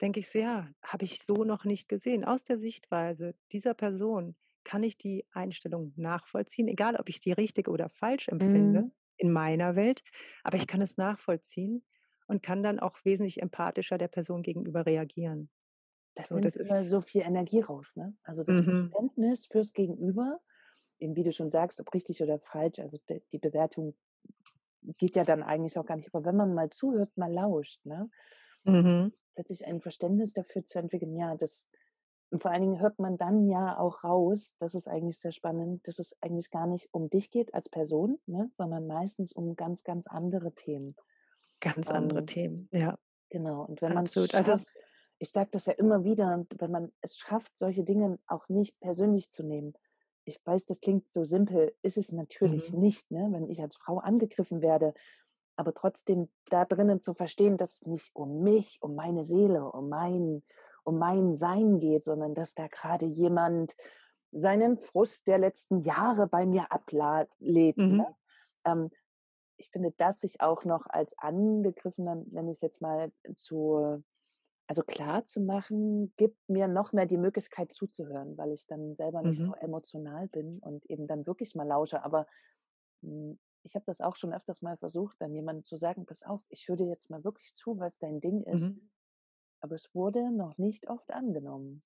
denke 0.00 0.20
ich 0.20 0.28
so: 0.30 0.38
„Ja, 0.38 0.70
habe 0.82 1.04
ich 1.04 1.22
so 1.22 1.44
noch 1.44 1.64
nicht 1.64 1.88
gesehen.“ 1.88 2.24
Aus 2.24 2.44
der 2.44 2.58
Sichtweise 2.58 3.34
dieser 3.52 3.74
Person 3.74 4.36
kann 4.64 4.82
ich 4.82 4.98
die 4.98 5.26
Einstellung 5.32 5.92
nachvollziehen, 5.96 6.68
egal 6.68 6.96
ob 6.96 7.08
ich 7.08 7.20
die 7.20 7.32
richtig 7.32 7.68
oder 7.68 7.88
falsch 7.88 8.28
empfinde 8.28 8.84
Mhm. 8.84 8.90
in 9.16 9.32
meiner 9.32 9.76
Welt, 9.76 10.02
aber 10.44 10.56
ich 10.56 10.66
kann 10.66 10.82
es 10.82 10.96
nachvollziehen 10.98 11.84
und 12.28 12.42
kann 12.44 12.62
dann 12.64 12.80
auch 12.80 12.98
wesentlich 13.04 13.42
empathischer 13.42 13.98
der 13.98 14.08
Person 14.08 14.42
gegenüber 14.44 14.86
reagieren. 14.86 15.50
Das 16.14 16.32
So, 16.32 16.38
nimmt 16.38 16.54
das 16.56 16.56
ist 16.56 16.88
so 16.90 17.00
viel 17.00 17.22
Energie 17.22 17.60
raus, 17.60 17.96
ne? 17.96 18.16
Also, 18.24 18.42
das 18.44 18.56
Mhm. 18.56 18.96
Verständnis 18.96 19.46
fürs 19.46 19.72
Gegenüber, 19.72 20.40
eben 20.98 21.16
wie 21.16 21.24
du 21.24 21.32
schon 21.32 21.50
sagst, 21.50 21.80
ob 21.80 21.94
richtig 21.94 22.22
oder 22.22 22.40
falsch, 22.40 22.78
also, 22.80 22.98
die 23.32 23.38
Bewertung 23.38 23.96
geht 24.98 25.16
ja 25.16 25.24
dann 25.24 25.42
eigentlich 25.42 25.78
auch 25.78 25.86
gar 25.86 25.96
nicht. 25.96 26.14
Aber 26.14 26.24
wenn 26.24 26.36
man 26.36 26.54
mal 26.54 26.70
zuhört, 26.70 27.16
mal 27.16 27.32
lauscht, 27.32 27.84
ne? 27.86 28.10
Mhm. 28.64 29.10
Plötzlich 29.34 29.64
ein 29.66 29.80
Verständnis 29.80 30.34
dafür 30.34 30.64
zu 30.64 30.78
entwickeln, 30.78 31.14
ja, 31.16 31.34
das 31.36 31.70
und 32.30 32.42
vor 32.42 32.50
allen 32.50 32.60
Dingen 32.60 32.80
hört 32.80 32.98
man 32.98 33.16
dann 33.16 33.48
ja 33.48 33.78
auch 33.78 34.04
raus, 34.04 34.54
das 34.58 34.74
ist 34.74 34.86
eigentlich 34.86 35.18
sehr 35.18 35.32
spannend, 35.32 35.88
dass 35.88 35.98
es 35.98 36.14
eigentlich 36.20 36.50
gar 36.50 36.66
nicht 36.66 36.88
um 36.92 37.08
dich 37.08 37.30
geht 37.30 37.54
als 37.54 37.70
Person, 37.70 38.18
ne, 38.26 38.50
sondern 38.52 38.86
meistens 38.86 39.32
um 39.32 39.56
ganz, 39.56 39.82
ganz 39.82 40.06
andere 40.06 40.52
Themen. 40.54 40.94
Ganz 41.60 41.90
andere 41.90 42.24
Ähm, 42.24 42.26
Themen, 42.26 42.68
ja. 42.72 42.98
genau, 43.30 43.62
und 43.64 43.82
wenn 43.82 43.94
man's 43.94 44.06
Absolut. 44.06 44.34
Also 44.34 44.52
schafft 44.52 44.66
ich 45.20 45.30
sage 45.32 45.50
das 45.52 45.66
ja 45.66 45.72
immer 45.74 46.04
wieder, 46.04 46.34
und 46.34 46.54
wenn 46.60 46.70
man 46.70 46.92
es 47.00 47.18
schafft, 47.18 47.58
solche 47.58 47.84
Dinge 47.84 48.18
auch 48.28 48.48
nicht 48.48 48.78
persönlich 48.80 49.30
zu 49.30 49.42
nehmen. 49.42 49.74
Ich 50.24 50.40
weiß, 50.44 50.66
das 50.66 50.80
klingt 50.80 51.08
so 51.10 51.24
simpel, 51.24 51.74
ist 51.82 51.98
es 51.98 52.12
natürlich 52.12 52.72
Mhm. 52.72 52.80
nicht, 52.80 53.10
ne, 53.10 53.28
wenn 53.32 53.48
ich 53.50 53.60
als 53.62 53.76
Frau 53.76 53.98
angegriffen 53.98 54.62
werde, 54.62 54.94
aber 55.56 55.74
trotzdem 55.74 56.28
da 56.50 56.64
drinnen 56.64 57.00
zu 57.00 57.14
verstehen, 57.14 57.56
dass 57.56 57.74
es 57.82 57.86
nicht 57.86 58.14
um 58.14 58.42
mich, 58.42 58.78
um 58.80 58.94
meine 58.94 59.24
Seele, 59.24 59.64
um 59.72 59.88
mein 59.88 60.42
um 60.84 60.98
mein 60.98 61.34
Sein 61.34 61.80
geht, 61.80 62.04
sondern 62.04 62.34
dass 62.34 62.54
da 62.54 62.66
grade 62.68 63.06
jemand 63.06 63.76
seinen 64.32 64.78
Frust 64.78 65.26
der 65.28 65.38
letzten 65.38 65.80
Jahre 65.80 66.26
bei 66.28 66.46
mir 66.46 66.72
abla 66.72 67.26
lädt, 67.38 67.78
ne? 67.88 68.06
Mhm. 68.06 68.14
Ähm, 68.64 68.90
ich 69.58 69.70
finde, 69.70 69.92
das 69.96 70.20
sich 70.20 70.40
auch 70.40 70.64
noch 70.64 70.86
als 70.88 71.18
Angegriffener, 71.18 72.16
nenne 72.30 72.52
ich's 72.52 72.60
jetzt 72.62 72.82
mal, 72.82 73.12
zu 73.36 74.02
also, 74.68 74.82
klarzumachen, 74.82 76.12
gibt 76.16 76.38
mir 76.48 76.68
noch 76.68 76.92
mehr 76.92 77.06
die 77.06 77.18
Möglichkeit 77.18 77.72
zuzuhören, 77.74 78.36
weil 78.38 78.52
ich 78.52 78.66
dann 78.66 78.94
selber 78.96 79.22
nicht 79.22 79.42
so 79.42 79.52
Mhm. 79.52 79.54
emotional 79.54 80.28
bin 80.28 80.58
und 80.60 80.86
eben 80.90 81.06
dann 81.06 81.26
wirklich 81.26 81.54
mal 81.54 81.66
lausche. 81.66 82.02
Aber, 82.04 82.26
hm, 83.02 83.38
ich 83.64 83.74
habe 83.76 83.84
das 83.86 84.00
auch 84.00 84.16
schon 84.16 84.32
öfters 84.34 84.62
mal 84.62 84.76
versucht, 84.78 85.16
dann 85.20 85.34
jemandem 85.34 85.64
zu 85.64 85.76
sagen: 85.76 86.06
„Pass 86.06 86.22
auf, 86.24 86.42
ich 86.50 86.68
höre 86.68 86.76
dir 86.76 86.88
jetzt 86.88 87.10
mal 87.10 87.24
wirklich 87.24 87.54
zu, 87.56 87.78
was 87.78 87.98
dein 87.98 88.20
Ding 88.20 88.42
ist.“ 88.44 88.72
Mhm. 88.72 88.88
Aber 89.60 89.76
es 89.76 89.94
wurde 89.94 90.32
noch 90.32 90.58
nicht 90.58 90.90
oft 90.90 91.12
angenommen. 91.12 91.84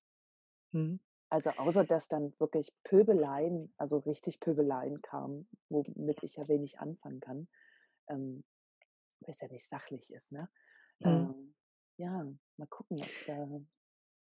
Mhm. 0.73 0.99
Also, 1.29 1.49
außer 1.51 1.83
dass 1.83 2.07
dann 2.07 2.33
wirklich 2.39 2.73
Pöbeleien, 2.83 3.73
also, 3.77 3.97
richtig 3.97 4.39
Pöbeleien 4.39 5.01
kamen, 5.01 5.49
womit 5.69 6.23
ich 6.23 6.35
ja 6.35 6.47
wenig 6.47 6.79
anfangen 6.79 7.19
kann, 7.19 7.47
ähm, 8.09 8.43
weil's 9.21 9.41
ja 9.41 9.47
nicht 9.49 9.67
sachlich 9.67 10.11
ist, 10.13 10.31
ne? 10.31 10.49
Mhm. 10.99 11.33
Ähm, 11.33 11.55
ja, 11.97 12.25
mal 12.57 12.67
gucken, 12.69 13.01
ob's 13.03 13.23
da 13.25 13.47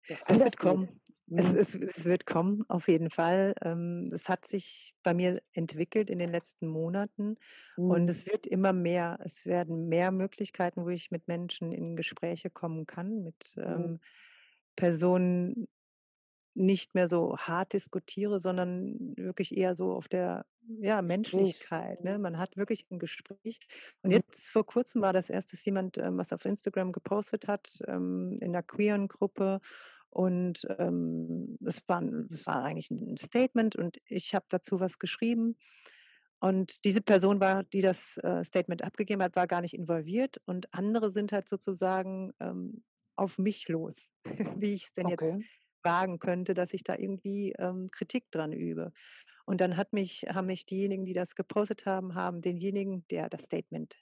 das 0.07 0.23
Das 0.28 0.43
wird 0.43 0.57
anders 0.57 0.59
geht. 0.59 0.82
kommen. 0.82 1.01
Es 1.36 1.51
Mhm. 1.51 1.53
es 1.53 1.75
es 1.75 2.05
wird 2.05 2.25
kommen, 2.25 2.65
auf 2.69 2.88
jeden 2.88 3.09
Fall. 3.11 3.53
Ähm, 3.61 4.11
es 4.13 4.28
hat 4.30 4.47
sich 4.47 4.95
bei 5.03 5.13
mir 5.13 5.41
entwickelt 5.53 6.09
in 6.09 6.19
den 6.19 6.32
letzten 6.32 6.67
Monaten 6.67 7.36
und 7.86 8.09
Mhm. 8.09 8.09
es 8.09 8.25
wird 8.25 8.47
immer 8.47 8.73
mehr. 8.73 9.19
Es 9.23 9.45
werden 9.45 9.88
mehr 9.88 10.11
Möglichkeiten, 10.11 10.84
wo 10.86 10.89
ich 10.89 11.11
mit 11.11 11.28
Menschen 11.28 11.71
in 11.73 11.95
Gespräche 11.95 12.49
kommen 12.49 12.86
kann, 12.88 13.23
mit, 13.23 13.55
Mhm. 13.67 13.97
ähm, 13.97 13.99
Personen 14.75 15.67
nicht 16.58 16.95
mehr 16.95 17.08
so 17.10 17.38
hart 17.38 17.74
diskutiere, 17.74 18.39
sondern 18.39 19.16
wirklich 19.18 19.55
eher 19.58 19.76
so 19.76 19.93
auf 19.93 20.08
der, 20.10 20.45
ja. 20.82 21.01
Menschlichkeit, 21.01 22.03
ne? 22.03 22.18
Mhm. 22.18 22.20
Man 22.20 22.38
hat 22.39 22.58
wirklich 22.58 22.88
'n 22.91 22.99
Gespräch. 22.99 23.60
Und 24.03 24.12
Mhm. 24.12 24.22
jetzt 24.32 24.49
vor 24.49 24.66
Kurzem 24.66 25.01
war 25.01 25.14
das 25.14 25.30
erst, 25.30 25.53
dass 25.53 25.66
jemand, 25.66 25.97
ähm, 25.97 26.18
was 26.18 26.34
auf 26.34 26.45
Instagram 26.45 26.91
gepostet 26.93 27.47
hat, 27.47 27.80
ähm, 27.88 28.38
in 28.41 28.51
'ner 28.51 28.64
queeren 28.64 29.08
Gruppe 29.08 29.62
und, 30.10 30.68
ähm, 30.80 31.58
es 31.66 31.82
war 31.88 32.03
es 32.32 32.47
war 32.47 32.64
eigentlich 32.64 32.91
'n 32.91 33.18
Statement 33.18 33.76
und 33.78 33.97
ich 34.05 34.36
habe 34.36 34.45
dazu 34.49 34.80
was 34.82 34.99
geschrieben. 34.99 35.58
Und 36.41 36.86
diese 36.86 37.01
Person 37.01 37.39
war 37.41 37.64
die 37.66 37.82
das, 37.82 38.18
äh, 38.20 38.43
Statement 38.45 38.84
abgegeben 38.84 39.24
hat, 39.24 39.36
war 39.38 39.47
gar 39.47 39.62
nicht 39.62 39.74
involviert 39.76 40.41
und 40.45 40.74
andere 40.74 41.12
sind 41.12 41.32
halt 41.34 41.49
sozusagen, 41.49 42.34
ähm, 42.41 42.84
auf 43.18 43.38
mich 43.39 43.68
los, 43.70 44.12
wie 44.64 44.74
ich's 44.76 44.93
denn 44.93 45.08
jetzt 45.10 45.38
Wagen 45.88 46.19
könnte, 46.19 46.53
dass 46.55 46.73
ich 46.75 46.83
da 46.85 46.95
irgendwie, 46.97 47.53
ähm, 47.59 47.89
Kritik 47.91 48.31
dran 48.31 48.53
übe. 48.53 48.93
Und 49.45 49.61
dann 49.61 49.77
hat 49.77 49.93
mich 49.93 50.23
haben 50.29 50.47
mich 50.47 50.65
diejenigen, 50.67 51.05
die 51.05 51.13
das 51.13 51.35
gepostet 51.35 51.85
haben 51.85 52.15
haben 52.15 52.41
denjenigen, 52.41 53.07
der 53.09 53.29
das 53.29 53.43
Statement 53.45 53.95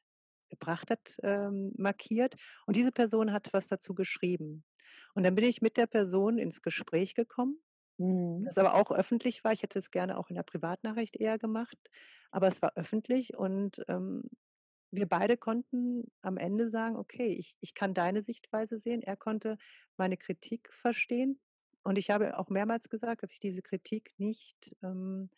gebracht 0.50 0.92
hat, 0.92 1.18
ähm, 1.24 1.74
markiert 1.78 2.36
und 2.68 2.76
diese 2.78 2.92
Person 2.92 3.32
hat 3.34 3.50
was 3.54 3.68
dazu 3.70 3.96
geschrieben. 3.96 4.66
Und 5.16 5.24
dann 5.26 5.36
bin 5.36 5.46
ich 5.46 5.62
mit 5.62 5.78
der 5.78 5.88
Person 5.88 6.38
ins 6.40 6.62
Gespräch 6.62 7.16
gekommen, 7.16 7.60
Mhm. 8.00 8.48
das 8.48 8.58
aber 8.58 8.76
auch 8.76 8.92
öffentlich 8.92 9.44
war. 9.44 9.54
Ich 9.54 9.64
hätte 9.64 9.80
es 9.80 9.92
gerne 9.92 10.18
auch 10.18 10.30
in 10.30 10.36
'ner 10.38 10.44
Privatnachricht 10.44 11.16
eher 11.18 11.38
gemacht, 11.40 11.78
aber 12.32 12.48
es 12.48 12.62
war 12.62 12.74
öffentlich 12.76 13.36
und, 13.38 13.82
ähm, 13.88 14.24
wir 14.92 15.08
beide 15.08 15.38
konnten 15.38 16.12
am 16.22 16.38
Ende 16.38 16.70
sagen: 16.70 16.98
„Okay, 16.98 17.28
ich 17.34 17.58
ich 17.62 17.74
kann 17.76 17.94
deine 17.96 18.24
Sichtweise 18.24 18.80
sehen.“ 18.80 19.02
Er 19.04 19.18
konnte 19.18 19.58
meine 19.98 20.18
Kritik 20.18 20.72
verstehen 20.74 21.40
und 21.86 21.98
ich 21.98 22.10
habe 22.12 22.38
auch 22.38 22.50
mehrmals 22.50 22.90
gesagt, 22.90 23.24
dass 23.24 23.32
ich 23.34 23.40
diese 23.40 23.62
Kritik 23.62 24.14
nicht, 24.18 24.76
ähm, 24.84 25.30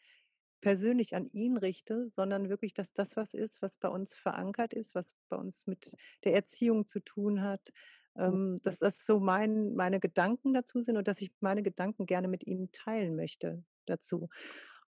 persönlich 0.62 1.16
an 1.16 1.30
ihn 1.32 1.58
richte, 1.58 2.10
sondern 2.10 2.50
wirklich, 2.50 2.74
dass 2.74 2.94
das 2.94 3.16
was 3.16 3.34
ist, 3.34 3.62
was 3.62 3.78
bei 3.78 3.90
uns 3.90 4.16
verankert 4.16 4.74
ist, 4.74 4.96
was 4.96 5.16
bei 5.30 5.38
uns 5.38 5.68
mit 5.68 5.96
der 6.24 6.34
Erziehung 6.34 6.88
zu 6.88 7.00
tun 7.00 7.42
hat, 7.42 7.72
ähm, 8.18 8.60
dass 8.64 8.80
das 8.80 9.06
so 9.06 9.20
mein 9.20 9.76
meine 9.76 10.00
Gedanken 10.00 10.54
dazu 10.54 10.82
sind 10.82 10.98
und 10.98 11.08
dass 11.08 11.22
ich 11.22 11.32
meine 11.42 11.64
Gedanken 11.64 12.06
gerne 12.06 12.28
mit 12.28 12.46
ihm 12.48 12.72
teilen 12.72 13.16
möchte 13.16 13.64
dazu. 13.86 14.30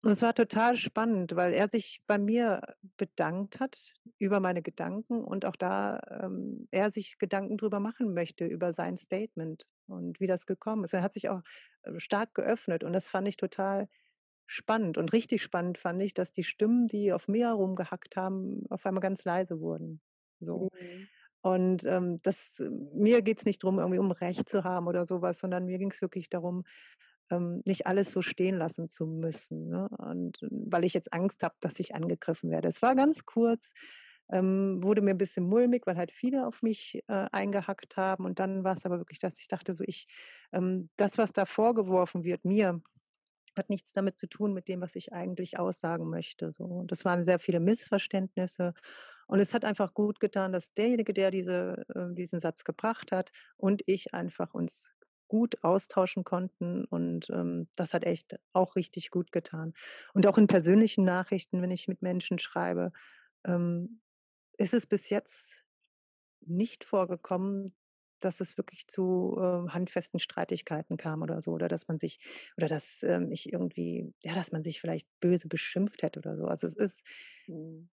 Und 0.04 0.12
es 0.12 0.22
war 0.22 0.34
total 0.34 0.78
spannend, 0.78 1.36
weil 1.36 1.54
er 1.54 1.68
sich 1.68 2.04
bei 2.08 2.18
mir 2.18 2.76
bedankt 2.96 3.60
hat 3.60 3.94
über 4.18 4.40
meine 4.40 4.62
Gedanken 4.62 5.24
und 5.26 5.44
auch 5.44 5.58
da, 5.58 6.00
ähm, 6.24 6.68
er 6.72 6.90
sich 6.90 7.18
Gedanken 7.18 7.58
drüber 7.58 7.82
machen 7.82 8.14
möchte 8.14 8.46
über 8.46 8.72
sein 8.72 8.96
Statement 8.96 9.66
und 9.88 10.22
wie 10.22 10.28
das 10.28 10.46
gekommen 10.46 10.86
ist. 10.86 10.94
Er 10.94 11.02
hat 11.04 11.14
sich 11.14 11.28
auch, 11.28 11.42
äh, 11.84 12.00
stark 12.00 12.34
geöffnet 12.34 12.84
und 12.86 12.94
das 12.94 13.10
fand 13.10 13.28
ich 13.28 13.36
total 13.36 13.90
spannend. 14.46 14.98
Und 14.98 15.12
richtig 15.14 15.44
spannend 15.44 15.78
fand 15.78 16.02
ich, 16.02 16.14
dass 16.14 16.32
die 16.32 16.44
Stimmen, 16.46 16.88
die 16.88 17.12
auf 17.14 17.28
mir 17.28 17.50
rumgehackt 17.52 18.16
haben, 18.16 18.64
auf 18.70 18.86
einmal 18.86 19.02
ganz 19.02 19.26
leise 19.26 19.60
wurden, 19.60 20.02
so. 20.40 20.70
Mhm. 20.74 21.10
Und, 21.42 21.86
ähm, 21.86 22.22
das 22.24 22.62
mir 22.94 23.22
geht's 23.22 23.46
nicht 23.46 23.64
drum, 23.64 23.80
irgendwie 23.80 24.00
um 24.00 24.12
Recht 24.12 24.50
zu 24.50 24.64
haben 24.66 24.88
oder 24.88 25.06
so 25.06 25.22
was, 25.22 25.40
sondern 25.40 25.66
mir 25.66 25.78
ging's 25.80 26.02
wirklich 26.02 26.30
darum 26.30 26.66
ähm, 27.30 27.62
nicht 27.66 27.88
alles 27.88 28.12
so 28.12 28.22
stehen 28.22 28.58
lassen 28.58 28.88
zu 28.90 29.06
müssen. 29.06 29.70
Ne? 29.70 29.90
Und 29.98 30.40
weil 30.50 30.84
ich 30.84 30.94
jetzt 30.94 31.14
Angst 31.14 31.44
habe, 31.44 31.56
dass 31.60 31.80
ich 31.80 31.96
angegriffen 31.96 32.50
werde. 32.52 32.68
Es 32.68 32.82
war 32.82 32.96
ganz 32.96 33.26
kurz, 33.26 33.72
ähm, 34.32 34.84
wurde 34.84 35.02
mir 35.02 35.12
ein 35.12 35.18
bisschen 35.18 35.48
mulmig, 35.48 35.88
weil 35.88 35.98
halt 35.98 36.12
viele 36.12 36.46
auf 36.46 36.62
mich 36.62 37.04
äh, 37.08 37.28
eingehackt 37.32 37.98
haben. 37.98 38.26
Und 38.26 38.40
dann 38.40 38.64
war 38.64 38.74
es 38.74 38.86
aber 38.86 39.00
wirklich, 39.00 39.20
dass 39.20 39.40
ich 39.40 39.48
dachte, 39.48 39.74
so 39.74 39.84
ich, 39.86 40.08
ähm, 40.52 40.90
das, 40.98 41.18
was 41.18 41.34
da 41.34 41.46
vorgeworfen 41.46 42.24
wird, 42.24 42.46
mir, 42.46 42.82
hat 43.58 43.70
nichts 43.70 43.92
damit 43.92 44.18
zu 44.18 44.28
tun 44.28 44.54
mit 44.54 44.68
dem, 44.68 44.82
was 44.82 44.96
ich 44.96 45.12
eigentlich 45.12 45.60
aussagen 45.60 46.10
möchte. 46.10 46.52
So. 46.52 46.84
Das 46.88 47.06
waren 47.06 47.26
sehr 47.26 47.40
viele 47.40 47.60
Missverständnisse. 47.60 48.74
Und 49.28 49.40
es 49.40 49.54
hat 49.54 49.66
einfach 49.66 49.94
gut 49.94 50.20
getan, 50.20 50.52
dass 50.52 50.74
derjenige, 50.74 51.14
der 51.14 51.30
diese, 51.32 51.86
äh, 51.94 52.14
diesen 52.14 52.40
Satz 52.40 52.64
gebracht 52.64 53.12
hat, 53.12 53.32
und 53.58 53.84
ich 53.86 54.14
einfach 54.14 54.54
uns 54.54 54.92
gut 55.30 55.64
austauschen 55.64 56.26
konnten. 56.26 56.84
Und 56.84 57.30
ähm, 57.30 57.70
das 57.78 57.94
hat 57.94 58.04
echt 58.04 58.38
auch 58.52 58.76
richtig 58.76 59.12
gut 59.12 59.32
getan. 59.32 59.74
Und 60.14 60.28
auch 60.28 60.38
in 60.38 60.48
persönlichen 60.48 61.06
Nachrichten, 61.06 61.62
wenn 61.62 61.72
ich 61.72 61.88
mit 61.88 62.02
Menschen 62.02 62.40
schreibe, 62.40 62.92
ähm, 63.46 64.02
ist 64.58 64.74
es 64.74 64.86
bis 64.86 65.10
jetzt 65.10 65.64
nicht 66.42 66.84
vorgekommen, 66.84 67.74
dass 68.20 68.42
es 68.42 68.58
wirklich 68.58 68.88
zu 68.88 69.38
äh, 69.40 69.70
handfesten 69.70 70.20
Streitigkeiten 70.20 70.98
kam 70.98 71.22
oder 71.22 71.42
so, 71.42 71.52
oder 71.52 71.68
dass 71.68 71.88
man 71.88 71.98
sich, 71.98 72.20
oder 72.58 72.68
dass 72.68 73.04
ähm, 73.04 73.32
ich 73.32 73.52
irgendwie, 73.52 74.14
ja, 74.22 74.36
dass 74.36 74.52
man 74.52 74.64
sich 74.64 74.82
vielleicht 74.82 75.08
böse 75.20 75.48
beschimpft 75.48 76.04
hätte 76.04 76.20
oder 76.20 76.36
so. 76.36 76.46
Also 76.46 76.68
es 76.68 76.76
ist 76.76 77.06
mhm. 77.48 77.90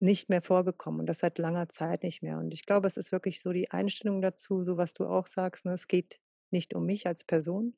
nicht 0.00 0.28
mehr 0.28 0.42
vorgekommen 0.42 1.00
und 1.00 1.06
das 1.06 1.20
seit 1.20 1.38
langer 1.38 1.68
Zeit 1.68 2.02
nicht 2.02 2.22
mehr. 2.22 2.38
Und 2.38 2.52
ich 2.52 2.66
glaube, 2.66 2.86
es 2.86 2.96
ist 2.96 3.12
wirklich 3.12 3.40
so 3.40 3.52
die 3.52 3.70
Einstellung 3.70 4.20
dazu, 4.20 4.64
so 4.64 4.76
was 4.76 4.94
du 4.94 5.06
auch 5.06 5.26
sagst, 5.26 5.64
ne? 5.64 5.72
es 5.72 5.86
geht 5.86 6.18
nicht 6.52 6.74
um 6.74 6.86
mich 6.86 7.06
als 7.06 7.24
Person. 7.24 7.76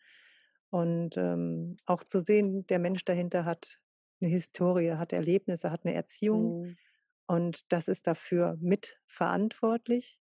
Und 0.70 1.16
ähm, 1.16 1.76
auch 1.86 2.02
zu 2.02 2.20
sehen, 2.20 2.66
der 2.66 2.78
Mensch 2.78 3.04
dahinter 3.04 3.44
hat 3.44 3.78
eine 4.20 4.30
Historie, 4.30 4.92
hat 4.92 5.12
Erlebnisse, 5.12 5.70
hat 5.70 5.84
eine 5.84 5.94
Erziehung. 5.94 6.62
Mhm. 6.62 6.76
Und 7.26 7.72
das 7.72 7.88
ist 7.88 8.06
dafür 8.06 8.56
mitverantwortlich. 8.60 10.18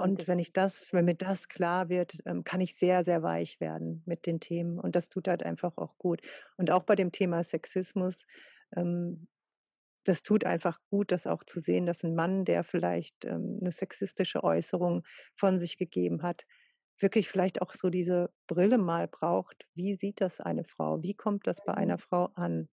Und 0.00 0.28
wenn 0.28 0.38
ich 0.38 0.52
das, 0.52 0.92
wenn 0.92 1.06
mir 1.06 1.16
das 1.16 1.48
klar 1.48 1.88
wird, 1.88 2.18
ähm, 2.24 2.44
kann 2.44 2.60
ich 2.60 2.76
sehr, 2.76 3.02
sehr 3.02 3.24
weich 3.24 3.60
werden 3.60 4.02
mit 4.06 4.26
den 4.26 4.38
Themen. 4.38 4.78
Und 4.78 4.94
das 4.94 5.08
tut 5.08 5.26
halt 5.26 5.42
einfach 5.42 5.76
auch 5.76 5.98
gut. 5.98 6.22
Und 6.56 6.70
auch 6.70 6.84
bei 6.84 6.94
dem 6.94 7.10
Thema 7.10 7.42
Sexismus, 7.42 8.24
ähm, 8.76 9.26
das 10.04 10.22
tut 10.22 10.44
einfach 10.44 10.78
gut, 10.90 11.12
das 11.12 11.26
auch 11.26 11.44
zu 11.44 11.60
sehen, 11.60 11.86
dass 11.86 12.04
ein 12.04 12.14
Mann, 12.14 12.44
der 12.44 12.64
vielleicht 12.64 13.24
ähm, 13.24 13.58
eine 13.60 13.72
sexistische 13.72 14.42
Äußerung 14.42 15.04
von 15.34 15.58
sich 15.58 15.76
gegeben 15.76 16.22
hat, 16.22 16.44
wirklich 16.98 17.28
vielleicht 17.28 17.62
auch 17.62 17.74
so 17.74 17.90
diese 17.90 18.30
Brille 18.46 18.78
mal 18.78 19.08
braucht. 19.08 19.66
Wie 19.74 19.96
sieht 19.96 20.20
das 20.20 20.40
eine 20.40 20.64
Frau? 20.64 21.02
Wie 21.02 21.14
kommt 21.14 21.46
das 21.46 21.64
bei 21.64 21.72
mhm. 21.72 21.78
einer 21.78 21.98
Frau 21.98 22.30
an? 22.34 22.68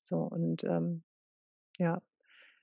So 0.00 0.18
und 0.18 0.64
ähm, 0.64 1.02
ja, 1.78 2.02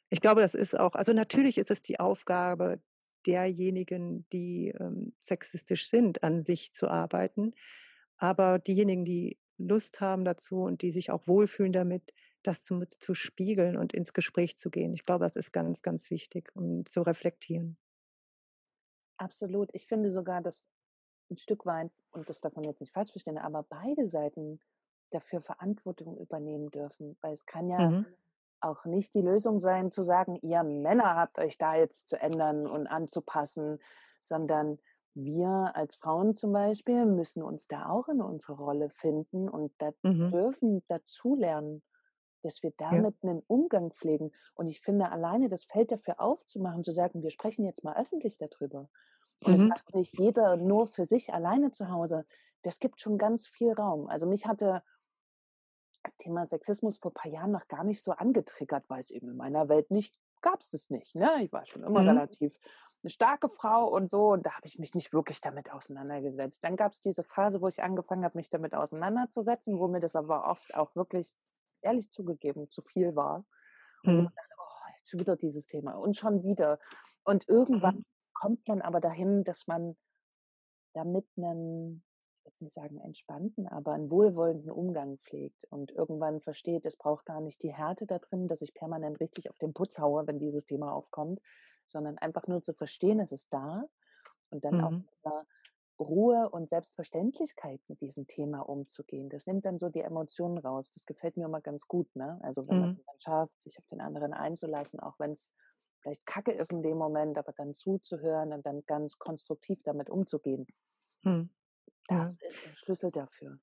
ich 0.10 0.22
glaube, 0.22 0.42
das 0.42 0.54
ist 0.54 0.78
auch, 0.80 0.96
also 0.96 1.14
natürlich 1.14 1.58
ist 1.58 1.72
es 1.72 1.82
die 1.82 2.00
Aufgabe 2.00 2.80
derjenigen, 3.26 4.26
die 4.32 4.74
ähm, 4.80 5.14
sexistisch 5.20 5.90
sind, 5.90 6.24
an 6.24 6.46
sich 6.46 6.72
zu 6.74 6.88
arbeiten. 6.88 7.54
Aber 8.18 8.58
diejenigen, 8.60 9.06
die 9.06 9.38
Lust 9.58 10.00
haben 10.00 10.24
dazu 10.24 10.62
und 10.62 10.82
die 10.82 10.92
sich 10.92 11.12
auch 11.12 11.28
wohlfühlen 11.28 11.74
damit, 11.74 12.14
das 12.48 12.64
zu, 12.64 12.86
zu 12.86 13.14
spiegeln 13.14 13.78
und 13.78 13.94
ins 13.94 14.14
Gespräch 14.14 14.58
zu 14.58 14.70
gehen. 14.70 14.94
Ich 14.94 15.06
glaube, 15.06 15.26
das 15.26 15.36
ist 15.36 15.52
ganz, 15.52 15.82
ganz 15.82 16.10
wichtig, 16.10 16.50
um 16.56 16.86
zu 16.86 17.02
reflektieren. 17.02 17.78
Absolut. 19.18 19.70
Ich 19.74 19.88
finde 19.88 20.12
sogar, 20.12 20.42
dass 20.42 20.62
ein 21.30 21.38
Stück 21.38 21.66
weit, 21.66 21.92
und 22.12 22.30
das 22.30 22.40
darf 22.40 22.56
man 22.56 22.64
jetzt 22.64 22.80
nicht 22.80 22.94
falsch 22.94 23.12
verstehen, 23.12 23.38
aber 23.38 23.64
beide 23.64 24.08
Seiten 24.08 24.60
dafür 25.12 25.42
Verantwortung 25.42 26.18
übernehmen 26.18 26.70
dürfen. 26.70 27.18
Weil 27.22 27.34
es 27.34 27.46
kann 27.46 27.70
ja 27.70 27.90
mhm 27.90 28.06
auch 28.62 28.86
nicht 28.86 29.14
die 29.14 29.22
Lösung 29.22 29.60
sein, 29.60 29.92
zu 29.92 30.04
sagen, 30.04 30.38
ihr 30.42 30.64
Männer 30.64 31.16
habt 31.16 31.40
euch 31.40 31.58
da 31.58 31.76
jetzt 31.76 32.10
zu 32.10 32.20
ändern 32.20 32.68
und 32.68 32.88
anzupassen, 32.88 33.80
sondern 34.20 34.80
wir 35.14 35.72
als 35.74 35.96
Frauen 35.96 36.36
zum 36.36 36.54
Beispiel 36.54 37.06
müssen 37.06 37.42
uns 37.42 37.68
da 37.68 37.90
auch 37.90 38.08
in 38.08 38.22
unsere 38.22 38.54
Rolle 38.54 38.90
finden 38.90 39.50
und 39.50 39.72
da 39.80 39.92
mhm. 40.04 40.32
dürfen 40.32 40.84
dazulernen, 40.88 41.82
dass 42.48 42.64
wir 42.64 42.72
damit 42.78 43.16
ja. 43.22 43.30
einen 43.30 43.44
Umgang 43.48 43.92
pflegen. 43.92 44.32
Und 44.56 44.68
ich 44.68 44.82
finde, 44.82 45.12
alleine 45.12 45.50
das 45.50 45.66
Feld 45.66 45.92
dafür 45.92 46.20
aufzumachen, 46.20 46.84
zu 46.84 46.92
sagen, 46.92 47.22
wir 47.22 47.30
sprechen 47.30 47.66
jetzt 47.66 47.84
mal 47.84 47.96
öffentlich 47.96 48.38
darüber. 48.38 48.90
Und 49.44 49.52
mhm. 49.54 49.58
das 49.58 49.66
macht 49.68 49.96
nicht 49.96 50.18
jeder 50.18 50.58
nur 50.58 50.88
für 50.88 51.06
sich 51.06 51.34
alleine 51.34 51.72
zu 51.72 51.90
Hause. 51.90 52.26
Das 52.64 52.80
gibt 52.80 53.02
schon 53.02 53.18
ganz 53.18 53.48
viel 53.48 53.74
Raum. 53.74 54.08
Also 54.08 54.26
mich 54.26 54.48
hatte 54.48 54.82
das 56.04 56.18
Thema 56.18 56.46
Sexismus 56.46 56.98
vor 56.98 57.12
ein 57.12 57.16
paar 57.16 57.32
Jahren 57.32 57.52
noch 57.52 57.68
gar 57.68 57.84
nicht 57.84 58.02
so 58.02 58.12
angetriggert, 58.12 58.90
weil 58.90 59.02
es 59.02 59.12
eben 59.12 59.30
in 59.30 59.38
meiner 59.38 59.70
Welt 59.70 59.92
nicht 59.92 60.18
gab 60.42 60.62
es 60.62 60.70
das 60.70 60.90
nicht. 60.90 61.16
Ne? 61.16 61.44
Ich 61.44 61.52
war 61.52 61.66
schon 61.66 61.84
immer 61.84 62.02
mhm. 62.02 62.10
relativ 62.10 62.58
eine 63.04 63.10
starke 63.10 63.50
Frau 63.50 63.88
und 63.88 64.10
so 64.10 64.30
und 64.30 64.46
da 64.46 64.52
habe 64.52 64.66
ich 64.66 64.80
mich 64.80 64.96
nicht 64.96 65.14
wirklich 65.14 65.42
damit 65.42 65.72
auseinandergesetzt. 65.72 66.64
Dann 66.64 66.76
gab 66.76 66.94
es 66.94 67.02
diese 67.02 67.24
Phase, 67.24 67.62
wo 67.62 67.68
ich 67.68 67.84
angefangen 67.84 68.24
habe, 68.24 68.38
mich 68.38 68.50
damit 68.50 68.74
auseinanderzusetzen, 68.74 69.78
wo 69.80 69.88
mir 69.88 70.00
das 70.00 70.16
aber 70.16 70.48
oft 70.48 70.74
auch 70.74 70.96
wirklich, 70.96 71.34
ehrlich 71.88 72.10
zugegeben, 72.12 72.70
zu 72.70 72.82
viel 72.82 73.16
war. 73.16 73.46
Und 74.04 74.14
mhm. 74.14 74.24
dachte, 74.26 74.56
oh, 74.60 74.90
jetzt 74.98 75.10
schon 75.10 75.20
wieder 75.20 75.36
dieses 75.36 75.68
Thema 75.68 75.94
und 75.94 76.18
schon 76.18 76.44
wieder. 76.44 76.80
Und 77.24 77.48
irgendwann 77.48 77.96
mhm. 77.96 78.06
kommt 78.34 78.68
man 78.68 78.82
aber 78.82 79.00
dahin, 79.00 79.44
dass 79.44 79.68
man 79.68 79.98
damit 80.94 81.26
einen 81.38 82.04
jetzt 82.46 82.62
nicht 82.62 82.74
sagen 82.74 83.00
entspannten, 83.02 83.68
aber 83.68 83.94
einen 83.94 84.10
wohlwollenden 84.10 84.72
Umgang 84.72 85.18
pflegt 85.20 85.66
und 85.70 85.92
irgendwann 85.92 86.42
versteht, 86.42 86.86
es 86.86 86.96
braucht 86.96 87.26
gar 87.26 87.42
nicht 87.42 87.62
die 87.62 87.74
Härte 87.74 88.06
da 88.06 88.20
drin, 88.20 88.48
dass 88.48 88.62
ich 88.62 88.74
permanent 88.74 89.20
richtig 89.20 89.50
auf 89.50 89.58
den 89.58 89.74
Putz 89.74 90.00
haue, 90.00 90.26
wenn 90.28 90.40
dieses 90.40 90.66
Thema 90.66 90.94
aufkommt, 90.94 91.42
sondern 91.88 92.18
einfach 92.18 92.48
nur 92.48 92.62
zu 92.62 92.74
verstehen, 92.74 93.20
es 93.20 93.34
ist 93.34 93.48
da 93.52 93.84
und 94.50 94.64
dann 94.64 94.78
mhm. 94.78 94.84
auch 94.84 94.92
mit 94.92 95.08
einer 95.24 95.46
Ruhe 96.00 96.50
und 96.50 96.70
Selbstverständlichkeit 96.70 97.82
mit 97.88 98.02
diesem 98.02 98.28
Thema 98.28 98.62
umzugehen. 98.62 99.30
Das 99.30 99.48
nimmt 99.48 99.66
dann 99.66 99.80
so 99.80 99.90
die 99.90 100.02
Emotionen 100.02 100.58
raus. 100.58 100.92
Das 100.92 101.06
gefällt 101.06 101.38
mir 101.38 101.46
immer 101.46 101.62
ganz 101.62 101.88
gut. 101.88 102.14
Ne? 102.16 102.40
Also 102.44 102.68
wenn 102.68 102.76
mhm. 102.76 102.82
man 102.82 103.02
dann 103.06 103.20
schafft, 103.20 103.64
sich 103.64 103.78
auf 103.80 103.88
den 103.88 104.02
anderen 104.02 104.34
einzulassen, 104.34 105.00
auch 105.00 105.18
wenn 105.20 105.32
es 105.32 105.54
vielleicht 106.02 106.26
kacke 106.26 106.52
ist 106.52 106.72
in 106.72 106.84
dem 106.84 106.98
Moment, 106.98 107.38
aber 107.38 107.52
dann 107.54 107.74
zuzuhören 107.74 108.54
und 108.54 108.66
dann 108.66 108.84
ganz 108.86 109.18
konstruktiv 109.18 109.82
damit 109.84 110.10
umzugehen. 110.10 110.66
Mhm. 111.24 111.50
Das 112.08 112.40
ja. 112.42 112.48
ist 112.48 112.66
der 112.66 112.76
Schlüssel 112.76 113.12
dafür. 113.12 113.60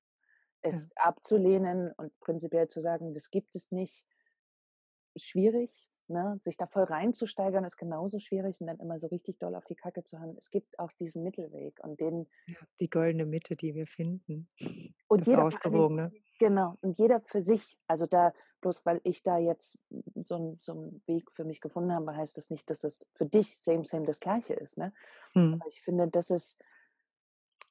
Es 0.61 0.89
ja. 0.89 1.03
abzulehnen 1.03 1.93
und 1.93 2.17
prinzipiell 2.19 2.67
zu 2.67 2.81
sagen, 2.81 3.13
das 3.13 3.29
gibt 3.29 3.55
es 3.55 3.71
nicht, 3.71 4.05
schwierig. 5.15 5.89
Ne? 6.07 6.39
Sich 6.43 6.57
da 6.57 6.67
voll 6.67 6.83
reinzusteigern 6.83 7.63
ist 7.65 7.77
genauso 7.77 8.19
schwierig 8.19 8.61
und 8.61 8.67
dann 8.67 8.79
immer 8.79 8.99
so 8.99 9.07
richtig 9.07 9.39
doll 9.39 9.55
auf 9.55 9.65
die 9.65 9.75
Kacke 9.75 10.03
zu 10.03 10.19
haben. 10.19 10.35
Es 10.37 10.51
gibt 10.51 10.77
auch 10.77 10.91
diesen 10.93 11.23
Mittelweg 11.23 11.79
und 11.83 11.99
den. 11.99 12.27
Ja, 12.47 12.57
die 12.79 12.89
goldene 12.89 13.25
Mitte, 13.25 13.55
die 13.55 13.73
wir 13.73 13.87
finden. 13.87 14.47
Und 15.07 15.21
das 15.21 15.27
jeder 15.27 15.45
Ausgewogene. 15.45 16.11
Genau, 16.39 16.77
und 16.81 16.99
jeder 16.99 17.21
für 17.21 17.41
sich. 17.41 17.79
Also 17.87 18.05
da, 18.05 18.33
bloß 18.61 18.85
weil 18.85 19.01
ich 19.03 19.23
da 19.23 19.37
jetzt 19.37 19.79
so, 20.15 20.55
so 20.59 20.73
einen 20.73 21.01
Weg 21.07 21.31
für 21.31 21.43
mich 21.43 21.61
gefunden 21.61 21.93
habe, 21.93 22.15
heißt 22.15 22.37
das 22.37 22.49
nicht, 22.49 22.69
dass 22.69 22.81
das 22.81 23.05
für 23.13 23.25
dich 23.25 23.59
same, 23.59 23.85
same 23.85 24.05
das 24.05 24.19
Gleiche 24.19 24.53
ist. 24.53 24.77
Ne? 24.77 24.93
Hm. 25.33 25.55
Aber 25.55 25.67
ich 25.67 25.81
finde, 25.81 26.07
das 26.07 26.29
ist 26.29 26.57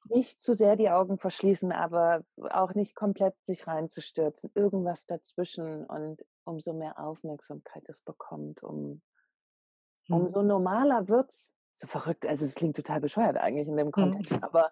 nicht 0.09 0.41
zu 0.41 0.53
sehr 0.53 0.75
die 0.75 0.89
Augen 0.89 1.17
verschließen, 1.17 1.71
aber 1.71 2.23
auch 2.37 2.73
nicht 2.73 2.95
komplett 2.95 3.35
sich 3.43 3.65
reinzustürzen. 3.67 4.51
Irgendwas 4.53 5.05
dazwischen 5.05 5.85
und 5.85 6.23
umso 6.45 6.73
mehr 6.73 6.99
Aufmerksamkeit 6.99 7.87
es 7.89 8.01
bekommt, 8.01 8.63
um, 8.63 9.01
umso 10.09 10.41
normaler 10.41 11.07
wird's. 11.07 11.53
So 11.73 11.87
verrückt, 11.87 12.25
also 12.25 12.45
es 12.45 12.55
klingt 12.55 12.77
total 12.77 13.01
bescheuert 13.01 13.37
eigentlich 13.37 13.67
in 13.67 13.75
dem 13.75 13.91
Kontext, 13.91 14.31
mhm. 14.31 14.43
aber 14.43 14.71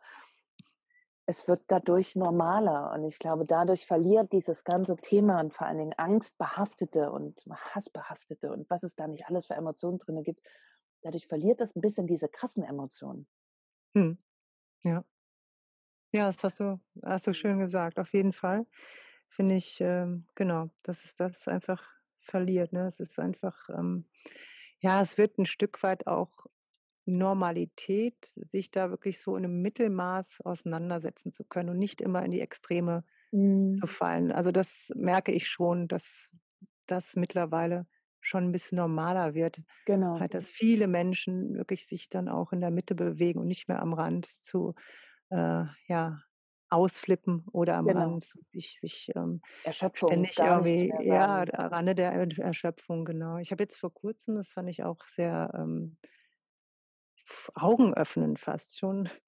es 1.26 1.48
wird 1.48 1.62
dadurch 1.68 2.16
normaler 2.16 2.92
und 2.94 3.06
ich 3.06 3.20
glaube, 3.20 3.46
dadurch 3.46 3.86
verliert 3.86 4.32
dieses 4.32 4.64
ganze 4.64 4.96
Thema 4.96 5.40
und 5.40 5.54
vor 5.54 5.68
allen 5.68 5.78
Dingen 5.78 5.94
Angstbehaftete 5.98 7.12
und 7.12 7.46
Hassbehaftete 7.50 8.52
und 8.52 8.70
was 8.70 8.84
es 8.84 8.96
da 8.96 9.08
nicht 9.08 9.28
alles 9.28 9.48
für 9.48 9.54
Emotionen 9.54 10.00
drin 10.00 10.24
gibt, 10.24 10.42
dadurch 11.02 11.28
verliert 11.28 11.62
das 11.62 11.76
ein 11.76 11.82
bisschen 11.82 12.08
diese 12.08 12.28
krassen 12.28 12.64
Emotionen. 12.64 13.28
Hm. 13.96 14.18
Ja. 14.84 15.04
Ja, 16.12 16.28
das 16.28 16.44
hast 16.44 16.60
du, 16.60 16.80
hast 17.04 17.26
du 17.26 17.34
schön 17.34 17.60
gesagt. 17.60 18.00
Auf 18.00 18.14
jeden 18.14 18.34
Fall 18.34 18.66
finde 19.36 19.56
ich, 19.56 19.78
ähm, 19.80 20.26
genau, 20.36 20.70
dass 20.84 21.04
es 21.04 21.16
das 21.16 21.48
einfach 21.48 21.84
verliert. 22.22 22.74
Ne? 22.74 22.88
Es 22.88 23.00
ist 23.00 23.20
einfach, 23.20 23.70
ähm, 23.70 24.06
ja, 24.80 25.02
es 25.02 25.18
wird 25.18 25.38
ein 25.38 25.46
Stück 25.46 25.84
weit 25.84 26.08
auch 26.08 26.30
Normalität, 27.06 28.16
sich 28.36 28.72
da 28.72 28.90
wirklich 28.90 29.20
so 29.20 29.36
in 29.36 29.44
einem 29.44 29.62
Mittelmaß 29.62 30.42
auseinandersetzen 30.42 31.32
zu 31.32 31.44
können 31.44 31.70
und 31.70 31.78
nicht 31.78 32.00
immer 32.00 32.24
in 32.24 32.32
die 32.32 32.40
Extreme 32.40 33.04
mhm. 33.32 33.76
zu 33.76 33.88
fallen. 33.88 34.32
Also 34.32 34.52
das 34.52 34.92
merke 34.96 35.32
ich 35.32 35.48
schon, 35.48 35.88
dass 35.88 36.30
das 36.86 37.16
mittlerweile 37.16 37.88
schon 38.22 38.46
ein 38.46 38.52
bisschen 38.54 38.78
normaler 38.78 39.34
wird. 39.34 39.62
Genau. 39.86 40.20
Halt, 40.20 40.34
dass 40.34 40.46
viele 40.46 40.88
Menschen 40.88 41.56
wirklich 41.56 41.86
sich 41.88 42.08
dann 42.10 42.30
auch 42.30 42.54
in 42.54 42.62
der 42.62 42.72
Mitte 42.72 42.96
bewegen 42.96 43.40
und 43.40 43.48
nicht 43.48 43.68
mehr 43.68 43.82
am 43.82 43.94
Rand 43.94 44.26
zu 44.26 44.76
äh, 45.30 45.66
ja, 45.88 46.22
ausflippen 46.74 47.46
oder 47.52 47.76
am, 47.78 47.90
Genau. 47.90 48.20
sich, 48.52 48.80
sich 48.82 49.12
ähm, 49.16 49.42
Erschöpfung, 49.64 50.30
ständig 50.32 50.40
irgendwie, 50.40 50.94
ja, 51.00 51.44
Rande 51.44 51.96
der 51.96 52.12
Er 52.14 52.40
Erschöpfung, 52.40 53.06
genau. 53.06 53.38
Ich 53.38 53.52
habe 53.52 53.64
jetzt 53.64 53.78
vor 53.78 53.94
Kurzem, 53.94 54.36
das 54.36 54.52
fand 54.52 54.70
ich 54.70 54.84
auch 54.84 55.06
sehr 55.06 55.52
ähm, 55.56 55.98
pf, 57.28 57.50
augenöffnend 57.56 58.40
fast 58.40 58.78
schon. 58.78 59.10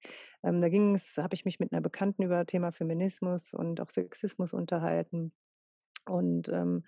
Ähm, 0.44 0.60
da 0.60 0.68
ging's 0.68 1.16
habe 1.16 1.34
ich 1.34 1.44
mich 1.44 1.58
mit 1.58 1.72
einer 1.72 1.80
Bekannten 1.80 2.22
über 2.22 2.46
Thema 2.46 2.70
Feminismus 2.70 3.52
und 3.52 3.80
auch 3.80 3.90
Sexismus 3.90 4.52
unterhalten. 4.52 5.32
Und 6.06 6.48
ähm, 6.48 6.84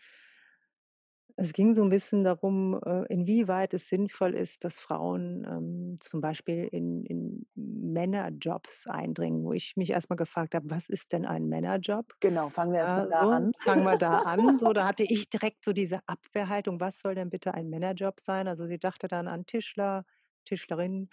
es 1.38 1.52
ging 1.52 1.74
so 1.74 1.82
ein 1.82 1.88
bisschen 1.90 2.24
darum, 2.24 2.80
äh, 2.84 3.04
inwieweit 3.12 3.74
es 3.74 3.88
sinnvoll 3.88 4.34
ist, 4.34 4.64
dass 4.64 4.78
Frauen 4.80 5.44
ähm, 5.48 5.98
zum 6.00 6.20
Beispiel 6.20 6.64
in, 6.72 7.04
in 7.06 7.46
Männerjobs 7.54 8.86
eindringen, 8.88 9.44
wo 9.44 9.52
ich 9.52 9.76
mich 9.76 9.90
erst 9.90 10.10
mal 10.10 10.16
gefragt 10.16 10.54
habe, 10.54 10.70
was 10.70 10.88
ist 10.88 11.12
denn 11.12 11.26
ein 11.26 11.48
Männerjob? 11.48 12.14
Genau, 12.20 12.48
fangen 12.48 12.72
wir 12.72 12.80
erst 12.80 12.96
mal 12.96 13.06
Ja, 13.06 13.08
da 13.08 13.24
so, 13.24 13.30
an. 13.30 13.52
fangen 13.64 13.84
wir 13.84 13.96
da 13.96 14.20
an. 14.20 14.58
So, 14.58 14.72
da 14.72 14.86
hatte 14.88 15.04
ich 15.04 15.28
direkt 15.30 15.64
so 15.64 15.72
diese 15.72 16.00
Abwehrhaltung, 16.08 16.80
was 16.80 17.00
soll 17.00 17.14
denn 17.14 17.30
bitte 17.30 17.54
ein 17.54 17.68
Männerjob 17.70 18.20
sein? 18.20 18.48
Also 18.48 18.66
sie 18.66 18.78
dachte 18.78 19.08
dann 19.08 19.28
an 19.28 19.46
Tischler, 19.46 20.04
Tischlerin 20.44 21.10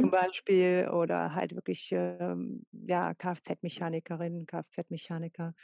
zum 0.00 0.10
Mhm. 0.10 0.10
Beispiel 0.10 0.88
oder 0.92 1.34
halt 1.34 1.54
wirklich 1.54 1.90
ähm, 1.92 2.64
ja, 2.72 3.14
Kfz-Mechanikerin, 3.14 4.46
Kfz-Mechaniker. 4.46 5.54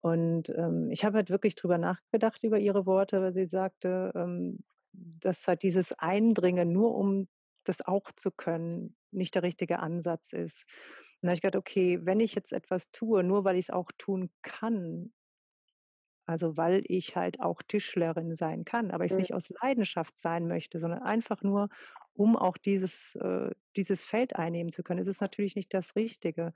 Und 0.00 0.48
ähm, 0.50 0.90
ich 0.90 1.04
habe 1.04 1.16
halt 1.18 1.30
wirklich 1.30 1.54
drüber 1.56 1.78
nachgedacht 1.78 2.42
über 2.42 2.58
ihre 2.58 2.86
Worte, 2.86 3.20
weil 3.20 3.32
sie 3.34 3.46
sagte, 3.46 4.12
ähm, 4.14 4.60
dass 4.92 5.46
halt 5.46 5.62
dieses 5.62 5.92
Eindringen 5.92 6.72
nur 6.72 6.94
um 6.96 7.28
das 7.64 7.82
auch 7.82 8.10
zu 8.12 8.30
können, 8.30 8.96
nicht 9.10 9.34
der 9.34 9.42
richtige 9.42 9.80
Ansatz 9.80 10.32
ist. 10.32 10.64
Und 11.22 11.26
da 11.26 11.28
habe 11.28 11.34
ich 11.36 11.42
gedacht, 11.42 11.56
okay, 11.60 11.98
wenn 12.04 12.20
ich 12.20 12.34
jetzt 12.34 12.52
etwas 12.52 12.90
tue, 12.92 13.22
nur 13.22 13.44
weil 13.44 13.56
ich 13.56 13.66
es 13.66 13.70
auch 13.70 13.90
tun 13.98 14.30
kann, 14.42 15.12
also 16.26 16.56
weil 16.56 16.82
ich 16.86 17.16
halt 17.16 17.40
auch 17.40 17.62
Tischlerin 17.62 18.36
sein 18.36 18.64
kann, 18.64 18.90
aber 18.92 19.04
ich 19.04 19.12
es 19.12 19.18
Mhm. 19.18 19.18
nicht 19.18 19.34
aus 19.34 19.48
Leidenschaft 19.62 20.16
sein 20.18 20.46
möchte, 20.46 20.78
sondern 20.80 21.02
einfach 21.02 21.42
nur, 21.42 21.68
um 22.14 22.36
auch 22.36 22.56
dieses, 22.56 23.16
äh, 23.16 23.50
dieses 23.76 24.02
Feld 24.02 24.36
einnehmen 24.36 24.70
zu 24.72 24.82
können, 24.84 25.00
ist 25.00 25.08
es 25.08 25.20
natürlich 25.20 25.56
nicht 25.56 25.74
das 25.74 25.96
Richtige, 25.96 26.52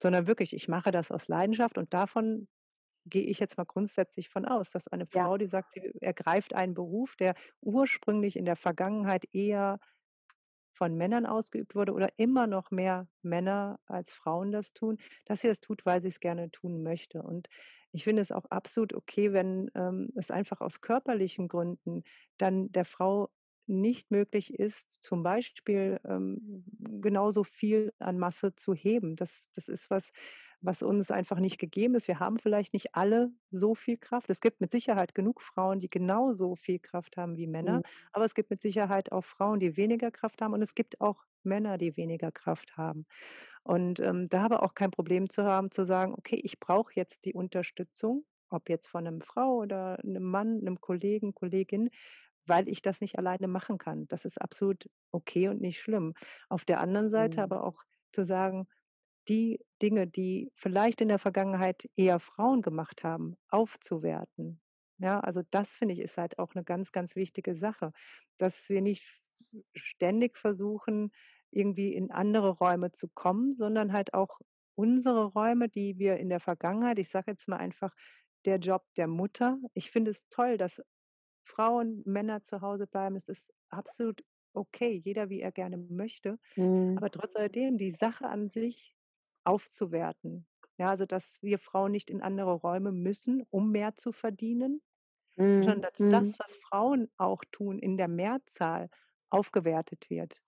sondern 0.00 0.26
wirklich, 0.28 0.54
ich 0.54 0.68
mache 0.68 0.90
das 0.92 1.10
aus 1.10 1.26
Leidenschaft 1.28 1.76
und 1.78 1.92
davon 1.94 2.46
gehe 3.06 3.24
ich 3.24 3.38
jetzt 3.38 3.56
mal 3.58 3.64
grundsätzlich 3.64 4.28
von 4.28 4.44
aus, 4.44 4.70
dass 4.70 4.88
eine 4.88 5.06
Ja. 5.12 5.26
Frau, 5.26 5.38
die 5.38 5.46
sagt, 5.46 5.72
sie 5.72 5.92
ergreift 6.00 6.54
einen 6.54 6.74
Beruf, 6.74 7.16
der 7.16 7.34
ursprünglich 7.60 8.36
in 8.36 8.44
der 8.44 8.56
Vergangenheit 8.56 9.24
eher 9.32 9.78
von 10.74 10.94
Männern 10.96 11.24
ausgeübt 11.24 11.74
wurde 11.74 11.92
oder 11.94 12.10
immer 12.18 12.46
noch 12.46 12.70
mehr 12.70 13.08
Männer 13.22 13.80
als 13.86 14.10
Frauen 14.12 14.52
das 14.52 14.74
tun, 14.74 14.98
dass 15.24 15.40
sie 15.40 15.48
das 15.48 15.60
tut, 15.60 15.86
weil 15.86 16.02
sie 16.02 16.08
es 16.08 16.20
gerne 16.20 16.50
tun 16.50 16.82
möchte. 16.82 17.22
Und 17.22 17.48
ich 17.92 18.04
finde 18.04 18.20
es 18.20 18.30
auch 18.30 18.44
absolut 18.50 18.92
okay, 18.92 19.32
wenn 19.32 19.70
ähm, 19.74 20.10
es 20.16 20.30
einfach 20.30 20.60
aus 20.60 20.82
körperlichen 20.82 21.48
Gründen 21.48 22.02
dann 22.36 22.70
der 22.72 22.84
Frau 22.84 23.30
nicht 23.66 24.10
möglich 24.10 24.52
ist, 24.54 24.90
zum 25.02 25.22
Beispiel 25.22 25.98
ähm, 26.04 26.64
genauso 27.00 27.42
viel 27.42 27.92
an 27.98 28.18
Masse 28.18 28.54
zu 28.54 28.74
heben. 28.74 29.16
Das, 29.16 29.50
das 29.54 29.68
ist 29.68 29.90
was, 29.90 30.12
was 30.60 30.82
uns 30.82 31.10
einfach 31.10 31.38
nicht 31.38 31.58
gegeben 31.58 31.94
ist. 31.94 32.08
Wir 32.08 32.18
haben 32.20 32.38
vielleicht 32.38 32.72
nicht 32.72 32.94
alle 32.94 33.30
so 33.50 33.74
viel 33.74 33.96
Kraft. 33.98 34.30
Es 34.30 34.40
gibt 34.40 34.60
mit 34.60 34.70
Sicherheit 34.70 35.14
genug 35.14 35.42
Frauen, 35.42 35.80
die 35.80 35.90
genauso 35.90 36.56
viel 36.56 36.78
Kraft 36.80 37.16
haben 37.16 37.36
wie 37.36 37.46
Männer. 37.46 37.80
Mhm. 37.80 37.86
Aber 38.12 38.24
es 38.24 38.34
gibt 38.34 38.50
mit 38.50 38.60
Sicherheit 38.60 39.12
auch 39.12 39.24
Frauen, 39.24 39.60
die 39.60 39.76
weniger 39.76 40.10
Kraft 40.10 40.42
haben 40.42 40.54
und 40.54 40.62
es 40.62 40.74
gibt 40.74 41.00
auch 41.00 41.24
Männer, 41.42 41.78
die 41.78 41.96
weniger 41.96 42.32
Kraft 42.32 42.76
haben. 42.76 43.06
Und 43.62 44.00
ähm, 44.00 44.28
da 44.28 44.44
aber 44.44 44.62
auch 44.62 44.74
kein 44.74 44.90
Problem 44.90 45.28
zu 45.28 45.44
haben, 45.44 45.70
zu 45.70 45.84
sagen, 45.86 46.14
okay, 46.14 46.40
ich 46.42 46.60
brauche 46.60 46.92
jetzt 46.94 47.24
die 47.24 47.34
Unterstützung, 47.34 48.24
ob 48.48 48.68
jetzt 48.68 48.88
von 48.88 49.06
einem 49.06 49.20
Frau 49.20 49.56
oder 49.56 49.98
einem 50.00 50.22
Mann, 50.24 50.60
einem 50.60 50.80
Kollegen, 50.80 51.34
Kollegin, 51.34 51.90
weil 52.46 52.68
ich 52.68 52.80
das 52.82 53.00
nicht 53.00 53.18
alleine 53.18 53.48
machen 53.48 53.78
kann. 53.78 54.06
Das 54.08 54.24
ist 54.24 54.40
absolut 54.40 54.88
okay 55.10 55.48
und 55.48 55.60
nicht 55.60 55.80
schlimm. 55.80 56.14
Auf 56.48 56.64
der 56.64 56.80
anderen 56.80 57.08
Seite 57.10 57.42
Mhm. 57.42 57.42
aber 57.42 57.64
auch 57.64 57.82
zu 58.12 58.24
sagen, 58.24 58.68
die 59.28 59.60
Dinge, 59.82 60.06
die 60.06 60.52
vielleicht 60.54 61.00
in 61.00 61.08
der 61.08 61.18
Vergangenheit 61.18 61.88
eher 61.96 62.18
Frauen 62.20 62.62
gemacht 62.62 63.04
haben, 63.04 63.36
aufzuwerten. 63.48 64.60
Ja, 64.98 65.20
also 65.20 65.42
das 65.50 65.76
finde 65.76 65.94
ich 65.94 66.00
ist 66.00 66.16
halt 66.18 66.38
auch 66.38 66.54
eine 66.54 66.64
ganz, 66.64 66.92
ganz 66.92 67.16
wichtige 67.16 67.54
Sache, 67.54 67.92
dass 68.38 68.68
wir 68.68 68.80
nicht 68.80 69.04
ständig 69.74 70.38
versuchen, 70.38 71.12
irgendwie 71.50 71.94
in 71.94 72.10
andere 72.10 72.50
Räume 72.50 72.92
zu 72.92 73.08
kommen, 73.08 73.54
sondern 73.56 73.92
halt 73.92 74.14
auch 74.14 74.40
unsere 74.74 75.26
Räume, 75.26 75.68
die 75.68 75.98
wir 75.98 76.16
in 76.16 76.28
der 76.28 76.40
Vergangenheit, 76.40 76.98
ich 76.98 77.08
sage 77.08 77.30
jetzt 77.30 77.48
mal 77.48 77.56
einfach 77.58 77.94
der 78.44 78.58
Job 78.58 78.84
der 78.96 79.06
Mutter. 79.06 79.58
Ich 79.74 79.90
finde 79.90 80.10
es 80.10 80.26
toll, 80.28 80.56
dass 80.58 80.82
Frauen, 81.44 82.02
Männer 82.06 82.42
zu 82.42 82.60
Hause 82.60 82.86
bleiben. 82.86 83.16
Es 83.16 83.28
ist 83.28 83.52
absolut 83.70 84.22
okay, 84.54 85.00
jeder 85.04 85.28
wie 85.30 85.40
er 85.40 85.52
gerne 85.52 85.76
möchte. 85.78 86.38
Mhm. 86.56 86.96
Aber 86.96 87.10
trotz 87.10 87.36
alledem, 87.36 87.78
die 87.78 87.92
Sache 87.92 88.26
an 88.28 88.48
sich 88.48 88.95
aufzuwerten. 89.46 90.46
Ja, 90.78 90.90
also 90.90 91.06
dass 91.06 91.42
wir 91.42 91.58
Frauen 91.58 91.92
nicht 91.92 92.10
in 92.10 92.22
andere 92.22 92.52
Räume 92.54 92.92
müssen, 92.92 93.42
um 93.50 93.70
mehr 93.72 93.96
zu 93.96 94.12
verdienen, 94.12 94.82
sondern 95.50 95.82
Mhm. 95.82 95.88
dass 95.92 96.00
Mhm. 96.00 96.08
das, 96.08 96.38
was 96.38 96.52
Frauen 96.70 97.10
auch 97.18 97.44
tun, 97.52 97.78
in 97.80 97.96
der 97.98 98.08
Mehrzahl 98.08 98.90
aufgewertet 99.30 100.10
wird. 100.10 100.42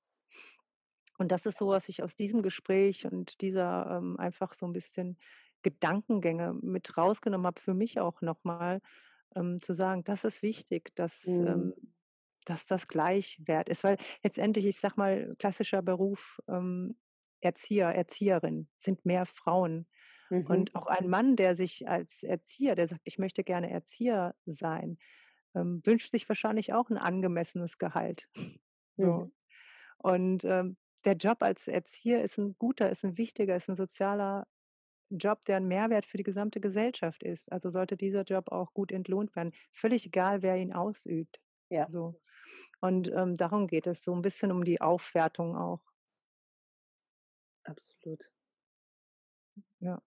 Und 1.18 1.32
das 1.32 1.46
ist 1.46 1.58
so, 1.58 1.68
was 1.68 1.88
ich 1.88 2.02
aus 2.02 2.14
diesem 2.16 2.42
Gespräch 2.42 3.06
und 3.06 3.40
dieser 3.40 3.98
ähm, 3.98 4.16
einfach 4.18 4.54
so 4.54 4.66
ein 4.66 4.72
bisschen 4.72 5.18
Gedankengänge 5.62 6.54
mit 6.54 6.96
rausgenommen 6.96 7.46
habe, 7.46 7.60
für 7.60 7.74
mich 7.74 7.98
auch 8.00 8.20
nochmal 8.22 8.80
ähm, 9.34 9.60
zu 9.60 9.74
sagen, 9.74 10.04
das 10.04 10.24
ist 10.24 10.42
wichtig, 10.42 10.94
dass, 10.96 11.40
Mhm. 11.42 11.44
ähm, 11.46 11.74
dass 12.46 12.66
das 12.66 12.88
gleichwert 12.88 13.68
ist. 13.68 13.84
Weil 13.84 13.98
letztendlich, 14.24 14.66
ich 14.66 14.78
sag 14.78 14.96
mal, 14.96 15.34
klassischer 15.38 15.82
Beruf 15.82 16.40
ähm, 16.48 16.98
Erzieher, 17.40 17.88
Erzieherin 17.88 18.68
sind 18.76 19.04
mehr 19.04 19.26
Frauen. 19.26 19.86
Mhm. 20.30 20.46
Und 20.46 20.74
auch 20.74 20.86
ein 20.86 21.08
Mann, 21.08 21.36
der 21.36 21.56
sich 21.56 21.88
als 21.88 22.22
Erzieher, 22.22 22.74
der 22.74 22.88
sagt, 22.88 23.02
ich 23.04 23.18
möchte 23.18 23.44
gerne 23.44 23.70
Erzieher 23.70 24.34
sein, 24.46 24.98
ähm, 25.54 25.80
wünscht 25.84 26.10
sich 26.10 26.28
wahrscheinlich 26.28 26.72
auch 26.72 26.90
ein 26.90 26.98
angemessenes 26.98 27.78
Gehalt. 27.78 28.28
So. 29.00 29.12
Mhm. 29.12 29.32
Und 29.98 30.44
ähm, 30.44 30.76
der 31.04 31.14
Job 31.14 31.40
als 31.40 31.68
Erzieher 31.68 32.20
ist 32.24 32.36
ein 32.36 32.56
guter, 32.58 32.90
ist 32.90 33.04
ein 33.04 33.16
wichtiger, 33.16 33.54
ist 33.54 33.68
ein 33.68 33.76
sozialer 33.76 34.48
Job, 35.10 35.44
der 35.44 35.58
ein 35.58 35.68
Mehrwert 35.68 36.04
für 36.04 36.16
die 36.16 36.24
gesamte 36.24 36.60
Gesellschaft 36.60 37.22
ist. 37.22 37.50
Also 37.50 37.70
sollte 37.70 37.96
dieser 37.96 38.22
Job 38.22 38.50
auch 38.50 38.74
gut 38.74 38.92
entlohnt 38.92 39.34
werden. 39.36 39.52
Völlig 39.72 40.06
egal, 40.06 40.42
wer 40.42 40.56
ihn 40.56 40.72
ausübt. 40.72 41.40
Ja. 41.70 41.88
So. 41.88 42.20
Und 42.80 43.08
ähm, 43.14 43.36
darum 43.36 43.66
geht 43.66 43.86
es 43.86 44.02
so 44.02 44.14
ein 44.14 44.22
bisschen 44.22 44.52
um 44.52 44.64
die 44.64 44.80
Aufwertung 44.80 45.56
auch. 45.56 45.80
Absolut. 47.68 48.30
Ja. 49.80 50.00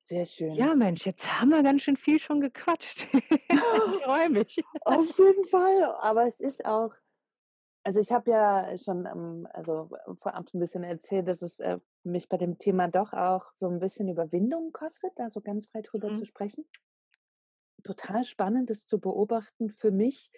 Sehr 0.00 0.26
schön. 0.26 0.54
Ja, 0.54 0.74
Mensch, 0.74 1.06
jetzt 1.06 1.40
haben 1.40 1.48
wir 1.48 1.62
ganz 1.62 1.82
schön 1.82 1.96
viel 1.96 2.20
schon 2.20 2.40
gequatscht. 2.40 3.06
ich 3.12 3.48
freue 4.04 4.28
mich. 4.28 4.62
Auf 4.84 5.18
jeden 5.18 5.44
Fall. 5.46 5.82
Aber 6.00 6.26
es 6.26 6.40
ist 6.40 6.64
auch, 6.66 6.92
also 7.84 8.00
ich 8.00 8.12
habe 8.12 8.30
ja 8.30 8.76
schon 8.76 9.06
ähm, 9.06 9.48
also 9.52 9.88
vorab 10.20 10.52
ein 10.52 10.60
bisschen 10.60 10.84
erzählt, 10.84 11.26
dass 11.26 11.40
es 11.40 11.58
äh, 11.60 11.78
mich 12.02 12.28
bei 12.28 12.36
dem 12.36 12.58
Thema 12.58 12.88
doch 12.88 13.14
auch 13.14 13.50
so 13.54 13.66
ein 13.68 13.78
bisschen 13.78 14.08
Überwindung 14.08 14.72
kostet, 14.72 15.12
da 15.16 15.30
so 15.30 15.40
ganz 15.40 15.66
frei 15.68 15.80
drüber 15.80 16.10
Mhm. 16.10 16.16
zu 16.16 16.26
sprechen. 16.26 16.66
Total 17.82 18.24
spannend, 18.24 18.68
das 18.68 18.86
zu 18.86 18.98
beobachten 19.00 19.70
für 19.70 19.90
mich, 19.90 20.30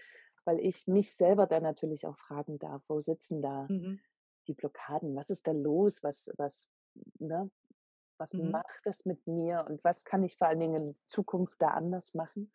weil 0.44 0.60
ich 0.60 0.86
mich 0.86 1.14
selber 1.14 1.46
dann 1.48 1.64
natürlich 1.64 2.06
auch 2.06 2.16
fragen 2.18 2.58
darf, 2.60 2.82
wo 2.88 3.00
sitzen 3.00 3.42
da 3.42 3.66
Mhm. 3.68 4.00
Die 4.48 4.54
Blockaden? 4.54 5.14
Was 5.16 5.30
ist 5.30 5.46
da 5.46 5.52
los? 5.52 6.02
Was, 6.02 6.30
was, 6.36 6.68
ne? 7.18 7.50
was 8.18 8.32
Mhm. 8.32 8.50
macht 8.50 8.80
das 8.84 9.04
mit 9.04 9.26
mir 9.26 9.66
und 9.68 9.84
was 9.84 10.04
kann 10.04 10.22
ich 10.24 10.36
vor 10.36 10.48
allen 10.48 10.60
Dingen 10.60 10.88
in 10.90 10.96
Zukunft 11.06 11.60
da 11.60 11.68
anders 11.68 12.14
machen? 12.14 12.52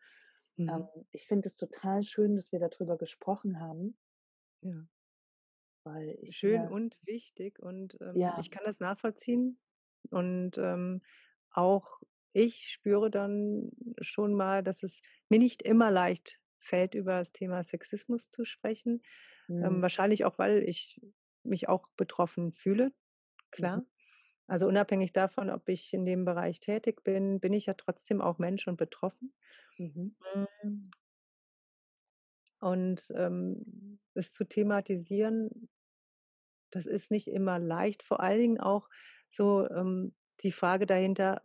Mhm. 0.57 0.67
Ähm, 0.69 0.87
ich 1.11 1.27
finde 1.27 1.47
es 1.49 1.57
total 1.57 2.03
schön, 2.03 2.35
dass 2.35 2.51
wir 2.51 2.59
darüber 2.59 2.97
gesprochen 2.97 3.59
haben, 3.59 3.97
Ja. 4.61 4.87
weil 5.83 6.17
ich 6.21 6.37
Schön 6.37 6.51
mir, 6.51 6.67
und 6.67 6.97
wichtig 7.05 7.59
und 7.59 7.97
ähm, 8.01 8.15
ja, 8.15 8.35
ich 8.35 8.51
kann 8.51 8.63
das 8.65 8.79
nachvollziehen. 8.79 9.59
Und 10.09 10.57
ähm, 10.57 11.01
auch 11.51 12.01
ich 12.33 12.69
spüre 12.69 13.11
dann 13.11 13.71
schon 14.01 14.33
mal, 14.33 14.63
dass 14.63 14.83
es 14.83 15.01
mir 15.29 15.39
nicht 15.39 15.61
immer 15.61 15.91
leicht 15.91 16.39
fällt, 16.59 16.95
über 16.95 17.17
das 17.19 17.31
Thema 17.33 17.63
Sexismus 17.63 18.29
zu 18.29 18.45
sprechen. 18.45 19.01
Ähm, 19.61 19.81
mhm. 19.81 19.81
wahrscheinlich 19.81 20.23
auch, 20.25 20.37
weil 20.37 20.63
ich 20.63 21.01
mich 21.43 21.69
auch 21.69 21.87
betroffen 21.97 22.53
fühle, 22.53 22.93
Mhm. 23.57 23.81
klar. 23.81 23.85
Also 24.47 24.67
unabhängig 24.67 25.13
davon, 25.13 25.49
ob 25.49 25.69
ich 25.69 25.93
in 25.93 26.05
dem 26.05 26.25
Bereich 26.25 26.59
tätig 26.61 27.03
bin, 27.03 27.39
bin 27.41 27.53
ich 27.53 27.67
ja 27.67 27.75
trotzdem 27.75 28.21
auch 28.21 28.39
Mensch 28.39 28.67
und 28.67 28.77
betroffen. 28.77 29.33
Mhm. 29.79 30.11
Mm, 30.21 30.45
Und 32.59 33.11
ähm, 33.15 33.99
es 34.13 34.33
zu 34.33 34.45
thematisieren, 34.45 35.69
das 36.71 36.85
ist 36.85 37.11
nicht 37.11 37.27
immer 37.27 37.59
leicht, 37.59 38.03
vor 38.03 38.19
allen 38.21 38.39
Dingen 38.39 38.59
auch 38.59 38.89
so 39.29 39.67
ähm, 39.69 40.15
die 40.41 40.51
Frage 40.51 40.85
dahinter, 40.85 41.41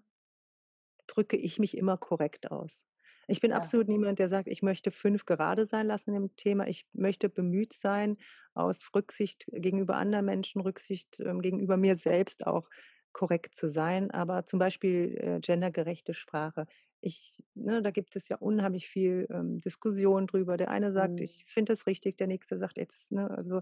drücke 1.09 1.37
ich 1.37 1.59
mich 1.59 1.77
immer 1.77 1.99
korrekt 1.99 2.53
aus? 2.53 2.85
Ich 3.27 3.41
bin 3.41 3.51
ja. 3.51 3.57
absolut 3.57 3.89
niemand, 3.89 4.19
der 4.19 4.29
sagt, 4.29 4.49
ich 4.49 4.63
möchte 4.63 4.91
fünf 4.91 5.25
gerade 5.25 5.67
sein 5.67 5.87
lassen 5.87 6.15
im 6.15 6.35
Thema. 6.37 6.69
Ich 6.69 6.87
möchte 6.93 7.29
bemüht 7.29 7.73
sein, 7.73 8.17
auf 8.55 8.77
Rücksicht 8.95 9.47
gegenüber 9.53 9.97
anderen 9.97 10.25
Menschen, 10.25 10.61
Rücksicht 10.61 11.21
ähm, 11.21 11.43
gegenüber 11.43 11.77
mir 11.77 11.97
selbst 11.97 12.47
auch 12.47 12.69
korrekt 13.13 13.57
zu 13.57 13.69
sein. 13.69 14.11
Aber 14.11 14.47
zum 14.47 14.59
Beispiel 14.59 15.17
äh, 15.21 15.41
gendergerechte 15.41 16.15
Sprache. 16.15 16.67
Ich, 17.01 17.43
ne, 17.55 17.83
da 17.83 17.91
gibt 17.91 18.17
es 18.17 18.29
ja 18.29 18.37
unheimlich 18.37 18.89
viel 18.89 19.27
ähm, 19.31 19.61
Diskussion 19.61 20.27
drüber. 20.27 20.57
Der 20.57 20.71
eine 20.71 20.93
sagt, 20.93 21.15
mhm. 21.15 21.23
ich 21.23 21.45
finde 21.47 21.73
das 21.73 21.87
richtig, 21.87 22.17
der 22.19 22.27
nächste 22.27 22.59
sagt 22.59 22.79
jetzt, 22.79 23.13
ne, 23.13 23.31
also 23.31 23.61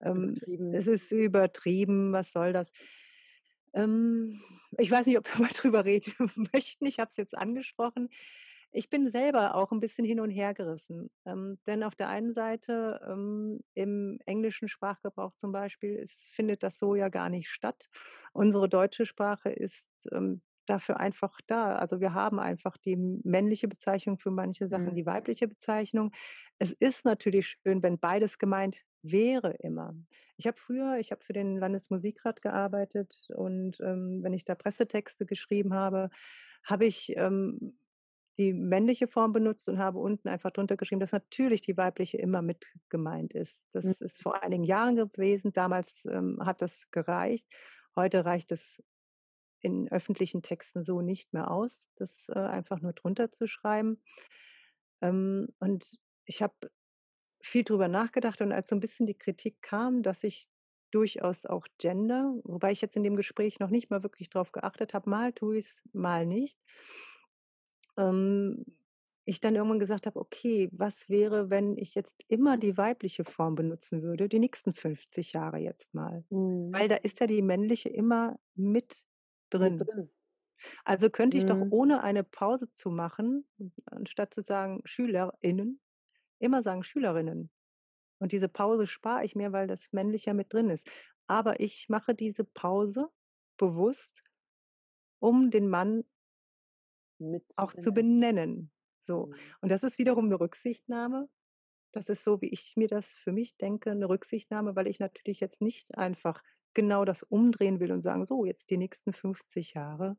ähm, 0.00 0.34
es 0.72 0.86
ist 0.86 1.12
übertrieben, 1.12 2.12
was 2.12 2.32
soll 2.32 2.52
das? 2.52 2.72
Ähm, 3.74 4.40
ich 4.78 4.90
weiß 4.90 5.06
nicht, 5.06 5.18
ob 5.18 5.26
wir 5.32 5.42
mal 5.42 5.52
drüber 5.54 5.84
reden 5.84 6.12
möchten. 6.52 6.86
Ich 6.86 6.98
habe 6.98 7.10
es 7.10 7.16
jetzt 7.16 7.36
angesprochen. 7.36 8.10
Ich 8.76 8.90
bin 8.90 9.08
selber 9.08 9.54
auch 9.54 9.70
ein 9.70 9.78
bisschen 9.78 10.04
hin 10.04 10.18
und 10.18 10.30
her 10.30 10.52
gerissen. 10.52 11.08
Ähm, 11.24 11.58
denn 11.64 11.84
auf 11.84 11.94
der 11.94 12.08
einen 12.08 12.34
Seite 12.34 13.00
ähm, 13.08 13.60
im 13.74 14.18
englischen 14.26 14.68
Sprachgebrauch 14.68 15.32
zum 15.36 15.52
Beispiel 15.52 15.94
ist, 15.94 16.24
findet 16.34 16.64
das 16.64 16.76
so 16.80 16.96
ja 16.96 17.08
gar 17.08 17.28
nicht 17.28 17.48
statt. 17.48 17.88
Unsere 18.32 18.68
deutsche 18.68 19.06
Sprache 19.06 19.50
ist 19.50 20.08
ähm, 20.10 20.42
dafür 20.66 20.98
einfach 20.98 21.38
da. 21.46 21.76
Also 21.76 22.00
wir 22.00 22.14
haben 22.14 22.40
einfach 22.40 22.76
die 22.78 22.96
männliche 22.96 23.68
Bezeichnung 23.68 24.18
für 24.18 24.32
manche 24.32 24.66
Sachen, 24.66 24.90
mhm. 24.90 24.96
die 24.96 25.06
weibliche 25.06 25.46
Bezeichnung. 25.46 26.10
Es 26.58 26.72
ist 26.72 27.04
natürlich 27.04 27.56
schön, 27.62 27.80
wenn 27.80 28.00
beides 28.00 28.38
gemeint 28.38 28.76
wäre 29.02 29.52
immer. 29.60 29.94
Ich 30.36 30.48
habe 30.48 30.56
früher, 30.58 30.98
ich 30.98 31.12
habe 31.12 31.22
für 31.22 31.32
den 31.32 31.58
Landesmusikrat 31.58 32.42
gearbeitet 32.42 33.28
und 33.36 33.78
ähm, 33.80 34.24
wenn 34.24 34.32
ich 34.32 34.44
da 34.44 34.56
Pressetexte 34.56 35.26
geschrieben 35.26 35.74
habe, 35.74 36.10
habe 36.64 36.86
ich 36.86 37.12
ähm, 37.16 37.76
die 38.38 38.52
männliche 38.52 39.06
Form 39.06 39.32
benutzt 39.32 39.68
und 39.68 39.78
habe 39.78 39.98
unten 39.98 40.28
einfach 40.28 40.50
drunter 40.50 40.76
geschrieben, 40.76 41.00
dass 41.00 41.12
natürlich 41.12 41.60
die 41.60 41.76
weibliche 41.76 42.18
immer 42.18 42.42
mit 42.42 42.66
gemeint 42.88 43.32
ist. 43.32 43.64
Das 43.72 43.84
mhm. 43.84 43.94
ist 44.00 44.20
vor 44.20 44.42
einigen 44.42 44.64
Jahren 44.64 44.96
gewesen. 44.96 45.52
Damals 45.52 46.04
ähm, 46.06 46.38
hat 46.44 46.60
das 46.60 46.90
gereicht. 46.90 47.48
Heute 47.94 48.24
reicht 48.24 48.50
es 48.50 48.82
in 49.60 49.90
öffentlichen 49.90 50.42
Texten 50.42 50.82
so 50.82 51.00
nicht 51.00 51.32
mehr 51.32 51.50
aus, 51.50 51.90
das 51.96 52.26
äh, 52.28 52.38
einfach 52.38 52.80
nur 52.80 52.92
drunter 52.92 53.30
zu 53.30 53.46
schreiben. 53.46 54.02
Ähm, 55.00 55.48
und 55.60 55.86
ich 56.24 56.42
habe 56.42 56.54
viel 57.40 57.62
drüber 57.62 57.88
nachgedacht 57.88 58.40
und 58.40 58.52
als 58.52 58.68
so 58.68 58.76
ein 58.76 58.80
bisschen 58.80 59.06
die 59.06 59.16
Kritik 59.16 59.62
kam, 59.62 60.02
dass 60.02 60.24
ich 60.24 60.48
durchaus 60.90 61.46
auch 61.46 61.66
Gender, 61.78 62.34
wobei 62.44 62.72
ich 62.72 62.80
jetzt 62.80 62.96
in 62.96 63.02
dem 63.02 63.16
Gespräch 63.16 63.58
noch 63.58 63.70
nicht 63.70 63.90
mal 63.90 64.02
wirklich 64.02 64.28
drauf 64.28 64.52
geachtet 64.52 64.92
habe, 64.92 65.10
mal 65.10 65.32
tue 65.32 65.58
ich 65.58 65.66
es, 65.66 65.82
mal 65.92 66.26
nicht 66.26 66.58
ähm, 67.96 68.64
ich 69.24 69.40
dann 69.40 69.54
irgendwann 69.54 69.78
gesagt 69.78 70.06
habe, 70.06 70.20
okay, 70.20 70.68
was 70.72 71.08
wäre, 71.08 71.48
wenn 71.48 71.78
ich 71.78 71.94
jetzt 71.94 72.22
immer 72.28 72.58
die 72.58 72.76
weibliche 72.76 73.24
Form 73.24 73.54
benutzen 73.54 74.02
würde, 74.02 74.28
die 74.28 74.38
nächsten 74.38 74.74
50 74.74 75.32
Jahre 75.32 75.58
jetzt 75.58 75.94
mal? 75.94 76.24
Mhm. 76.30 76.72
Weil 76.72 76.88
da 76.88 76.96
ist 76.96 77.20
ja 77.20 77.26
die 77.26 77.42
männliche 77.42 77.88
immer 77.88 78.38
mit 78.54 78.96
drin. 79.50 79.78
Mit 79.78 79.88
drin. 79.88 80.10
Also 80.84 81.10
könnte 81.10 81.38
ich 81.38 81.44
mhm. 81.44 81.48
doch 81.48 81.66
ohne 81.70 82.02
eine 82.02 82.24
Pause 82.24 82.70
zu 82.70 82.90
machen, 82.90 83.46
anstatt 83.86 84.34
zu 84.34 84.42
sagen 84.42 84.80
SchülerInnen, 84.84 85.80
immer 86.38 86.62
sagen 86.62 86.84
Schülerinnen. 86.84 87.50
Und 88.18 88.32
diese 88.32 88.48
Pause 88.48 88.86
spare 88.86 89.24
ich 89.24 89.34
mir, 89.34 89.52
weil 89.52 89.66
das 89.66 89.92
männliche 89.92 90.34
mit 90.34 90.52
drin 90.52 90.70
ist. 90.70 90.88
Aber 91.26 91.60
ich 91.60 91.88
mache 91.88 92.14
diese 92.14 92.44
Pause 92.44 93.08
bewusst, 93.56 94.22
um 95.18 95.50
den 95.50 95.68
Mann 95.68 96.04
mit 97.18 97.44
auch 97.56 97.74
zu 97.74 97.92
benennen. 97.92 98.70
So. 98.98 99.26
Mhm. 99.26 99.34
Und 99.60 99.68
das 99.70 99.82
ist 99.82 99.98
wiederum 99.98 100.26
eine 100.26 100.40
Rücksichtnahme. 100.40 101.28
Das 101.92 102.08
ist 102.08 102.24
so, 102.24 102.40
wie 102.40 102.48
ich 102.48 102.74
mir 102.76 102.88
das 102.88 103.08
für 103.08 103.32
mich 103.32 103.56
denke, 103.56 103.90
eine 103.90 104.08
Rücksichtnahme, 104.08 104.74
weil 104.74 104.88
ich 104.88 104.98
natürlich 104.98 105.40
jetzt 105.40 105.60
nicht 105.60 105.96
einfach 105.96 106.42
genau 106.74 107.04
das 107.04 107.22
umdrehen 107.22 107.78
will 107.78 107.92
und 107.92 108.00
sagen, 108.00 108.26
so, 108.26 108.44
jetzt 108.44 108.70
die 108.70 108.78
nächsten 108.78 109.12
50 109.12 109.74
Jahre 109.74 110.16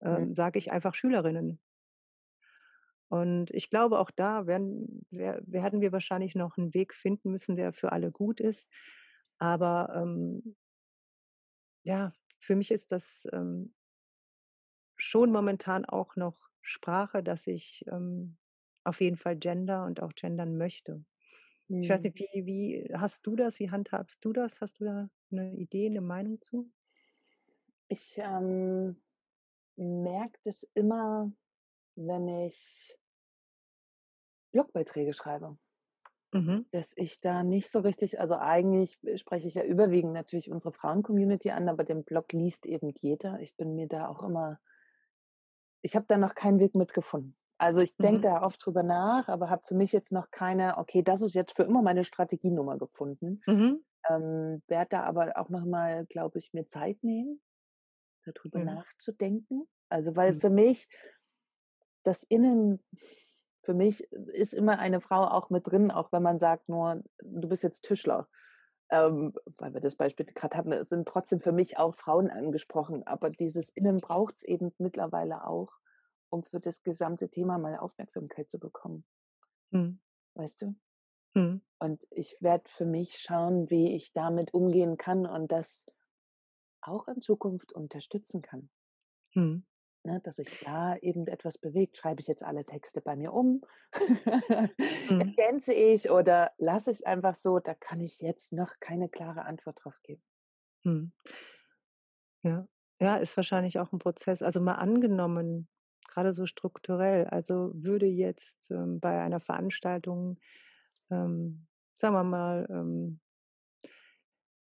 ähm, 0.00 0.28
mhm. 0.28 0.34
sage 0.34 0.58
ich 0.58 0.72
einfach 0.72 0.94
Schülerinnen. 0.94 1.60
Und 3.08 3.50
ich 3.52 3.70
glaube, 3.70 3.98
auch 3.98 4.10
da 4.10 4.46
werden, 4.46 5.06
werden 5.10 5.80
wir 5.80 5.92
wahrscheinlich 5.92 6.34
noch 6.34 6.58
einen 6.58 6.74
Weg 6.74 6.94
finden 6.94 7.30
müssen, 7.30 7.56
der 7.56 7.72
für 7.72 7.92
alle 7.92 8.10
gut 8.10 8.38
ist. 8.38 8.70
Aber 9.38 9.92
ähm, 9.94 10.56
ja, 11.84 12.12
für 12.40 12.54
mich 12.54 12.70
ist 12.70 12.92
das 12.92 13.26
ähm, 13.32 13.74
schon 15.08 15.32
momentan 15.32 15.86
auch 15.86 16.16
noch 16.16 16.36
Sprache, 16.60 17.22
dass 17.22 17.46
ich 17.46 17.82
ähm, 17.90 18.36
auf 18.84 19.00
jeden 19.00 19.16
Fall 19.16 19.36
gender 19.36 19.86
und 19.86 20.02
auch 20.02 20.12
gendern 20.14 20.58
möchte. 20.58 21.02
Mhm. 21.68 21.82
Ich 21.82 21.88
weiß 21.88 22.02
nicht, 22.02 22.20
mhm. 22.20 22.24
wie, 22.44 22.46
wie 22.46 22.94
hast 22.94 23.26
du 23.26 23.34
das? 23.34 23.58
Wie 23.58 23.70
handhabst 23.70 24.22
du 24.22 24.34
das? 24.34 24.60
Hast 24.60 24.80
du 24.80 24.84
da 24.84 25.08
eine 25.32 25.54
Idee, 25.54 25.86
eine 25.86 26.02
Meinung 26.02 26.42
zu? 26.42 26.70
Ich 27.88 28.18
ähm, 28.18 29.00
merke 29.76 30.38
das 30.44 30.64
immer, 30.74 31.32
wenn 31.96 32.28
ich 32.28 32.94
Blogbeiträge 34.52 35.14
schreibe. 35.14 35.56
Mhm. 36.32 36.66
Dass 36.70 36.92
ich 36.96 37.18
da 37.20 37.42
nicht 37.42 37.70
so 37.70 37.80
richtig, 37.80 38.20
also 38.20 38.36
eigentlich 38.36 38.98
spreche 39.14 39.48
ich 39.48 39.54
ja 39.54 39.62
überwiegend 39.62 40.12
natürlich 40.12 40.50
unsere 40.50 40.74
Frauen-Community 40.74 41.50
an, 41.50 41.70
aber 41.70 41.84
den 41.84 42.04
Blog 42.04 42.30
liest 42.34 42.66
eben 42.66 42.90
jeder. 42.90 43.40
Ich 43.40 43.56
bin 43.56 43.74
mir 43.74 43.88
da 43.88 44.08
auch 44.08 44.22
immer 44.22 44.60
ich 45.82 45.96
habe 45.96 46.06
da 46.08 46.16
noch 46.16 46.34
keinen 46.34 46.60
Weg 46.60 46.74
mitgefunden. 46.74 47.36
Also 47.58 47.80
ich 47.80 47.96
denke 47.96 48.18
mhm. 48.18 48.22
da 48.22 48.42
oft 48.42 48.64
drüber 48.64 48.84
nach, 48.84 49.28
aber 49.28 49.50
habe 49.50 49.64
für 49.66 49.74
mich 49.74 49.92
jetzt 49.92 50.12
noch 50.12 50.30
keine, 50.30 50.78
okay, 50.78 51.02
das 51.02 51.22
ist 51.22 51.34
jetzt 51.34 51.56
für 51.56 51.64
immer 51.64 51.82
meine 51.82 52.04
Strategienummer 52.04 52.78
gefunden. 52.78 53.42
Mhm. 53.46 53.84
Ähm, 54.08 54.62
Werde 54.68 54.90
da 54.90 55.02
aber 55.02 55.36
auch 55.36 55.48
nochmal, 55.48 56.06
glaube 56.06 56.38
ich, 56.38 56.52
mir 56.52 56.66
Zeit 56.68 57.02
nehmen, 57.02 57.42
darüber 58.24 58.60
mhm. 58.60 58.66
nachzudenken. 58.66 59.66
Also 59.88 60.14
weil 60.14 60.34
mhm. 60.34 60.40
für 60.40 60.50
mich 60.50 60.88
das 62.04 62.22
Innen, 62.22 62.80
für 63.62 63.74
mich 63.74 64.04
ist 64.12 64.54
immer 64.54 64.78
eine 64.78 65.00
Frau 65.00 65.24
auch 65.24 65.50
mit 65.50 65.66
drin, 65.66 65.90
auch 65.90 66.12
wenn 66.12 66.22
man 66.22 66.38
sagt 66.38 66.68
nur, 66.68 67.02
du 67.22 67.48
bist 67.48 67.64
jetzt 67.64 67.82
Tischler 67.82 68.28
ähm, 68.90 69.34
weil 69.58 69.74
wir 69.74 69.80
das 69.80 69.96
Beispiel 69.96 70.26
gerade 70.26 70.56
hatten, 70.56 70.72
es 70.72 70.88
sind 70.88 71.06
trotzdem 71.06 71.40
für 71.40 71.52
mich 71.52 71.78
auch 71.78 71.94
Frauen 71.94 72.30
angesprochen, 72.30 73.06
aber 73.06 73.30
dieses 73.30 73.70
Innen 73.70 74.00
braucht 74.00 74.36
es 74.36 74.42
eben 74.42 74.72
mittlerweile 74.78 75.46
auch, 75.46 75.72
um 76.30 76.44
für 76.44 76.60
das 76.60 76.82
gesamte 76.82 77.28
Thema 77.28 77.58
mal 77.58 77.76
Aufmerksamkeit 77.78 78.50
zu 78.50 78.58
bekommen. 78.58 79.04
Mhm. 79.70 80.00
Weißt 80.34 80.62
du? 80.62 80.74
Mhm. 81.34 81.62
Und 81.78 82.06
ich 82.10 82.36
werde 82.40 82.68
für 82.68 82.86
mich 82.86 83.18
schauen, 83.18 83.70
wie 83.70 83.94
ich 83.94 84.12
damit 84.12 84.54
umgehen 84.54 84.96
kann 84.96 85.26
und 85.26 85.52
das 85.52 85.86
auch 86.80 87.08
in 87.08 87.20
Zukunft 87.20 87.72
unterstützen 87.72 88.42
kann. 88.42 88.70
Mhm 89.34 89.64
ne, 90.08 90.20
dass 90.24 90.36
sich 90.36 90.48
da 90.64 90.96
eben 90.96 91.26
etwas 91.26 91.58
bewegt. 91.58 91.96
Schreibe 91.96 92.20
ich 92.20 92.26
jetzt 92.26 92.42
alle 92.42 92.64
Texte 92.64 93.00
bei 93.00 93.16
mir 93.16 93.32
um? 93.32 93.62
mhm. 95.10 95.20
Ergänze 95.20 95.74
ich 95.74 96.10
oder 96.10 96.52
lasse 96.58 96.90
ich 96.90 96.98
es 96.98 97.02
einfach 97.02 97.34
so? 97.34 97.58
Da 97.58 97.74
kann 97.74 98.00
ich 98.00 98.20
jetzt 98.20 98.52
noch 98.52 98.72
keine 98.80 99.08
klare 99.08 99.44
Antwort 99.44 99.78
drauf 99.82 100.00
geben. 100.02 100.22
Mhm. 100.84 101.12
Ja. 102.42 102.66
ja, 103.00 103.16
ist 103.16 103.36
wahrscheinlich 103.36 103.78
auch 103.78 103.92
ein 103.92 103.98
Prozess. 103.98 104.42
Also 104.42 104.60
mal 104.60 104.76
angenommen, 104.76 105.68
gerade 106.06 106.32
so 106.32 106.46
strukturell, 106.46 107.26
also 107.26 107.70
würde 107.74 108.06
jetzt 108.06 108.70
ähm, 108.70 109.00
bei 109.00 109.20
einer 109.20 109.40
Veranstaltung, 109.40 110.38
ähm, 111.10 111.66
sagen 111.94 112.14
wir 112.14 112.24
mal, 112.24 112.66
ähm, 112.70 113.20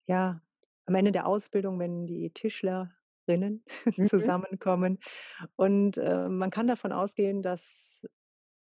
ja, 0.07 0.41
am 0.87 0.95
Ende 0.95 1.13
der 1.13 1.27
Ausbildung, 1.27 1.79
wenn 1.79 2.07
die 2.07 2.31
Tischler 2.31 2.93
Rinnen 3.29 3.65
mhm. 3.97 4.09
zusammenkommen. 4.09 4.99
Und 5.57 5.99
äh, 5.99 6.29
man 6.29 6.51
kann 6.51 6.67
davon 6.67 6.93
ausgehen, 6.93 7.43
dass 7.43 8.07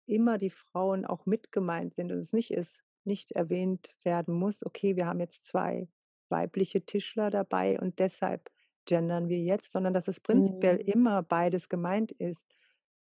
immer 0.06 0.38
die 0.38 0.50
Frauen 0.50 1.04
auch 1.04 1.26
mit 1.26 1.52
gemeint 1.52 1.94
sind 1.94 2.12
und 2.12 2.18
es 2.18 2.32
nicht 2.32 2.50
ist, 2.50 2.78
nicht 3.04 3.32
erwähnt 3.32 3.90
werden 4.04 4.34
muss, 4.34 4.64
okay, 4.64 4.96
wir 4.96 5.06
haben 5.06 5.20
jetzt 5.20 5.46
zwei 5.46 5.88
weibliche 6.28 6.84
Tischler 6.84 7.30
dabei 7.30 7.78
und 7.78 7.98
deshalb 7.98 8.50
gendern 8.86 9.28
wir 9.28 9.38
jetzt, 9.38 9.72
sondern 9.72 9.94
dass 9.94 10.08
es 10.08 10.20
prinzipiell 10.20 10.76
mhm. 10.76 10.92
immer 10.92 11.22
beides 11.22 11.68
gemeint 11.68 12.12
ist 12.12 12.56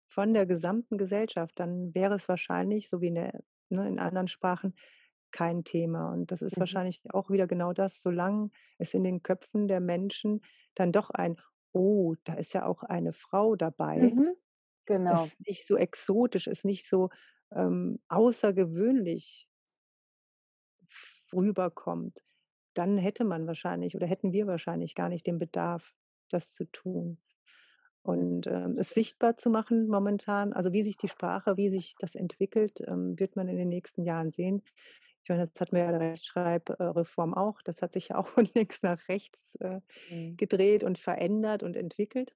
von 0.10 0.34
der 0.34 0.46
gesamten 0.46 0.98
Gesellschaft, 0.98 1.60
dann 1.60 1.96
wäre 1.96 2.16
es 2.16 2.28
wahrscheinlich, 2.28 2.90
so 2.90 3.02
wie 3.02 3.08
in, 3.08 3.16
der, 3.16 3.42
ne, 3.70 3.88
in 3.88 4.00
anderen 4.00 4.28
Sprachen, 4.28 4.76
kein 5.32 5.64
Thema. 5.64 6.12
Und 6.12 6.32
das 6.32 6.42
ist 6.42 6.58
mhm. 6.58 6.62
wahrscheinlich 6.62 7.02
auch 7.10 7.30
wieder 7.30 7.48
genau 7.48 7.74
das, 7.74 8.02
solange 8.02 8.50
es 8.78 8.94
in 8.94 9.04
den 9.04 9.24
Köpfen 9.24 9.68
der 9.68 9.80
Menschen 9.80 10.42
dann 10.76 10.92
doch 10.92 11.10
ein, 11.10 11.38
oh, 11.72 12.16
da 12.24 12.34
ist 12.34 12.54
ja 12.54 12.66
auch 12.66 12.84
eine 12.84 13.14
Frau 13.14 13.56
dabei. 13.56 14.12
Mhm. 14.14 14.36
Genau. 14.86 15.26
Ist 15.26 15.40
nicht 15.48 15.68
so 15.68 15.78
exotisch, 15.78 16.48
ist 16.48 16.66
nicht 16.66 16.88
so 16.88 17.10
ähm, 17.54 18.00
außergewöhnlich 18.08 19.48
rüberkommt, 21.34 22.20
dann 22.74 22.98
hätte 22.98 23.24
man 23.24 23.48
wahrscheinlich 23.48 23.96
oder 23.96 24.08
hätten 24.08 24.32
wir 24.32 24.48
wahrscheinlich 24.48 24.96
gar 24.96 25.10
nicht 25.10 25.28
den 25.28 25.40
Bedarf, 25.40 25.94
das 26.30 26.52
zu 26.52 26.66
tun. 26.72 27.20
Und 28.04 28.48
ähm, 28.48 28.78
es 28.80 28.90
sichtbar 28.90 29.38
zu 29.38 29.50
machen 29.50 29.88
momentan, 29.88 30.54
also 30.54 30.74
wie 30.74 30.84
sich 30.84 30.98
die 30.98 31.10
Sprache, 31.10 31.58
wie 31.58 31.70
sich 31.70 31.96
das 32.00 32.16
entwickelt, 32.16 32.82
ähm, 32.88 33.20
wird 33.20 33.36
man 33.36 33.48
in 33.48 33.58
den 33.58 33.70
nächsten 33.70 34.04
Jahren 34.04 34.32
sehen. 34.32 34.64
Meine, 35.32 35.46
das 35.46 35.62
hat 35.62 35.72
mir 35.72 35.80
ja 35.80 35.92
die 35.92 35.98
Rechtschreibreform 35.98 37.34
auch. 37.34 37.62
Das 37.62 37.82
hat 37.82 37.94
sich 37.94 38.10
ja 38.10 38.18
auch 38.18 38.28
von 38.28 38.50
links 38.54 38.84
nach 38.84 39.08
rechts 39.08 39.56
äh, 39.62 39.80
mhm. 40.10 40.36
gedreht 40.36 40.84
und 40.84 41.00
verändert 41.00 41.64
und 41.64 41.78
entwickelt. 41.78 42.36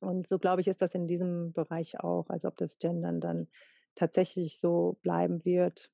Und 0.00 0.28
so 0.28 0.38
glaube 0.38 0.60
ich, 0.60 0.68
ist 0.68 0.80
das 0.80 0.94
in 0.94 1.08
diesem 1.08 1.52
Bereich 1.52 1.98
auch. 1.98 2.30
Also 2.30 2.46
ob 2.46 2.56
das 2.56 2.78
Gendern 2.78 3.20
dann 3.20 3.48
tatsächlich 3.96 4.60
so 4.60 4.96
bleiben 5.02 5.44
wird 5.44 5.90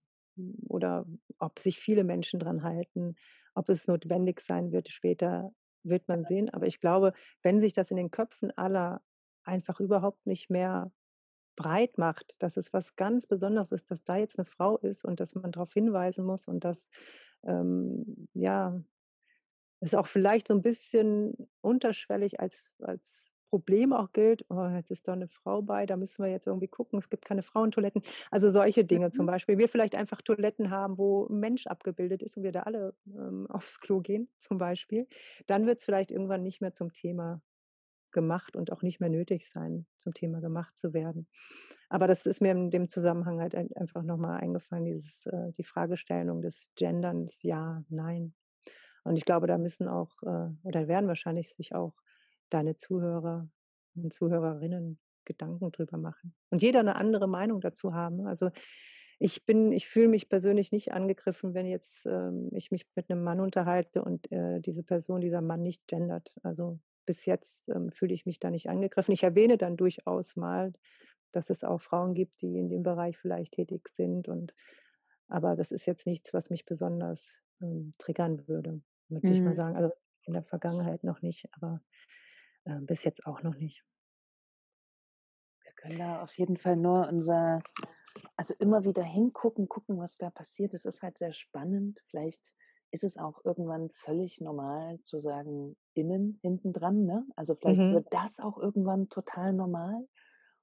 oder 0.69 1.07
ob 1.39 1.59
sich 1.59 1.79
viele 1.79 2.05
Menschen 2.05 2.39
dran 2.39 2.63
halten, 2.63 3.17
ob 3.55 3.71
es 3.71 3.87
notwendig 3.87 4.43
sein 4.43 4.73
wird 4.73 4.91
später, 4.91 5.55
wird 5.85 6.07
man 6.07 6.25
sehen. 6.25 6.51
Aber 6.51 6.67
ich 6.67 6.81
glaube, 6.81 7.15
wenn 7.43 7.63
sich 7.63 7.73
das 7.73 7.91
in 7.91 7.97
den 7.97 8.11
Köpfen 8.11 8.51
aller 8.59 9.01
einfach 9.43 9.81
überhaupt 9.81 10.27
nicht 10.27 10.51
mehr 10.51 10.93
breit 11.61 11.99
macht, 11.99 12.43
dass 12.43 12.57
es 12.57 12.73
was 12.73 12.97
ganz 12.97 13.27
Besonderes 13.27 13.71
ist, 13.71 13.91
dass 13.91 14.03
da 14.03 14.17
jetzt 14.17 14.39
eine 14.39 14.47
Frau 14.47 14.79
ist 14.79 15.05
und 15.05 15.21
dass 15.21 15.35
man 15.35 15.53
darauf 15.53 15.73
hinweisen 15.75 16.25
muss 16.25 16.49
und 16.49 16.65
dass 16.65 16.89
ähm, 17.45 18.29
ja 18.33 18.83
es 19.81 19.95
auch 19.95 20.07
vielleicht 20.07 20.49
so 20.49 20.55
ein 20.55 20.63
bisschen 20.63 21.35
unterschwellig 21.61 22.41
als, 22.41 22.65
als 22.81 23.35
Problem 23.51 23.93
auch 23.93 24.13
gilt, 24.13 24.45
oh, 24.49 24.69
jetzt 24.69 24.91
ist 24.91 25.09
da 25.09 25.13
eine 25.13 25.29
Frau 25.29 25.61
bei, 25.61 25.85
da 25.85 25.97
müssen 25.97 26.23
wir 26.23 26.31
jetzt 26.31 26.47
irgendwie 26.47 26.69
gucken, 26.69 26.99
es 26.99 27.11
gibt 27.11 27.25
keine 27.25 27.43
Frauentoiletten. 27.43 28.03
Also 28.31 28.49
solche 28.49 28.85
Dinge 28.85 29.07
mhm. 29.07 29.13
zum 29.13 29.27
Beispiel. 29.27 29.59
Wir 29.59 29.69
vielleicht 29.69 29.97
einfach 29.97 30.23
Toiletten 30.23 30.71
haben, 30.71 30.97
wo 30.97 31.27
ein 31.27 31.41
Mensch 31.41 31.67
abgebildet 31.67 32.23
ist 32.23 32.37
und 32.37 32.45
wir 32.45 32.53
da 32.53 32.61
alle 32.61 32.95
ähm, 33.07 33.47
aufs 33.51 33.81
Klo 33.81 34.01
gehen, 34.01 34.29
zum 34.39 34.59
Beispiel. 34.59 35.09
Dann 35.47 35.67
wird 35.67 35.81
es 35.81 35.85
vielleicht 35.85 36.11
irgendwann 36.11 36.43
nicht 36.43 36.61
mehr 36.61 36.73
zum 36.73 36.93
Thema 36.93 37.43
gemacht 38.13 38.57
und 38.57 38.73
auch 38.73 38.83
nicht 38.83 39.01
mehr 39.01 39.11
nötig 39.11 39.49
sein, 39.49 39.87
zum 39.99 40.15
Thema 40.15 40.41
gemacht 40.41 40.77
zu 40.79 40.93
werden. 40.93 41.29
Aber 41.89 42.07
das 42.07 42.27
ist 42.27 42.41
mir 42.41 42.53
in 42.53 42.71
dem 42.71 42.89
Zusammenhang 42.89 43.41
halt 43.41 43.55
einfach 43.55 44.03
nochmal 44.03 44.41
eingefallen, 44.41 44.85
dieses, 44.85 45.27
äh, 45.27 45.53
die 45.59 45.65
Fragestellung 45.65 46.41
des 46.43 46.71
Genderns, 46.77 47.43
ja, 47.43 47.83
nein. 47.89 48.35
Und 49.03 49.17
ich 49.17 49.25
glaube, 49.25 49.47
da 49.47 49.59
müssen 49.59 49.89
auch, 49.89 50.23
äh, 50.23 50.51
oder 50.63 50.89
werden 50.89 51.09
wahrscheinlich 51.09 51.51
sich 51.51 51.75
auch 51.75 51.95
deine 52.51 52.77
Zuhörer 52.77 53.49
und 53.97 54.15
Zuhörerinnen 54.15 54.99
Gedanken 55.25 55.71
drüber 55.73 55.97
machen. 55.97 56.35
Und 56.51 56.63
jeder 56.63 56.81
eine 56.81 56.97
andere 56.97 57.29
Meinung 57.29 57.61
dazu 57.61 57.95
haben. 57.95 58.27
Also 58.27 58.51
ich 59.19 59.45
bin, 59.45 59.73
ich 59.73 59.87
fühle 59.87 60.09
mich 60.09 60.29
persönlich 60.29 60.73
nicht 60.73 60.93
angegriffen, 60.93 61.55
wenn 61.55 61.67
jetzt 61.67 62.07
ähm, 62.07 62.49
ich 62.53 62.71
mich 62.71 62.87
mit 62.95 63.11
einem 63.11 63.23
Mann 63.23 63.41
unterhalte 63.41 64.03
und 64.03 64.31
äh, 64.33 64.61
diese 64.61 64.83
Person, 64.83 65.21
dieser 65.21 65.43
Mann 65.43 65.63
nicht 65.63 65.87
gendert. 65.87 66.33
Also 66.43 66.81
bis 67.07 67.25
jetzt 67.27 67.69
ähm, 67.69 67.91
fühle 67.93 68.15
ich 68.15 68.27
mich 68.27 68.39
da 68.39 68.51
nicht 68.51 68.69
angegriffen. 68.69 69.13
Ich 69.13 69.23
erwähne 69.23 69.59
dann 69.59 69.77
durchaus 69.77 70.37
mal, 70.37 70.73
dass 71.33 71.51
es 71.51 71.65
auch 71.65 71.81
Frauen 71.81 72.15
gibt, 72.15 72.41
die 72.43 72.59
in 72.59 72.69
dem 72.69 72.83
Bereich 72.83 73.17
vielleicht 73.19 73.53
tätig 73.53 73.89
sind. 73.89 74.29
Und 74.29 74.55
aber 75.29 75.57
das 75.57 75.71
ist 75.71 75.87
jetzt 75.87 76.07
nichts, 76.07 76.35
was 76.35 76.51
mich 76.51 76.67
besonders 76.67 77.29
ähm, 77.61 77.93
triggern 77.99 78.47
würde, 78.49 78.83
würde 79.09 79.29
mhm. 79.29 79.35
ich 79.35 79.41
mal 79.41 79.51
mhm. 79.51 79.57
sagen. 79.57 79.77
Also 79.77 79.93
in 80.25 80.35
der 80.35 80.43
Vergangenheit 80.45 81.05
noch 81.05 81.23
nicht, 81.23 81.49
aber 81.53 81.81
äh, 82.65 82.81
bis 82.81 83.05
jetzt 83.05 83.27
auch 83.27 83.43
noch 83.43 83.57
nicht. 83.57 83.85
Wir 85.63 85.73
können 85.73 85.99
da 85.99 86.23
auf 86.23 86.37
jeden 86.37 86.57
Fall 86.57 86.77
nur 86.77 87.09
unser, 87.09 87.63
also 88.37 88.55
immer 88.59 88.85
wieder 88.85 89.03
hingucken, 89.03 89.69
gucken, 89.69 89.99
was 89.99 90.19
da 90.19 90.31
passiert. 90.31 90.75
Es 90.75 90.85
ist 90.85 91.03
halt 91.03 91.17
sehr 91.17 91.33
spannend. 91.33 92.01
Vielleicht 92.11 92.55
ist 92.91 93.05
es 93.05 93.17
auch 93.17 93.45
irgendwann 93.45 93.91
völlig 93.91 94.41
normal 94.41 95.01
zu 95.03 95.19
sagen, 95.19 95.77
innen, 95.95 96.39
hinten 96.43 96.73
dran. 96.73 97.05
Ne? 97.05 97.25
Also 97.37 97.55
vielleicht 97.55 97.81
mhm. 97.81 97.95
wird 97.95 98.09
das 98.11 98.41
auch 98.41 98.59
irgendwann 98.59 99.09
total 99.09 99.53
normal 99.53 100.09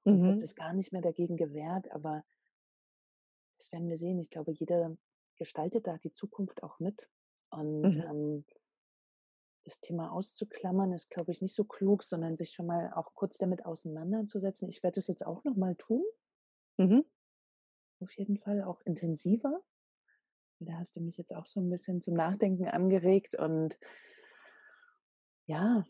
und 0.04 0.20
mhm. 0.20 0.24
wird 0.28 0.40
sich 0.40 0.54
gar 0.54 0.74
nicht 0.74 0.92
mehr 0.92 1.02
dagegen 1.02 1.36
gewehrt. 1.36 1.90
Aber 1.92 2.24
das 3.58 3.72
werden 3.72 3.88
wir 3.88 3.98
sehen. 3.98 4.18
Ich 4.18 4.30
glaube, 4.30 4.52
jeder 4.52 4.96
gestaltet 5.36 5.86
da 5.86 5.96
die 5.98 6.12
Zukunft 6.12 6.62
auch 6.62 6.78
mit. 6.80 7.08
Und 7.50 7.80
mhm. 7.80 8.02
ähm, 8.02 8.44
das 9.64 9.80
Thema 9.80 10.12
auszuklammern 10.12 10.92
ist, 10.92 11.10
glaube 11.10 11.32
ich, 11.32 11.42
nicht 11.42 11.54
so 11.54 11.64
klug, 11.64 12.02
sondern 12.02 12.36
sich 12.36 12.52
schon 12.52 12.66
mal 12.66 12.92
auch 12.94 13.14
kurz 13.14 13.38
damit 13.38 13.64
auseinanderzusetzen. 13.64 14.68
Ich 14.68 14.82
werde 14.82 14.96
das 14.96 15.06
jetzt 15.06 15.24
auch 15.24 15.44
noch 15.44 15.56
mal 15.56 15.76
tun. 15.76 16.04
Mhm. 16.78 17.04
Auf 18.00 18.12
jeden 18.16 18.38
Fall 18.38 18.62
auch 18.62 18.80
intensiver. 18.82 19.62
Da 20.60 20.74
hast 20.74 20.96
du 20.96 21.00
mich 21.00 21.16
jetzt 21.16 21.34
auch 21.34 21.46
so 21.46 21.60
ein 21.60 21.70
bisschen 21.70 22.02
zum 22.02 22.14
Nachdenken 22.14 22.66
angeregt 22.68 23.36
und 23.36 23.78
ja, 25.46 25.84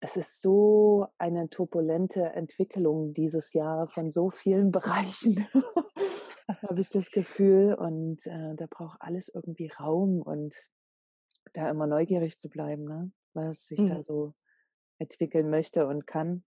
es 0.00 0.16
ist 0.16 0.40
so 0.40 1.06
eine 1.18 1.48
turbulente 1.48 2.22
Entwicklung 2.22 3.14
dieses 3.14 3.52
Jahr 3.52 3.88
von 3.88 4.10
so 4.10 4.30
vielen 4.30 4.72
Bereichen, 4.72 5.46
habe 6.48 6.80
ich 6.80 6.88
das 6.90 7.10
Gefühl. 7.10 7.74
Und 7.74 8.26
äh, 8.26 8.54
da 8.56 8.66
braucht 8.68 9.00
alles 9.00 9.28
irgendwie 9.28 9.68
Raum 9.68 10.20
und 10.20 10.56
da 11.52 11.70
immer 11.70 11.86
neugierig 11.86 12.38
zu 12.38 12.48
bleiben, 12.48 12.84
ne? 12.84 13.12
was 13.32 13.66
sich 13.66 13.78
mhm. 13.78 13.86
da 13.86 14.02
so 14.02 14.34
entwickeln 14.98 15.50
möchte 15.50 15.86
und 15.86 16.06
kann. 16.06 16.44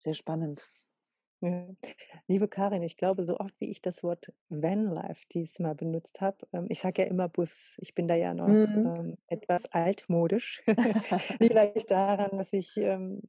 Sehr 0.00 0.14
spannend. 0.14 0.68
Liebe 2.28 2.48
Karin, 2.48 2.82
ich 2.82 2.96
glaube, 2.96 3.24
so 3.24 3.38
oft 3.38 3.54
wie 3.60 3.70
ich 3.70 3.82
das 3.82 4.02
Wort 4.02 4.32
Vanlife 4.48 5.26
diesmal 5.32 5.74
benutzt 5.74 6.20
habe, 6.20 6.46
ähm, 6.52 6.66
ich 6.68 6.80
sage 6.80 7.02
ja 7.02 7.08
immer 7.08 7.28
Bus, 7.28 7.76
ich 7.78 7.94
bin 7.94 8.06
da 8.06 8.14
ja 8.14 8.32
noch 8.32 8.48
mhm. 8.48 8.94
ähm, 8.96 9.18
etwas 9.26 9.64
altmodisch. 9.66 10.62
Vielleicht 11.38 11.90
daran, 11.90 12.38
dass 12.38 12.52
ich, 12.52 12.76
ähm, 12.76 13.22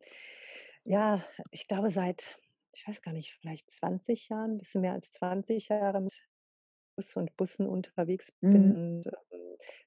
ja, 0.83 1.23
ich 1.51 1.67
glaube 1.67 1.89
seit, 1.89 2.37
ich 2.73 2.87
weiß 2.87 3.01
gar 3.01 3.13
nicht, 3.13 3.33
vielleicht 3.41 3.69
20 3.71 4.29
Jahren, 4.29 4.51
ein 4.51 4.57
bisschen 4.59 4.81
mehr 4.81 4.93
als 4.93 5.11
20 5.13 5.69
Jahre 5.69 6.01
mit 6.01 6.13
Bus 6.95 7.15
und 7.15 7.35
Bussen 7.37 7.67
unterwegs 7.67 8.31
bin 8.41 8.51
mhm. 8.51 8.75
und 8.75 9.07
ähm, 9.07 9.32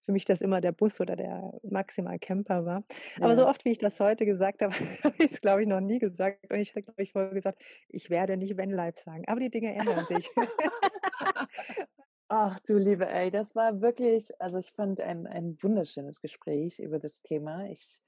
für 0.04 0.12
mich 0.12 0.24
das 0.24 0.40
immer 0.40 0.60
der 0.60 0.72
Bus 0.72 1.00
oder 1.00 1.16
der 1.16 1.52
maximal 1.62 2.18
Camper 2.18 2.64
war. 2.64 2.84
Aber 3.16 3.30
ja. 3.30 3.36
so 3.36 3.46
oft, 3.46 3.64
wie 3.64 3.70
ich 3.70 3.78
das 3.78 3.98
heute 4.00 4.24
gesagt 4.24 4.62
habe, 4.62 4.72
habe 5.04 5.14
ich 5.18 5.32
es, 5.32 5.40
glaube 5.40 5.62
ich, 5.62 5.68
noch 5.68 5.80
nie 5.80 5.98
gesagt. 5.98 6.50
Und 6.50 6.58
ich 6.58 6.70
habe, 6.70 6.82
glaube 6.82 7.02
ich, 7.02 7.12
vorher 7.12 7.32
gesagt, 7.32 7.60
ich 7.88 8.08
werde 8.10 8.36
nicht 8.36 8.56
Wenn 8.56 8.70
Live 8.70 8.98
sagen. 8.98 9.24
Aber 9.26 9.40
die 9.40 9.50
Dinge 9.50 9.74
ändern 9.74 10.06
sich. 10.06 10.30
Ach 12.28 12.58
du 12.60 12.76
liebe, 12.76 13.08
ey, 13.08 13.30
das 13.30 13.54
war 13.54 13.80
wirklich, 13.80 14.40
also 14.40 14.58
ich 14.58 14.72
fand 14.72 15.00
ein, 15.00 15.28
ein 15.28 15.56
wunderschönes 15.62 16.20
Gespräch 16.20 16.80
über 16.80 16.98
das 16.98 17.22
Thema. 17.22 17.66
Ich 17.70 18.00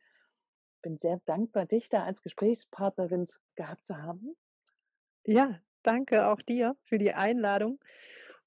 bin 0.82 0.96
sehr 0.96 1.20
dankbar, 1.24 1.66
dich 1.66 1.88
da 1.88 2.04
als 2.04 2.22
Gesprächspartnerin 2.22 3.26
gehabt 3.54 3.84
zu 3.84 3.96
haben. 4.02 4.36
Ja, 5.24 5.60
danke 5.82 6.26
auch 6.26 6.42
dir 6.42 6.76
für 6.82 6.98
die 6.98 7.12
Einladung. 7.12 7.78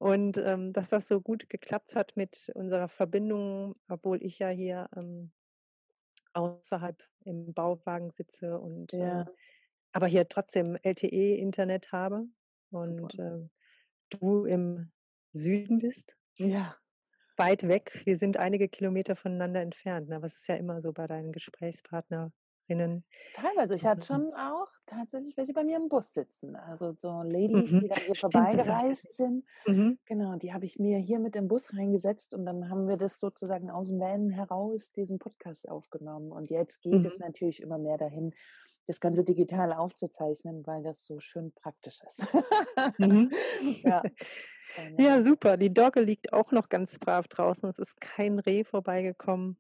Und 0.02 0.39
ähm, 0.39 0.74
dass 0.74 0.89
das 0.89 1.08
so 1.08 1.22
gut 1.22 1.47
geklappt 1.47 1.93
hat 1.93 2.18
mit 2.18 2.52
unserer 2.56 2.88
Verbindung, 2.89 3.76
obwohl 3.88 4.24
ich 4.24 4.39
ja 4.39 4.49
hier 4.49 4.89
ähm, 4.95 5.32
außerhalb 6.34 6.97
im 7.24 7.54
Bauwagen 7.54 8.10
sitze 8.10 8.60
und 8.60 8.93
ja. 8.93 9.22
äh, 9.22 9.26
aber 9.91 10.08
hier 10.08 10.28
trotzdem 10.28 10.76
LTE-Internet 10.82 11.91
habe 11.91 12.26
und 12.72 13.14
äh, 13.20 13.47
du 14.10 14.45
im 14.45 14.91
Süden 15.34 15.78
bist. 15.78 16.18
Ja. 16.39 16.76
Weit 17.38 17.68
weg. 17.68 18.02
Wir 18.06 18.18
sind 18.18 18.38
einige 18.38 18.70
Kilometer 18.70 19.16
voneinander 19.16 19.62
entfernt. 19.62 20.10
Ne? 20.10 20.16
Aber 20.16 20.26
es 20.26 20.36
ist 20.36 20.47
ja 20.47 20.56
immer 20.56 20.82
so 20.82 20.93
bei 20.93 21.06
deinen 21.06 21.32
Gesprächspartnern 21.32 22.34
Freundinnen. 22.72 23.03
Teilweise. 23.36 23.76
Ich 23.76 23.86
hatte 23.86 24.05
schon 24.05 24.34
auch 24.34 24.67
tatsächlich 24.86 25.36
welche 25.38 25.53
bei 25.53 25.63
mir 25.63 25.78
im 25.78 25.89
Bus 25.89 26.13
sitzen. 26.13 26.55
Also 26.55 26.93
so 26.93 27.22
Ladies, 27.24 27.72
mhm. 27.72 27.82
die 27.82 27.88
dann 27.88 27.99
hier 27.99 28.15
vorbeigereist 28.15 29.15
sind. 29.15 29.45
Mhm. 29.65 29.99
Genau, 30.05 30.36
die 30.36 30.53
habe 30.53 30.65
ich 30.65 30.80
mir 30.80 30.97
hier 30.97 31.19
mit 31.19 31.36
im 31.36 31.47
Bus 31.47 31.74
reingesetzt 31.74 32.34
und 32.34 32.45
dann 32.45 32.69
haben 32.69 32.88
wir 32.88 32.97
das 32.97 33.19
sozusagen 33.19 33.69
aus 33.69 33.89
dem 33.89 33.99
Van 33.99 34.30
heraus, 34.30 34.91
diesen 34.91 35.19
Podcast 35.19 35.67
aufgenommen. 35.69 36.32
Und 36.32 36.49
jetzt 36.49 36.82
geht 36.82 36.93
mhm. 36.93 37.05
es 37.05 37.19
natürlich 37.19 37.61
immer 37.61 37.78
mehr 37.78 37.97
dahin, 37.97 38.34
das 38.88 38.99
Ganze 38.99 39.24
digital 39.24 39.74
aufzuzeichnen, 39.74 40.65
weil 40.65 40.84
das 40.84 41.05
so 41.05 41.19
schön 41.19 41.53
praktisch 41.53 42.01
ist. 42.05 42.26
Mhm. 42.97 43.32
ja. 43.84 44.01
ja, 44.97 45.22
super. 45.22 45.55
Die 45.55 45.74
Dogge 45.74 46.01
liegt 46.01 46.34
auch 46.34 46.51
noch 46.51 46.67
ganz 46.67 46.97
brav 46.99 47.28
draußen. 47.28 47.69
Es 47.69 47.80
ist 47.80 48.01
kein 48.01 48.39
Reh 48.39 48.63
vorbeigekommen. 48.63 49.57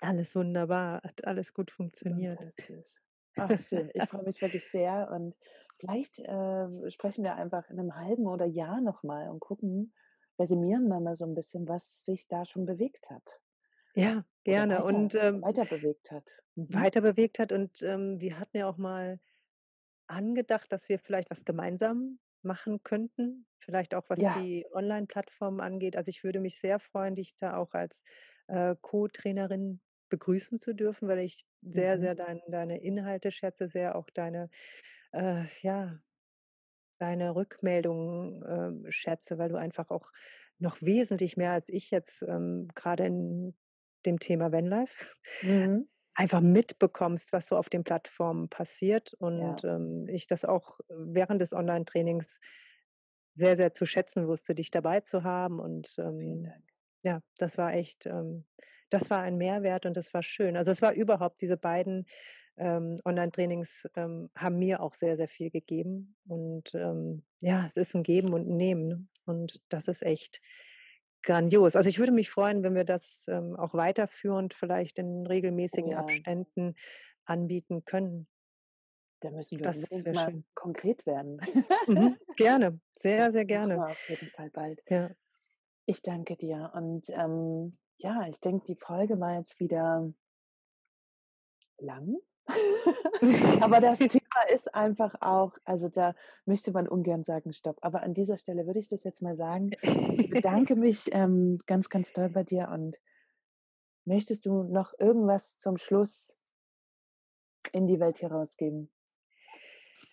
Alles 0.00 0.34
wunderbar, 0.34 1.02
hat 1.02 1.24
alles 1.24 1.54
gut 1.54 1.70
funktioniert. 1.70 2.38
Fantastisch. 2.38 3.00
Ach, 3.36 3.58
schön. 3.58 3.90
Ich 3.94 4.04
freue 4.08 4.22
mich 4.22 4.40
wirklich 4.40 4.66
sehr 4.66 5.10
und 5.10 5.34
vielleicht 5.78 6.18
äh, 6.18 6.90
sprechen 6.90 7.24
wir 7.24 7.36
einfach 7.36 7.68
in 7.70 7.78
einem 7.78 7.94
halben 7.94 8.26
oder 8.26 8.46
Jahr 8.46 8.80
nochmal 8.80 9.28
und 9.28 9.40
gucken, 9.40 9.92
resümieren 10.38 10.88
wir 10.88 11.00
mal 11.00 11.16
so 11.16 11.24
ein 11.24 11.34
bisschen, 11.34 11.68
was 11.68 12.04
sich 12.04 12.28
da 12.28 12.44
schon 12.44 12.66
bewegt 12.66 13.10
hat. 13.10 13.22
Ja, 13.94 14.24
gerne. 14.44 14.76
Weiter, 14.76 14.84
und 14.84 15.14
ähm, 15.14 15.42
weiter 15.42 15.64
bewegt 15.64 16.10
hat. 16.10 16.24
Mhm. 16.54 16.74
Weiter 16.74 17.00
bewegt 17.00 17.38
hat. 17.38 17.52
Und 17.52 17.82
ähm, 17.82 18.20
wir 18.20 18.38
hatten 18.38 18.56
ja 18.58 18.68
auch 18.68 18.76
mal 18.76 19.18
angedacht, 20.06 20.70
dass 20.70 20.88
wir 20.88 20.98
vielleicht 20.98 21.30
was 21.30 21.44
gemeinsam 21.44 22.18
machen 22.42 22.82
könnten. 22.82 23.46
Vielleicht 23.58 23.94
auch 23.94 24.04
was 24.08 24.20
ja. 24.20 24.38
die 24.38 24.66
Online-Plattformen 24.72 25.60
angeht. 25.60 25.96
Also 25.96 26.10
ich 26.10 26.22
würde 26.22 26.40
mich 26.40 26.60
sehr 26.60 26.78
freuen, 26.78 27.16
dich 27.16 27.34
da 27.36 27.56
auch 27.56 27.72
als 27.72 28.04
äh, 28.48 28.76
Co-Trainerin 28.80 29.80
begrüßen 30.08 30.58
zu 30.58 30.74
dürfen, 30.74 31.08
weil 31.08 31.20
ich 31.20 31.46
sehr, 31.62 31.96
mhm. 31.96 32.00
sehr 32.00 32.14
dein, 32.14 32.40
deine 32.48 32.80
Inhalte 32.80 33.30
schätze, 33.30 33.68
sehr 33.68 33.96
auch 33.96 34.08
deine, 34.10 34.50
äh, 35.12 35.44
ja, 35.62 35.98
deine 36.98 37.34
Rückmeldungen 37.34 38.86
äh, 38.86 38.92
schätze, 38.92 39.38
weil 39.38 39.48
du 39.48 39.56
einfach 39.56 39.90
auch 39.90 40.10
noch 40.58 40.80
wesentlich 40.80 41.36
mehr 41.36 41.52
als 41.52 41.68
ich 41.68 41.90
jetzt 41.90 42.22
ähm, 42.22 42.68
gerade 42.74 43.06
in 43.06 43.54
dem 44.06 44.18
Thema 44.18 44.52
Vanlife 44.52 45.14
mhm. 45.42 45.88
einfach 46.14 46.40
mitbekommst, 46.40 47.32
was 47.32 47.48
so 47.48 47.56
auf 47.56 47.68
den 47.68 47.84
Plattformen 47.84 48.48
passiert 48.48 49.12
und 49.14 49.62
ja. 49.62 49.76
ähm, 49.76 50.08
ich 50.08 50.26
das 50.26 50.44
auch 50.44 50.80
während 50.88 51.42
des 51.42 51.52
Online-Trainings 51.52 52.40
sehr, 53.34 53.56
sehr 53.58 53.74
zu 53.74 53.84
schätzen 53.84 54.26
wusste, 54.26 54.54
dich 54.54 54.70
dabei 54.70 55.00
zu 55.00 55.22
haben 55.22 55.60
und 55.60 55.94
ähm, 55.98 56.50
ja, 57.02 57.20
das 57.38 57.58
war 57.58 57.74
echt, 57.74 58.06
ähm, 58.06 58.46
das 58.90 59.10
war 59.10 59.20
ein 59.20 59.36
Mehrwert 59.36 59.86
und 59.86 59.96
das 59.96 60.14
war 60.14 60.22
schön. 60.22 60.56
Also 60.56 60.70
es 60.70 60.82
war 60.82 60.92
überhaupt 60.92 61.40
diese 61.40 61.56
beiden 61.56 62.06
ähm, 62.58 63.00
Online-Trainings 63.04 63.88
ähm, 63.96 64.30
haben 64.34 64.58
mir 64.58 64.80
auch 64.80 64.94
sehr, 64.94 65.16
sehr 65.16 65.28
viel 65.28 65.50
gegeben. 65.50 66.16
Und 66.26 66.74
ähm, 66.74 67.22
ja, 67.42 67.66
es 67.66 67.76
ist 67.76 67.94
ein 67.94 68.02
Geben 68.02 68.32
und 68.32 68.48
ein 68.48 68.56
Nehmen. 68.56 68.88
Ne? 68.88 69.06
Und 69.26 69.60
das 69.68 69.88
ist 69.88 70.02
echt 70.02 70.40
grandios. 71.22 71.76
Also 71.76 71.88
ich 71.88 71.98
würde 71.98 72.12
mich 72.12 72.30
freuen, 72.30 72.62
wenn 72.62 72.74
wir 72.74 72.84
das 72.84 73.26
ähm, 73.28 73.56
auch 73.56 73.74
weiterführend 73.74 74.54
vielleicht 74.54 74.98
in 74.98 75.26
regelmäßigen 75.26 75.92
ja. 75.92 75.98
Abständen 75.98 76.76
anbieten 77.24 77.84
können. 77.84 78.28
Da 79.20 79.30
müssen 79.30 79.58
wir 79.58 79.66
das 79.66 79.90
mal 79.90 80.30
schön. 80.30 80.44
konkret 80.54 81.04
werden. 81.06 81.40
Mhm, 81.86 82.16
gerne, 82.36 82.80
sehr, 82.92 83.32
sehr 83.32 83.44
gerne. 83.44 83.84
Auf 83.84 84.08
jeden 84.08 84.28
Fall 84.28 84.50
bald. 84.50 84.80
Ja. 84.88 85.10
Ich 85.86 86.02
danke 86.02 86.36
dir. 86.36 86.70
Und 86.74 87.08
ähm, 87.10 87.76
ja, 87.98 88.26
ich 88.28 88.40
denke, 88.40 88.66
die 88.66 88.76
Folge 88.76 89.18
war 89.20 89.36
jetzt 89.36 89.58
wieder 89.58 90.12
lang. 91.78 92.16
aber 93.60 93.80
das 93.80 93.98
Thema 93.98 94.42
ist 94.52 94.74
einfach 94.74 95.14
auch, 95.20 95.56
also 95.64 95.88
da 95.88 96.14
möchte 96.44 96.72
man 96.72 96.88
ungern 96.88 97.24
sagen, 97.24 97.52
stopp. 97.52 97.78
Aber 97.80 98.02
an 98.02 98.14
dieser 98.14 98.38
Stelle 98.38 98.66
würde 98.66 98.78
ich 98.78 98.88
das 98.88 99.04
jetzt 99.04 99.22
mal 99.22 99.36
sagen. 99.36 99.70
Ich 99.82 100.30
bedanke 100.30 100.76
mich 100.76 101.12
ähm, 101.12 101.58
ganz, 101.66 101.88
ganz 101.88 102.12
toll 102.12 102.28
bei 102.28 102.44
dir 102.44 102.68
und 102.68 103.00
möchtest 104.04 104.46
du 104.46 104.62
noch 104.62 104.92
irgendwas 104.98 105.58
zum 105.58 105.78
Schluss 105.78 106.36
in 107.72 107.86
die 107.86 107.98
Welt 107.98 108.18
hinausgeben? 108.18 108.90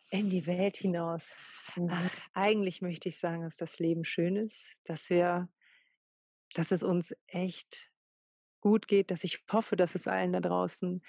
In 0.09 0.29
die 0.29 0.45
Welt 0.47 0.77
hinaus. 0.77 1.36
Mhm. 1.75 1.89
Ach, 1.91 2.17
eigentlich 2.34 2.81
möchte 2.81 3.09
ich 3.09 3.19
sagen, 3.19 3.43
dass 3.43 3.57
das 3.57 3.79
Leben 3.79 4.05
schön 4.05 4.36
ist, 4.36 4.71
dass 4.86 5.09
wir, 5.09 5.49
dass 6.53 6.71
es 6.71 6.83
uns 6.83 7.15
echt 7.27 7.91
gut 8.61 8.87
geht, 8.87 9.11
dass 9.11 9.23
ich 9.23 9.43
hoffe, 9.51 9.75
dass 9.75 9.95
es 9.95 10.07
allen 10.07 10.33
da 10.33 10.39
draußen 10.39 11.01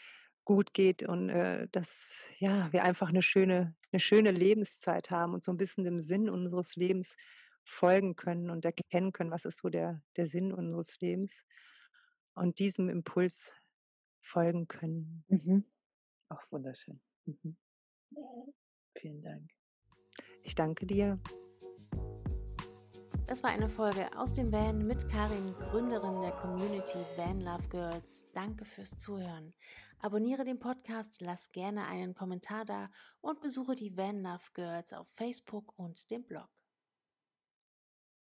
gut 0.44 0.74
geht 0.74 1.02
und 1.02 1.30
äh, 1.30 1.68
dass 1.72 2.28
ja, 2.38 2.72
wir 2.72 2.84
einfach 2.84 3.08
eine 3.08 3.22
schöne, 3.22 3.74
eine 3.92 4.00
schöne 4.00 4.30
Lebenszeit 4.30 5.10
haben 5.10 5.34
und 5.34 5.42
so 5.42 5.52
ein 5.52 5.56
bisschen 5.56 5.84
dem 5.84 6.00
Sinn 6.00 6.28
unseres 6.28 6.76
Lebens 6.76 7.16
folgen 7.64 8.14
können 8.16 8.50
und 8.50 8.64
erkennen 8.64 9.12
können, 9.12 9.30
was 9.30 9.46
ist 9.46 9.58
so 9.58 9.70
der, 9.70 10.02
der 10.16 10.26
Sinn 10.26 10.52
unseres 10.52 10.98
Lebens 11.00 11.44
und 12.34 12.58
diesem 12.58 12.88
Impuls 12.88 13.52
folgen 14.20 14.68
können. 14.68 15.24
Mhm. 15.28 15.64
Auch 16.28 16.42
wunderschön. 16.50 17.00
Mhm. 17.24 17.56
Vielen 18.96 19.22
Dank. 19.22 19.50
Ich 20.42 20.54
danke 20.54 20.86
dir. 20.86 21.18
Das 23.26 23.42
war 23.42 23.50
eine 23.50 23.70
Folge 23.70 24.06
aus 24.18 24.34
dem 24.34 24.52
Van 24.52 24.86
mit 24.86 25.08
Karin, 25.08 25.54
Gründerin 25.70 26.20
der 26.20 26.32
Community 26.32 26.98
Van 27.16 27.40
Love 27.40 27.66
Girls. 27.70 28.26
Danke 28.34 28.66
fürs 28.66 28.98
Zuhören. 28.98 29.54
Abonniere 29.98 30.44
den 30.44 30.58
Podcast, 30.58 31.22
lass 31.22 31.50
gerne 31.50 31.86
einen 31.86 32.14
Kommentar 32.14 32.66
da 32.66 32.90
und 33.22 33.40
besuche 33.40 33.76
die 33.76 33.96
Van 33.96 34.22
Love 34.22 34.44
Girls 34.52 34.92
auf 34.92 35.08
Facebook 35.08 35.72
und 35.78 36.10
dem 36.10 36.24
Blog. 36.24 36.50